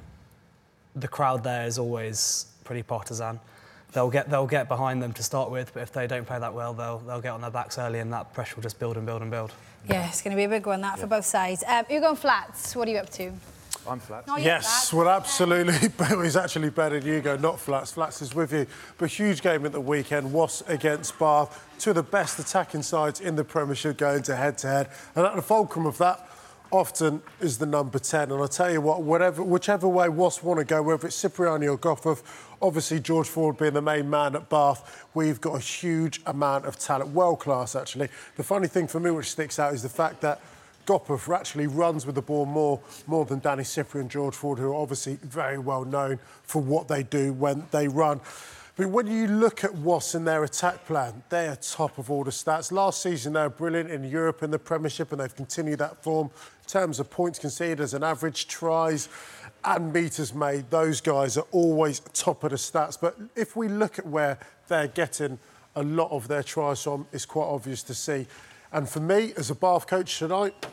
the 0.97 1.09
crowd 1.09 1.45
there 1.45 1.67
is 1.67 1.79
always 1.79 2.47
pretty 2.65 2.83
partisan. 2.83 3.39
They'll 3.97 4.11
get 4.11 4.29
they'll 4.29 4.47
get 4.47 4.69
behind 4.69 5.03
them 5.03 5.15
to 5.15 5.23
start 5.23 5.51
with, 5.51 5.73
but 5.73 5.83
if 5.83 5.91
they 5.91 6.07
don't 6.07 6.27
play 6.27 6.39
that 6.39 6.53
well, 6.53 6.75
they'll 6.75 6.99
they'll 6.99 7.23
get 7.23 7.31
on 7.31 7.41
their 7.41 7.51
backs 7.51 7.79
early, 7.79 8.01
and 8.01 8.13
that 8.13 8.35
pressure 8.35 8.55
will 8.55 8.63
just 8.63 8.79
build 8.79 8.99
and 8.99 9.07
build 9.07 9.23
and 9.23 9.31
build. 9.31 9.55
Yeah, 9.89 10.07
it's 10.07 10.21
going 10.21 10.33
to 10.33 10.37
be 10.37 10.45
a 10.45 10.51
big 10.51 10.67
one 10.67 10.83
that 10.83 10.97
yeah. 10.97 11.01
for 11.01 11.07
both 11.07 11.25
sides. 11.25 11.65
Um, 11.67 11.87
you're 11.89 12.03
going 12.03 12.17
flats. 12.17 12.77
What 12.77 12.89
are 12.89 12.91
you 12.91 12.99
up 12.99 13.09
to? 13.13 13.33
I'm 13.89 13.99
flats. 13.99 14.29
Oh, 14.31 14.37
yes, 14.37 14.93
well, 14.93 15.09
absolutely. 15.09 15.73
He's 16.23 16.37
actually 16.37 16.69
better 16.69 17.01
than 17.01 17.09
you 17.09 17.23
go, 17.23 17.37
not 17.37 17.59
flats. 17.59 17.93
Flats 17.93 18.21
is 18.21 18.35
with 18.35 18.53
you. 18.53 18.67
But 18.99 19.11
huge 19.11 19.41
game 19.41 19.65
at 19.65 19.73
the 19.73 19.81
weekend. 19.81 20.31
Was 20.31 20.63
against 20.69 21.19
Bath. 21.19 21.67
Two 21.79 21.91
of 21.91 21.97
the 21.97 22.03
best 22.03 22.39
attacking 22.39 22.83
sides 22.83 23.21
in 23.21 23.35
the 23.37 23.45
Premiership 23.45 23.97
going 23.97 24.23
to 24.25 24.37
head 24.37 24.59
to 24.59 24.67
head. 24.67 24.91
And 25.15 25.25
at 25.25 25.37
the 25.37 25.43
fulcrum 25.43 25.87
of 25.87 25.97
that, 25.99 26.26
often 26.71 27.23
is 27.41 27.59
the 27.59 27.67
number 27.67 27.99
10. 27.99 28.31
And 28.31 28.41
I'll 28.41 28.49
tell 28.49 28.71
you 28.71 28.81
what, 28.81 29.03
whatever, 29.03 29.43
whichever 29.43 29.89
way 29.89 30.09
Wasps 30.09 30.43
want 30.43 30.59
to 30.59 30.65
go, 30.65 30.83
whether 30.83 31.07
it's 31.07 31.21
Cipriani 31.21 31.69
or 31.69 31.79
Gopperth, 31.79 32.23
obviously 32.61 33.01
George 33.01 33.29
Ford 33.29 33.57
being 33.57 33.75
the 33.75 33.83
main 33.83 34.09
man 34.09 34.37
at 34.37 34.49
Bath, 34.49 35.07
we've 35.15 35.41
got 35.41 35.57
a 35.57 35.61
huge 35.61 36.21
amount 36.27 36.67
of 36.67 36.79
talent, 36.79 37.11
world 37.11 37.41
class 37.41 37.77
actually. 37.77 38.09
The 38.37 38.43
funny 38.43 38.69
thing 38.69 38.87
for 38.87 39.01
me 39.01 39.11
which 39.11 39.31
sticks 39.31 39.59
out 39.59 39.75
is 39.75 39.83
the 39.83 39.89
fact 39.89 40.21
that 40.23 40.41
Gopperth 40.87 41.35
actually 41.35 41.67
runs 41.67 42.07
with 42.07 42.15
the 42.15 42.23
ball 42.23 42.47
more, 42.47 42.81
more 43.07 43.25
than 43.25 43.41
Danny 43.41 43.65
Cipriani 43.65 44.03
and 44.03 44.11
George 44.11 44.35
Ford, 44.35 44.59
who 44.59 44.71
are 44.71 44.75
obviously 44.75 45.19
very 45.23 45.59
well 45.59 45.85
known 45.85 46.19
for 46.45 46.63
what 46.63 46.89
they 46.89 47.03
do 47.03 47.33
when 47.33 47.67
they 47.73 47.89
run. 47.89 48.21
But 48.77 48.91
when 48.91 49.07
you 49.07 49.27
look 49.27 49.65
at 49.65 49.75
Wasps 49.75 50.17
and 50.17 50.27
their 50.29 50.45
attack 50.45 50.85
plan, 50.85 51.23
they 51.31 51.49
are 51.49 51.57
top 51.57 51.97
of 51.97 52.11
all 52.11 52.25
the 52.25 52.31
stats. 52.31 52.71
Last 52.71 53.03
season, 53.03 53.33
they 53.33 53.41
were 53.41 53.49
brilliant 53.49 53.91
in 53.91 54.05
Europe 54.05 54.43
in 54.43 54.51
the 54.51 54.59
Premiership, 54.59 55.13
and 55.13 55.21
they've 55.21 55.35
continued 55.35 55.79
that 55.79 56.03
form. 56.03 56.31
Terms 56.67 57.01
of 57.01 57.11
points 57.11 57.39
conceded 57.39 57.81
as 57.81 57.95
an 57.95 58.03
average, 58.03 58.49
tries 58.49 59.09
and 59.65 59.93
meters 59.93 60.33
made, 60.33 60.71
those 60.71 61.01
guys 61.01 61.37
are 61.37 61.47
always 61.51 62.01
top 62.13 62.45
of 62.45 62.51
the 62.51 62.57
stats. 62.57 62.99
But 63.01 63.17
if 63.35 63.57
we 63.57 63.69
look 63.69 63.99
at 63.99 64.07
where 64.07 64.39
they're 64.69 64.87
getting 64.87 65.39
a 65.75 65.83
lot 65.83 66.11
of 66.13 66.29
their 66.29 66.43
tries 66.43 66.83
from, 66.83 67.07
it's 67.13 67.27
quite 67.27 67.47
obvious 67.47 67.83
to 67.85 67.95
see. 67.95 68.27
And 68.73 68.89
for 68.89 69.01
me, 69.01 69.33
as 69.37 69.51
a 69.51 69.55
Bath 69.55 69.87
coach 69.87 70.19
tonight, 70.19 70.67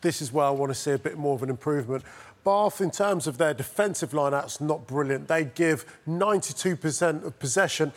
this 0.00 0.20
is 0.20 0.32
where 0.32 0.46
I 0.46 0.50
want 0.50 0.70
to 0.70 0.74
see 0.74 0.92
a 0.92 0.98
bit 0.98 1.16
more 1.16 1.34
of 1.34 1.42
an 1.42 1.50
improvement. 1.50 2.04
Bath, 2.44 2.80
in 2.80 2.90
terms 2.90 3.26
of 3.26 3.38
their 3.38 3.54
defensive 3.54 4.14
line-outs, 4.14 4.60
not 4.60 4.86
brilliant. 4.86 5.26
They 5.28 5.44
give 5.44 5.84
92% 6.08 7.24
of 7.24 7.38
possession 7.38 7.92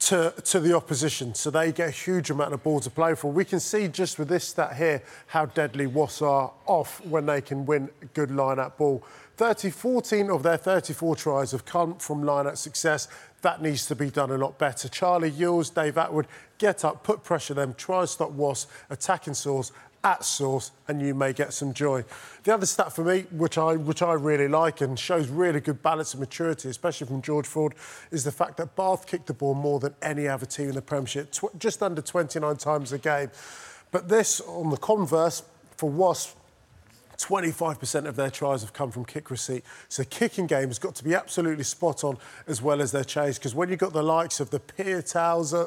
to, 0.00 0.32
to 0.44 0.60
the 0.60 0.74
opposition, 0.74 1.34
so 1.34 1.50
they 1.50 1.72
get 1.72 1.88
a 1.88 1.92
huge 1.92 2.30
amount 2.30 2.54
of 2.54 2.62
ball 2.62 2.80
to 2.80 2.90
play 2.90 3.14
for. 3.14 3.30
We 3.30 3.44
can 3.44 3.60
see 3.60 3.86
just 3.86 4.18
with 4.18 4.28
this 4.28 4.48
stat 4.48 4.74
here 4.76 5.02
how 5.26 5.46
deadly 5.46 5.86
Wasps 5.86 6.22
are 6.22 6.52
off 6.66 7.04
when 7.04 7.26
they 7.26 7.42
can 7.42 7.66
win 7.66 7.90
good 8.14 8.30
line-out 8.30 8.78
ball. 8.78 9.04
30, 9.36 9.70
14 9.70 10.30
of 10.30 10.42
their 10.42 10.56
34 10.56 11.16
tries 11.16 11.50
have 11.52 11.66
come 11.66 11.96
from 11.96 12.22
line-out 12.22 12.58
success. 12.58 13.08
That 13.42 13.62
needs 13.62 13.86
to 13.86 13.94
be 13.94 14.10
done 14.10 14.30
a 14.30 14.38
lot 14.38 14.58
better. 14.58 14.88
Charlie 14.88 15.30
Ewels, 15.32 15.72
Dave 15.72 15.94
Attwood, 15.94 16.26
get 16.56 16.82
up, 16.84 17.04
put 17.04 17.22
pressure 17.22 17.54
them, 17.54 17.74
try 17.74 18.00
and 18.00 18.08
stop 18.08 18.30
Wasps, 18.32 18.72
attacking 18.88 19.34
source, 19.34 19.70
at 20.02 20.24
source 20.24 20.72
and 20.88 21.00
you 21.02 21.14
may 21.14 21.32
get 21.32 21.52
some 21.52 21.74
joy. 21.74 22.04
The 22.44 22.54
other 22.54 22.66
stat 22.66 22.92
for 22.92 23.04
me, 23.04 23.26
which 23.30 23.58
I, 23.58 23.76
which 23.76 24.02
I 24.02 24.14
really 24.14 24.48
like 24.48 24.80
and 24.80 24.98
shows 24.98 25.28
really 25.28 25.60
good 25.60 25.82
balance 25.82 26.14
and 26.14 26.20
maturity, 26.20 26.68
especially 26.68 27.06
from 27.06 27.22
George 27.22 27.46
Ford, 27.46 27.74
is 28.10 28.24
the 28.24 28.32
fact 28.32 28.56
that 28.56 28.76
Bath 28.76 29.06
kicked 29.06 29.26
the 29.26 29.34
ball 29.34 29.54
more 29.54 29.78
than 29.78 29.94
any 30.02 30.26
other 30.26 30.46
team 30.46 30.70
in 30.70 30.74
the 30.74 30.82
Premiership, 30.82 31.34
just 31.58 31.82
under 31.82 32.00
29 32.00 32.56
times 32.56 32.92
a 32.92 32.98
game. 32.98 33.30
But 33.90 34.08
this, 34.08 34.40
on 34.40 34.70
the 34.70 34.76
converse, 34.76 35.42
for 35.76 35.90
Wasps, 35.90 36.36
25% 37.24 38.06
of 38.06 38.16
their 38.16 38.30
tries 38.30 38.62
have 38.62 38.72
come 38.72 38.90
from 38.90 39.04
kick 39.04 39.30
receipt. 39.30 39.64
So 39.88 40.04
kicking 40.04 40.46
game 40.46 40.68
has 40.68 40.78
got 40.78 40.94
to 40.96 41.04
be 41.04 41.14
absolutely 41.14 41.64
spot 41.64 42.04
on 42.04 42.18
as 42.46 42.62
well 42.62 42.80
as 42.80 42.92
their 42.92 43.04
chase. 43.04 43.38
Because 43.38 43.54
when 43.54 43.68
you've 43.68 43.78
got 43.78 43.92
the 43.92 44.02
likes 44.02 44.40
of 44.40 44.50
the 44.50 44.60
Piutaus, 44.60 45.52
uh, 45.52 45.66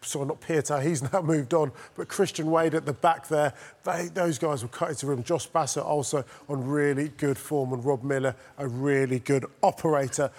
sorry, 0.00 0.26
not 0.26 0.40
Piutau, 0.40 0.82
he's 0.82 1.02
now 1.12 1.22
moved 1.22 1.54
on, 1.54 1.72
but 1.96 2.08
Christian 2.08 2.50
Wade 2.50 2.74
at 2.74 2.86
the 2.86 2.92
back 2.92 3.28
there, 3.28 3.52
they, 3.84 4.08
those 4.12 4.38
guys 4.38 4.62
will 4.62 4.70
cut 4.70 4.90
into 4.90 5.06
room. 5.06 5.22
Josh 5.22 5.46
Bassett 5.46 5.82
also 5.82 6.24
on 6.48 6.66
really 6.66 7.08
good 7.08 7.38
form, 7.38 7.72
and 7.72 7.84
Rob 7.84 8.02
Miller, 8.02 8.34
a 8.58 8.66
really 8.66 9.18
good 9.18 9.44
operator. 9.62 10.30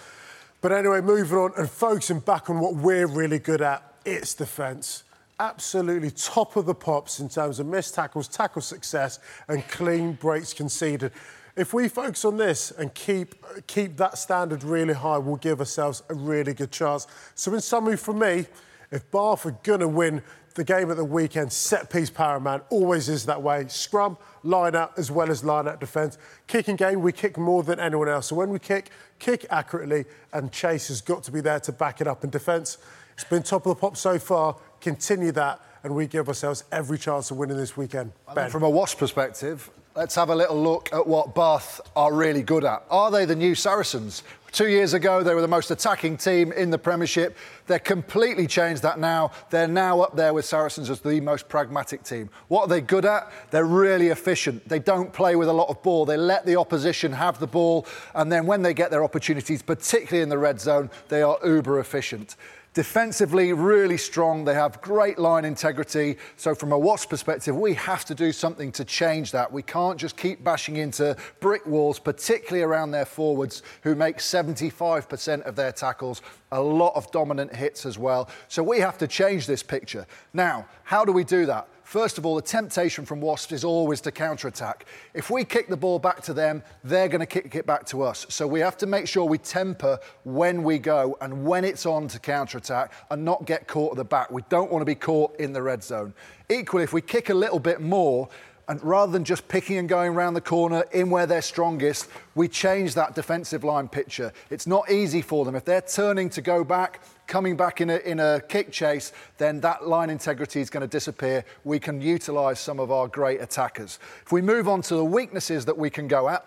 But 0.61 0.71
anyway, 0.71 1.01
moving 1.01 1.37
on 1.37 1.53
and 1.57 1.69
focusing 1.69 2.19
back 2.19 2.49
on 2.49 2.59
what 2.59 2.75
we're 2.75 3.07
really 3.07 3.39
good 3.39 3.61
at, 3.61 3.83
it's 4.05 4.33
defence 4.33 5.03
absolutely 5.39 6.11
top 6.11 6.55
of 6.55 6.65
the 6.65 6.73
pops 6.73 7.19
in 7.19 7.29
terms 7.29 7.59
of 7.59 7.67
missed 7.67 7.93
tackles, 7.95 8.27
tackle 8.27 8.61
success, 8.61 9.19
and 9.47 9.67
clean 9.67 10.13
breaks 10.13 10.53
conceded. 10.53 11.11
If 11.55 11.73
we 11.73 11.88
focus 11.88 12.23
on 12.25 12.38
this 12.38 12.71
and 12.71 12.93
keep 12.93 13.35
keep 13.65 13.97
that 13.97 14.17
standard 14.17 14.63
really 14.63 14.93
high, 14.93 15.17
we'll 15.17 15.38
give 15.38 15.59
ourselves 15.59 16.03
a 16.09 16.13
really 16.13 16.53
good 16.53 16.71
chance. 16.71 17.07
So, 17.33 17.53
in 17.53 17.61
summary, 17.61 17.97
for 17.97 18.13
me, 18.13 18.45
if 18.91 19.09
Bath 19.11 19.45
are 19.45 19.57
going 19.63 19.79
to 19.79 19.88
win 19.88 20.21
the 20.53 20.63
game 20.63 20.89
at 20.91 20.97
the 20.97 21.05
weekend, 21.05 21.51
set 21.51 21.89
piece 21.89 22.09
paramount, 22.09 22.63
always 22.69 23.09
is 23.09 23.25
that 23.25 23.41
way. 23.41 23.65
Scrum, 23.67 24.17
line 24.43 24.75
out, 24.75 24.97
as 24.97 25.11
well 25.11 25.29
as 25.29 25.43
line 25.43 25.67
out 25.67 25.79
defence. 25.79 26.17
Kicking 26.47 26.75
game, 26.75 27.01
we 27.01 27.11
kick 27.11 27.38
more 27.38 27.63
than 27.63 27.79
anyone 27.79 28.09
else. 28.09 28.27
So 28.27 28.35
when 28.35 28.49
we 28.49 28.59
kick, 28.59 28.89
kick 29.19 29.45
accurately, 29.49 30.05
and 30.33 30.51
Chase 30.51 30.88
has 30.88 31.01
got 31.01 31.23
to 31.23 31.31
be 31.31 31.41
there 31.41 31.59
to 31.61 31.71
back 31.71 32.01
it 32.01 32.07
up 32.07 32.23
in 32.23 32.31
defence. 32.31 32.79
It's 33.13 33.23
been 33.23 33.43
top 33.43 33.65
of 33.65 33.75
the 33.75 33.81
pop 33.81 33.97
so 33.97 34.19
far 34.19 34.57
continue 34.82 35.32
that, 35.34 35.61
and 35.84 35.95
we 35.95 36.07
give 36.07 36.28
ourselves 36.28 36.63
every 36.71 36.97
chance 36.97 37.32
of 37.32 37.38
winning 37.38 37.57
this 37.57 37.78
weekend. 37.78 38.11
Ben. 38.34 38.49
From 38.49 38.63
a 38.63 38.69
Wasps 38.69 38.99
perspective, 38.99 39.69
let's 39.95 40.15
have 40.15 40.30
a 40.30 40.36
little 40.36 40.61
look 40.61 40.91
at 40.93 41.05
what 41.05 41.34
Bath 41.34 41.82
are 41.95 42.13
really 42.13 42.43
good 42.43 42.63
at. 42.63 42.84
Are 42.89 43.09
they 43.11 43.25
the 43.25 43.36
new 43.36 43.55
Saracens? 43.55 44.23
Two 44.51 44.69
years 44.69 44.93
ago, 44.93 45.23
they 45.23 45.36
were 45.36 45.41
the 45.41 45.47
most 45.47 45.71
attacking 45.71 46.17
team 46.17 46.51
in 46.53 46.69
the 46.69 46.78
Premiership. 46.78 47.36
They're 47.67 47.80
completely 47.80 48.47
changed 48.47 48.82
that 48.82 48.97
now. 48.97 49.32
They're 49.49 49.67
now 49.67 50.01
up 50.01 50.15
there 50.15 50.34
with 50.34 50.45
Saracens 50.45 50.89
as 50.89 51.01
the 51.01 51.19
most 51.19 51.49
pragmatic 51.49 52.03
team. 52.03 52.30
What 52.47 52.63
are 52.63 52.67
they 52.67 52.82
good 52.82 53.05
at? 53.05 53.32
They're 53.51 53.65
really 53.65 54.07
efficient. 54.07 54.67
They 54.67 54.80
don't 54.80 55.11
play 55.11 55.36
with 55.36 55.49
a 55.49 55.53
lot 55.53 55.69
of 55.69 55.84
ball. 55.84 56.05
They 56.05 56.17
let 56.17 56.45
the 56.45 56.55
opposition 56.55 57.11
have 57.11 57.39
the 57.39 57.47
ball, 57.47 57.86
and 58.15 58.32
then 58.32 58.45
when 58.45 58.61
they 58.61 58.73
get 58.73 58.89
their 58.89 59.03
opportunities, 59.03 59.61
particularly 59.61 60.23
in 60.23 60.30
the 60.30 60.38
red 60.38 60.61
zone, 60.61 60.89
they 61.09 61.21
are 61.21 61.38
uber 61.45 61.80
efficient. 61.80 62.36
Defensively, 62.74 63.53
really 63.53 63.97
strong. 63.97 64.45
They 64.45 64.53
have 64.53 64.82
great 64.82 65.18
line 65.18 65.45
integrity. 65.45 66.18
So, 66.36 66.53
from 66.53 66.72
a 66.72 66.78
Wasps 66.78 67.09
perspective, 67.09 67.55
we 67.55 67.74
have 67.74 68.05
to 68.05 68.13
do 68.13 68.32
something 68.32 68.72
to 68.74 68.86
change 68.86 69.32
that. 69.32 69.51
We 69.51 69.63
can't 69.63 69.99
just 69.99 70.15
keep 70.15 70.43
bashing 70.43 70.76
into 70.76 71.18
brick 71.39 71.65
walls, 71.65 71.97
particularly 71.97 72.61
around 72.61 72.91
their 72.91 73.05
forwards, 73.05 73.63
who 73.82 73.95
make 73.95 74.18
75% 74.18 75.41
of 75.43 75.55
their 75.55 75.72
tackles. 75.72 76.22
A 76.51 76.61
lot 76.61 76.93
of 76.95 77.09
dominant 77.11 77.55
hits 77.55 77.86
as 77.86 77.97
well. 77.97 78.30
So, 78.47 78.61
we 78.61 78.80
have 78.80 78.99
to 78.99 79.07
change 79.07 79.47
this 79.47 79.63
picture. 79.63 80.05
Now, 80.34 80.68
how 80.84 81.03
do 81.03 81.11
we 81.11 81.24
do 81.24 81.47
that? 81.47 81.68
First 81.88 82.17
of 82.17 82.25
all, 82.25 82.35
the 82.35 82.41
temptation 82.41 83.05
from 83.05 83.21
Wasps 83.21 83.53
is 83.53 83.63
always 83.63 84.01
to 84.01 84.11
counter-attack. 84.11 84.88
If 85.13 85.29
we 85.29 85.45
kick 85.45 85.69
the 85.69 85.77
ball 85.77 85.99
back 85.99 86.21
to 86.23 86.33
them, 86.33 86.61
they're 86.83 87.07
going 87.07 87.21
to 87.21 87.25
kick 87.25 87.55
it 87.55 87.65
back 87.65 87.85
to 87.85 88.01
us. 88.03 88.25
So 88.27 88.45
we 88.45 88.59
have 88.59 88.75
to 88.79 88.85
make 88.85 89.07
sure 89.07 89.23
we 89.23 89.38
temper 89.38 89.97
when 90.25 90.63
we 90.63 90.79
go 90.79 91.17
and 91.21 91.45
when 91.45 91.63
it's 91.63 91.85
on 91.85 92.09
to 92.09 92.19
counter-attack 92.19 92.91
and 93.09 93.23
not 93.23 93.45
get 93.45 93.69
caught 93.69 93.91
at 93.91 93.95
the 93.95 94.03
back. 94.03 94.29
We 94.31 94.41
don't 94.49 94.69
want 94.69 94.81
to 94.81 94.85
be 94.85 94.95
caught 94.95 95.39
in 95.39 95.53
the 95.53 95.61
red 95.61 95.81
zone. 95.81 96.13
Equally, 96.49 96.83
if 96.83 96.91
we 96.91 97.01
kick 97.01 97.29
a 97.29 97.33
little 97.33 97.57
bit 97.57 97.79
more, 97.79 98.27
And 98.70 98.84
rather 98.84 99.11
than 99.11 99.24
just 99.24 99.47
picking 99.47 99.78
and 99.78 99.88
going 99.88 100.11
around 100.11 100.34
the 100.34 100.41
corner 100.41 100.84
in 100.91 101.09
where 101.09 101.26
they're 101.26 101.41
strongest, 101.41 102.07
we 102.36 102.49
change 102.49 102.95
that 102.95 103.15
defensive 103.15 103.63
line 103.63 103.88
picture. 103.88 104.34
It's 104.49 104.68
not 104.68 104.91
easy 104.91 105.22
for 105.22 105.45
them. 105.45 105.55
If 105.55 105.63
they're 105.63 105.82
turning 105.82 106.30
to 106.32 106.41
go 106.41 106.65
back, 106.65 107.01
coming 107.28 107.55
back 107.55 107.80
in 107.80 107.89
a, 107.89 107.97
in 107.97 108.20
a 108.20 108.41
kick 108.41 108.72
chase, 108.72 109.13
then 109.38 109.61
that 109.61 109.88
line 109.88 110.09
integrity 110.09 110.59
is 110.59 110.70
going 110.70 110.82
to 110.82 110.88
disappear. 110.88 111.45
We 111.63 111.80
can 111.80 112.01
utilise 112.01 112.59
some 112.59 112.80
of 112.80 112.91
our 112.91 113.07
great 113.07 113.41
attackers. 113.41 113.99
If 114.26 114.34
we 114.34 114.41
move 114.41 114.68
on 114.68 114.82
to 114.84 114.95
the 114.95 115.05
weaknesses 115.05 115.63
that 115.65 115.78
we 115.78 115.89
can 115.89 116.09
go 116.09 116.28
at, 116.28 116.45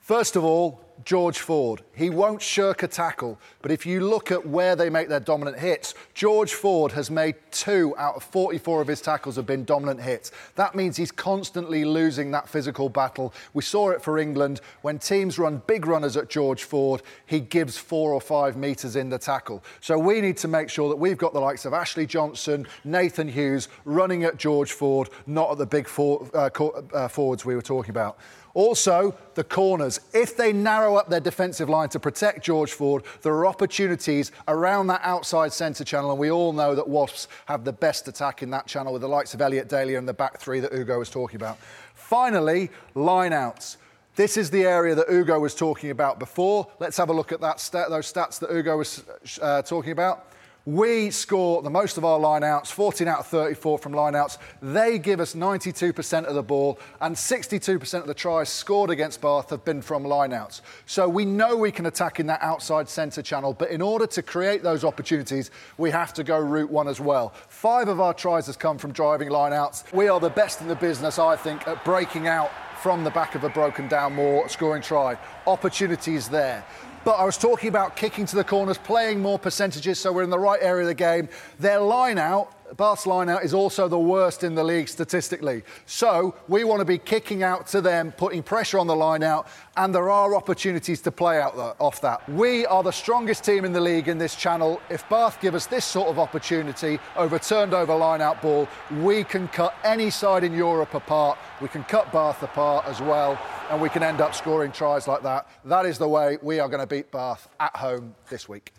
first 0.00 0.36
of 0.36 0.44
all, 0.44 0.84
George 1.04 1.38
Ford. 1.38 1.82
He 1.94 2.10
won't 2.10 2.42
shirk 2.42 2.82
a 2.82 2.88
tackle, 2.88 3.38
but 3.62 3.70
if 3.70 3.86
you 3.86 4.00
look 4.00 4.30
at 4.30 4.46
where 4.46 4.76
they 4.76 4.90
make 4.90 5.08
their 5.08 5.20
dominant 5.20 5.58
hits, 5.58 5.94
George 6.14 6.54
Ford 6.54 6.92
has 6.92 7.10
made 7.10 7.34
two 7.50 7.94
out 7.98 8.16
of 8.16 8.22
44 8.22 8.82
of 8.82 8.88
his 8.88 9.00
tackles 9.00 9.36
have 9.36 9.46
been 9.46 9.64
dominant 9.64 10.00
hits. 10.00 10.30
That 10.56 10.74
means 10.74 10.96
he's 10.96 11.12
constantly 11.12 11.84
losing 11.84 12.30
that 12.32 12.48
physical 12.48 12.88
battle. 12.88 13.34
We 13.54 13.62
saw 13.62 13.90
it 13.90 14.02
for 14.02 14.18
England. 14.18 14.60
When 14.82 14.98
teams 14.98 15.38
run 15.38 15.62
big 15.66 15.86
runners 15.86 16.16
at 16.16 16.28
George 16.28 16.64
Ford, 16.64 17.02
he 17.26 17.40
gives 17.40 17.76
four 17.76 18.12
or 18.12 18.20
five 18.20 18.56
metres 18.56 18.96
in 18.96 19.08
the 19.08 19.18
tackle. 19.18 19.62
So 19.80 19.98
we 19.98 20.20
need 20.20 20.36
to 20.38 20.48
make 20.48 20.68
sure 20.68 20.88
that 20.88 20.96
we've 20.96 21.18
got 21.18 21.32
the 21.32 21.40
likes 21.40 21.64
of 21.64 21.72
Ashley 21.72 22.06
Johnson, 22.06 22.66
Nathan 22.84 23.28
Hughes 23.28 23.68
running 23.84 24.24
at 24.24 24.36
George 24.36 24.72
Ford, 24.72 25.08
not 25.26 25.50
at 25.52 25.58
the 25.58 25.66
big 25.66 25.88
uh, 25.98 26.50
uh, 26.94 27.08
forwards 27.08 27.44
we 27.44 27.54
were 27.54 27.62
talking 27.62 27.90
about. 27.90 28.18
Also, 28.54 29.14
the 29.34 29.44
corners. 29.44 30.00
If 30.12 30.36
they 30.36 30.52
narrow 30.52 30.96
up 30.96 31.08
their 31.08 31.20
defensive 31.20 31.68
line 31.68 31.88
to 31.90 32.00
protect 32.00 32.44
George 32.44 32.72
Ford, 32.72 33.04
there 33.22 33.32
are 33.32 33.46
opportunities 33.46 34.32
around 34.48 34.88
that 34.88 35.00
outside 35.04 35.52
centre 35.52 35.84
channel, 35.84 36.10
and 36.10 36.18
we 36.18 36.30
all 36.30 36.52
know 36.52 36.74
that 36.74 36.88
Wasps 36.88 37.28
have 37.46 37.64
the 37.64 37.72
best 37.72 38.08
attack 38.08 38.42
in 38.42 38.50
that 38.50 38.66
channel 38.66 38.92
with 38.92 39.02
the 39.02 39.08
likes 39.08 39.34
of 39.34 39.40
Elliot 39.40 39.68
Daly 39.68 39.94
and 39.94 40.08
the 40.08 40.14
back 40.14 40.38
three 40.38 40.60
that 40.60 40.72
Ugo 40.72 40.98
was 40.98 41.10
talking 41.10 41.36
about. 41.36 41.58
Finally, 41.94 42.70
lineouts. 42.94 43.76
This 44.16 44.36
is 44.36 44.50
the 44.50 44.64
area 44.64 44.94
that 44.94 45.08
Ugo 45.08 45.38
was 45.38 45.54
talking 45.54 45.90
about 45.90 46.18
before. 46.18 46.66
Let's 46.80 46.96
have 46.96 47.08
a 47.08 47.12
look 47.12 47.32
at 47.32 47.40
that 47.40 47.56
those 47.88 48.12
stats 48.12 48.40
that 48.40 48.50
Ugo 48.50 48.76
was 48.76 49.04
uh, 49.40 49.62
talking 49.62 49.92
about. 49.92 50.29
We 50.66 51.10
score 51.10 51.62
the 51.62 51.70
most 51.70 51.96
of 51.96 52.04
our 52.04 52.18
lineouts, 52.18 52.66
14 52.66 53.08
out 53.08 53.20
of 53.20 53.26
34 53.28 53.78
from 53.78 53.92
lineouts. 53.92 54.36
They 54.60 54.98
give 54.98 55.18
us 55.18 55.34
92% 55.34 56.26
of 56.26 56.34
the 56.34 56.42
ball, 56.42 56.78
and 57.00 57.16
62% 57.16 57.94
of 58.00 58.06
the 58.06 58.12
tries 58.12 58.50
scored 58.50 58.90
against 58.90 59.22
Bath 59.22 59.48
have 59.50 59.64
been 59.64 59.80
from 59.80 60.04
lineouts. 60.04 60.60
So 60.84 61.08
we 61.08 61.24
know 61.24 61.56
we 61.56 61.72
can 61.72 61.86
attack 61.86 62.20
in 62.20 62.26
that 62.26 62.42
outside 62.42 62.90
centre 62.90 63.22
channel, 63.22 63.54
but 63.54 63.70
in 63.70 63.80
order 63.80 64.06
to 64.08 64.22
create 64.22 64.62
those 64.62 64.84
opportunities, 64.84 65.50
we 65.78 65.90
have 65.90 66.12
to 66.14 66.22
go 66.22 66.38
route 66.38 66.70
one 66.70 66.88
as 66.88 67.00
well. 67.00 67.32
Five 67.48 67.88
of 67.88 67.98
our 67.98 68.12
tries 68.12 68.44
has 68.44 68.58
come 68.58 68.76
from 68.76 68.92
driving 68.92 69.30
lineouts. 69.30 69.90
We 69.94 70.08
are 70.08 70.20
the 70.20 70.28
best 70.28 70.60
in 70.60 70.68
the 70.68 70.76
business, 70.76 71.18
I 71.18 71.36
think, 71.36 71.66
at 71.66 71.82
breaking 71.86 72.28
out 72.28 72.50
from 72.82 73.02
the 73.02 73.10
back 73.10 73.34
of 73.34 73.44
a 73.44 73.48
broken 73.48 73.88
down 73.88 74.14
more 74.14 74.48
scoring 74.48 74.82
try. 74.82 75.18
Opportunities 75.46 76.28
there. 76.28 76.64
But 77.04 77.12
I 77.12 77.24
was 77.24 77.38
talking 77.38 77.68
about 77.70 77.96
kicking 77.96 78.26
to 78.26 78.36
the 78.36 78.44
corners, 78.44 78.76
playing 78.76 79.20
more 79.20 79.38
percentages, 79.38 79.98
so 79.98 80.12
we're 80.12 80.22
in 80.22 80.30
the 80.30 80.38
right 80.38 80.60
area 80.62 80.82
of 80.82 80.88
the 80.88 80.94
game. 80.94 81.28
Their 81.58 81.80
line 81.80 82.18
out, 82.18 82.52
Bath's 82.76 83.06
line 83.06 83.28
out, 83.28 83.44
is 83.44 83.54
also 83.54 83.88
the 83.88 83.98
worst 83.98 84.44
in 84.44 84.54
the 84.54 84.64
league 84.64 84.88
statistically. 84.88 85.62
So 85.86 86.34
we 86.48 86.64
want 86.64 86.80
to 86.80 86.84
be 86.84 86.98
kicking 86.98 87.42
out 87.42 87.66
to 87.68 87.80
them, 87.80 88.12
putting 88.12 88.42
pressure 88.42 88.78
on 88.78 88.86
the 88.86 88.96
line 88.96 89.22
out, 89.22 89.48
and 89.76 89.94
there 89.94 90.10
are 90.10 90.34
opportunities 90.34 91.00
to 91.02 91.10
play 91.10 91.40
out 91.40 91.56
the, 91.56 91.74
off 91.78 92.00
that. 92.02 92.28
We 92.28 92.66
are 92.66 92.82
the 92.82 92.92
strongest 92.92 93.44
team 93.44 93.64
in 93.64 93.72
the 93.72 93.80
league 93.80 94.08
in 94.08 94.18
this 94.18 94.34
channel. 94.34 94.80
If 94.90 95.08
Bath 95.08 95.40
give 95.40 95.54
us 95.54 95.66
this 95.66 95.84
sort 95.84 96.08
of 96.08 96.18
opportunity 96.18 96.98
over 97.16 97.38
turned 97.38 97.74
over 97.74 97.94
line 97.94 98.20
out 98.20 98.40
ball, 98.42 98.68
we 99.00 99.24
can 99.24 99.48
cut 99.48 99.74
any 99.84 100.10
side 100.10 100.44
in 100.44 100.54
Europe 100.54 100.94
apart. 100.94 101.38
We 101.60 101.68
can 101.68 101.84
cut 101.84 102.12
Bath 102.12 102.42
apart 102.42 102.86
as 102.86 103.00
well 103.00 103.38
and 103.70 103.80
we 103.80 103.88
can 103.88 104.02
end 104.02 104.20
up 104.20 104.34
scoring 104.34 104.72
tries 104.72 105.06
like 105.06 105.22
that. 105.22 105.48
That 105.64 105.86
is 105.86 105.96
the 105.96 106.08
way 106.08 106.38
we 106.42 106.58
are 106.58 106.68
going 106.68 106.80
to 106.80 106.86
beat 106.86 107.10
Bath 107.10 107.48
at 107.60 107.74
home 107.76 108.14
this 108.28 108.48
week. 108.48 108.72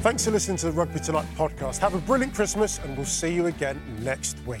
Thanks 0.00 0.24
for 0.24 0.30
listening 0.30 0.56
to 0.58 0.66
the 0.66 0.72
Rugby 0.72 1.00
Tonight 1.00 1.26
podcast. 1.36 1.78
Have 1.78 1.92
a 1.92 1.98
brilliant 1.98 2.32
Christmas, 2.32 2.78
and 2.78 2.96
we'll 2.96 3.04
see 3.04 3.34
you 3.34 3.46
again 3.46 3.82
next 4.00 4.38
week. 4.46 4.60